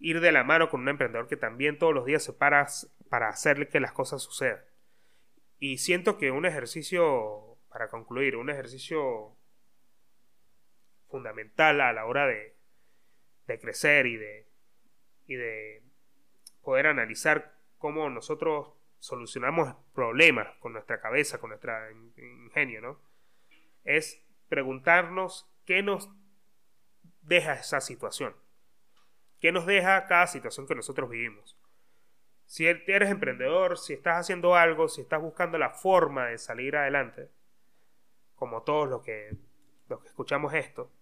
ir 0.00 0.20
de 0.20 0.32
la 0.32 0.42
mano 0.42 0.70
con 0.70 0.80
un 0.80 0.88
emprendedor 0.88 1.28
que 1.28 1.36
también 1.36 1.78
todos 1.78 1.94
los 1.94 2.06
días 2.06 2.24
se 2.24 2.32
para 2.32 2.66
para 3.08 3.28
hacerle 3.28 3.68
que 3.68 3.80
las 3.80 3.92
cosas 3.92 4.22
sucedan. 4.22 4.64
Y 5.58 5.78
siento 5.78 6.16
que 6.16 6.30
un 6.30 6.46
ejercicio, 6.46 7.58
para 7.68 7.88
concluir, 7.88 8.36
un 8.36 8.50
ejercicio 8.50 9.36
fundamental 11.08 11.80
a 11.80 11.92
la 11.92 12.06
hora 12.06 12.26
de, 12.26 12.56
de 13.46 13.60
crecer 13.60 14.06
y 14.06 14.16
de, 14.16 14.46
y 15.26 15.34
de 15.34 15.82
poder 16.62 16.86
analizar 16.86 17.54
cómo 17.78 18.08
nosotros 18.08 18.72
solucionamos 19.00 19.74
problemas 19.92 20.56
con 20.60 20.72
nuestra 20.72 21.00
cabeza, 21.00 21.38
con 21.38 21.50
nuestro 21.50 21.72
ingenio, 22.16 22.80
¿no? 22.80 23.00
Es 23.84 24.22
preguntarnos 24.48 25.50
qué 25.64 25.82
nos 25.82 26.10
deja 27.22 27.54
esa 27.54 27.80
situación. 27.80 28.34
¿Qué 29.40 29.52
nos 29.52 29.66
deja 29.66 30.06
cada 30.06 30.26
situación 30.26 30.66
que 30.66 30.74
nosotros 30.74 31.08
vivimos? 31.08 31.56
Si 32.46 32.66
eres 32.66 33.10
emprendedor, 33.10 33.78
si 33.78 33.92
estás 33.92 34.18
haciendo 34.18 34.54
algo, 34.54 34.88
si 34.88 35.00
estás 35.00 35.20
buscando 35.20 35.56
la 35.56 35.70
forma 35.70 36.26
de 36.26 36.38
salir 36.38 36.76
adelante, 36.76 37.30
como 38.34 38.62
todos 38.62 38.88
los 38.88 39.02
que, 39.02 39.36
los 39.88 40.00
que 40.00 40.08
escuchamos 40.08 40.52
esto, 40.54 40.92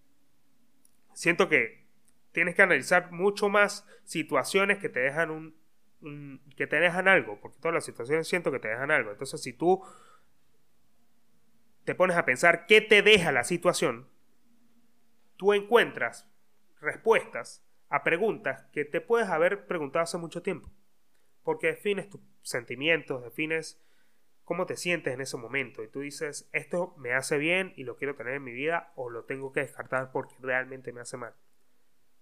siento 1.14 1.49
que 1.49 1.86
tienes 2.32 2.55
que 2.55 2.62
analizar 2.62 3.11
mucho 3.11 3.49
más 3.49 3.86
situaciones 4.05 4.78
que 4.78 4.89
te 4.89 5.01
dejan 5.01 5.30
un, 5.30 5.59
que 6.57 6.66
te 6.66 6.76
dejan 6.76 7.09
algo, 7.09 7.41
porque 7.41 7.59
todas 7.59 7.74
las 7.74 7.84
situaciones 7.84 8.28
siento 8.28 8.53
que 8.53 8.61
te 8.61 8.68
dejan 8.68 8.91
algo. 8.91 9.11
Entonces, 9.11 9.43
si 9.43 9.53
tú 9.53 9.82
te 11.84 11.95
pones 11.95 12.16
a 12.16 12.24
pensar 12.24 12.66
qué 12.66 12.80
te 12.80 13.03
deja 13.03 13.32
la 13.32 13.43
situación, 13.43 14.09
tú 15.36 15.55
encuentras 15.55 16.28
respuestas 16.80 17.64
a 17.89 18.03
preguntas 18.03 18.64
que 18.72 18.84
te 18.84 19.01
puedes 19.01 19.28
haber 19.28 19.66
preguntado 19.66 20.03
hace 20.03 20.18
mucho 20.18 20.43
tiempo. 20.43 20.70
Porque 21.43 21.68
defines 21.68 22.11
tus 22.11 22.20
sentimientos, 22.43 23.22
defines 23.22 23.80
cómo 24.45 24.66
te 24.66 24.76
sientes 24.76 25.14
en 25.14 25.20
ese 25.20 25.36
momento. 25.36 25.82
Y 25.82 25.89
tú 25.89 26.01
dices, 26.01 26.49
esto 26.53 26.95
me 26.97 27.12
hace 27.12 27.39
bien 27.39 27.72
y 27.76 27.84
lo 27.84 27.97
quiero 27.97 28.14
tener 28.14 28.34
en 28.34 28.45
mi 28.45 28.53
vida 28.53 28.93
o 28.97 29.11
lo 29.11 29.24
tengo 29.24 29.53
que 29.53 29.61
descartar 29.61 30.11
porque 30.11 30.34
realmente 30.41 30.93
me 30.93 31.01
hace 31.01 31.16
mal. 31.16 31.34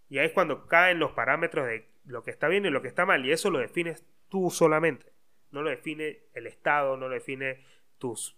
Y 0.08 0.18
ahí 0.18 0.26
es 0.26 0.32
cuando 0.32 0.66
caen 0.66 0.98
los 0.98 1.12
parámetros 1.12 1.66
de 1.66 1.88
lo 2.04 2.22
que 2.22 2.30
está 2.30 2.48
bien 2.48 2.64
y 2.64 2.70
lo 2.70 2.82
que 2.82 2.88
está 2.88 3.06
mal. 3.06 3.24
Y 3.24 3.32
eso 3.32 3.50
lo 3.50 3.58
defines 3.58 4.04
tú 4.28 4.50
solamente. 4.50 5.12
No 5.50 5.62
lo 5.62 5.70
define 5.70 6.24
el 6.34 6.46
Estado, 6.46 6.96
no 6.96 7.08
lo 7.08 7.14
define 7.14 7.64
tus 7.98 8.36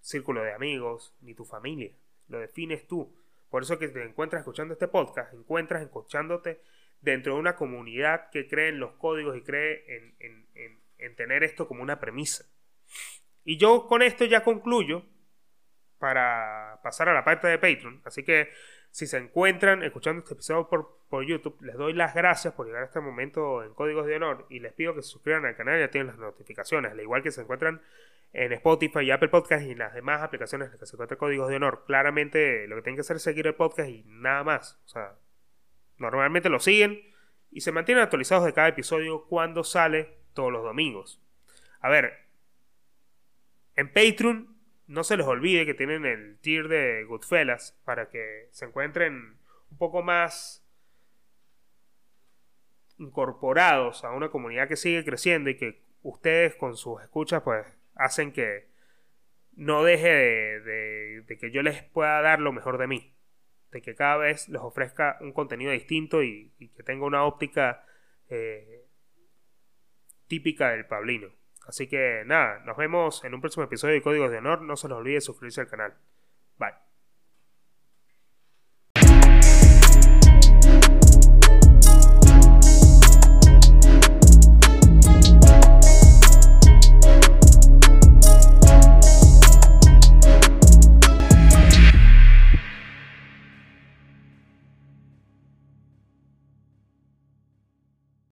círculos 0.00 0.44
de 0.44 0.52
amigos, 0.52 1.14
ni 1.20 1.34
tu 1.34 1.44
familia. 1.44 1.92
Lo 2.28 2.38
defines 2.38 2.86
tú. 2.86 3.14
Por 3.50 3.62
eso 3.62 3.78
que 3.78 3.88
te 3.88 4.02
encuentras 4.02 4.40
escuchando 4.40 4.74
este 4.74 4.88
podcast, 4.88 5.32
encuentras 5.34 5.82
escuchándote 5.82 6.60
dentro 7.00 7.34
de 7.34 7.40
una 7.40 7.56
comunidad 7.56 8.30
que 8.30 8.48
cree 8.48 8.68
en 8.68 8.80
los 8.80 8.92
códigos 8.94 9.36
y 9.36 9.42
cree 9.42 9.84
en, 10.18 10.46
en 10.98 11.16
tener 11.16 11.44
esto 11.44 11.68
como 11.68 11.82
una 11.82 12.00
premisa. 12.00 12.44
Y 13.44 13.58
yo 13.58 13.86
con 13.86 14.02
esto 14.02 14.24
ya 14.24 14.42
concluyo 14.42 15.04
para 15.98 16.80
pasar 16.82 17.08
a 17.08 17.14
la 17.14 17.24
parte 17.24 17.46
de 17.46 17.58
Patreon. 17.58 18.02
Así 18.04 18.22
que 18.22 18.50
si 18.96 19.06
se 19.06 19.18
encuentran 19.18 19.82
escuchando 19.82 20.20
este 20.20 20.32
episodio 20.32 20.70
por, 20.70 21.02
por, 21.10 21.22
YouTube, 21.22 21.60
les 21.60 21.76
doy 21.76 21.92
las 21.92 22.14
gracias 22.14 22.54
por 22.54 22.64
llegar 22.64 22.80
a 22.80 22.86
este 22.86 22.98
momento 22.98 23.62
en 23.62 23.74
Códigos 23.74 24.06
de 24.06 24.16
Honor 24.16 24.46
y 24.48 24.60
les 24.60 24.72
pido 24.72 24.94
que 24.94 25.02
se 25.02 25.10
suscriban 25.10 25.44
al 25.44 25.54
canal 25.54 25.76
y 25.76 25.80
ya 25.80 25.90
tienen 25.90 26.06
las 26.06 26.16
notificaciones, 26.16 26.92
al 26.92 27.00
igual 27.00 27.22
que 27.22 27.30
se 27.30 27.42
encuentran 27.42 27.82
en 28.32 28.54
Spotify 28.54 29.00
y 29.00 29.10
Apple 29.10 29.28
Podcast 29.28 29.66
y 29.66 29.72
en 29.72 29.80
las 29.80 29.92
demás 29.92 30.22
aplicaciones 30.22 30.68
en 30.68 30.72
las 30.72 30.80
que 30.80 30.86
se 30.86 30.96
encuentran 30.96 31.18
Códigos 31.18 31.50
de 31.50 31.56
Honor. 31.56 31.84
Claramente 31.86 32.66
lo 32.68 32.76
que 32.76 32.80
tienen 32.80 32.96
que 32.96 33.02
hacer 33.02 33.16
es 33.16 33.22
seguir 33.22 33.46
el 33.46 33.54
podcast 33.54 33.90
y 33.90 34.02
nada 34.06 34.42
más. 34.44 34.80
O 34.86 34.88
sea, 34.88 35.18
normalmente 35.98 36.48
lo 36.48 36.58
siguen 36.58 36.98
y 37.50 37.60
se 37.60 37.72
mantienen 37.72 38.02
actualizados 38.02 38.46
de 38.46 38.54
cada 38.54 38.68
episodio 38.68 39.26
cuando 39.26 39.62
sale 39.62 40.20
todos 40.32 40.50
los 40.50 40.64
domingos. 40.64 41.22
A 41.80 41.90
ver, 41.90 42.14
en 43.74 43.92
Patreon 43.92 44.55
no 44.86 45.04
se 45.04 45.16
les 45.16 45.26
olvide 45.26 45.66
que 45.66 45.74
tienen 45.74 46.04
el 46.04 46.38
tier 46.38 46.68
de 46.68 47.04
Goodfellas 47.04 47.78
para 47.84 48.08
que 48.08 48.48
se 48.52 48.66
encuentren 48.66 49.36
un 49.70 49.78
poco 49.78 50.02
más 50.02 50.64
incorporados 52.98 54.04
a 54.04 54.12
una 54.12 54.30
comunidad 54.30 54.68
que 54.68 54.76
sigue 54.76 55.04
creciendo 55.04 55.50
y 55.50 55.56
que 55.56 55.82
ustedes 56.02 56.54
con 56.54 56.76
sus 56.76 57.02
escuchas 57.02 57.42
pues 57.42 57.66
hacen 57.94 58.32
que 58.32 58.68
no 59.56 59.82
deje 59.82 60.08
de, 60.08 61.38
que 61.40 61.50
yo 61.50 61.62
les 61.62 61.82
pueda 61.82 62.20
dar 62.20 62.40
lo 62.40 62.52
mejor 62.52 62.78
de 62.78 62.86
mí. 62.86 63.12
De 63.72 63.82
que 63.82 63.94
cada 63.94 64.18
vez 64.18 64.48
les 64.48 64.60
ofrezca 64.62 65.18
un 65.20 65.32
contenido 65.32 65.72
distinto 65.72 66.22
y, 66.22 66.52
que 66.76 66.82
tenga 66.82 67.04
una 67.04 67.24
óptica 67.24 67.84
eh, 68.28 68.86
típica 70.28 70.70
del 70.70 70.86
Pablino. 70.86 71.35
Así 71.66 71.88
que 71.88 72.22
nada, 72.26 72.60
nos 72.60 72.76
vemos 72.76 73.24
en 73.24 73.34
un 73.34 73.40
próximo 73.40 73.64
episodio 73.64 73.94
de 73.94 74.02
Códigos 74.02 74.30
de 74.30 74.38
Honor. 74.38 74.62
No 74.62 74.76
se 74.76 74.88
les 74.88 74.96
olvide 74.96 75.20
suscribirse 75.20 75.60
al 75.60 75.68
canal. 75.68 75.94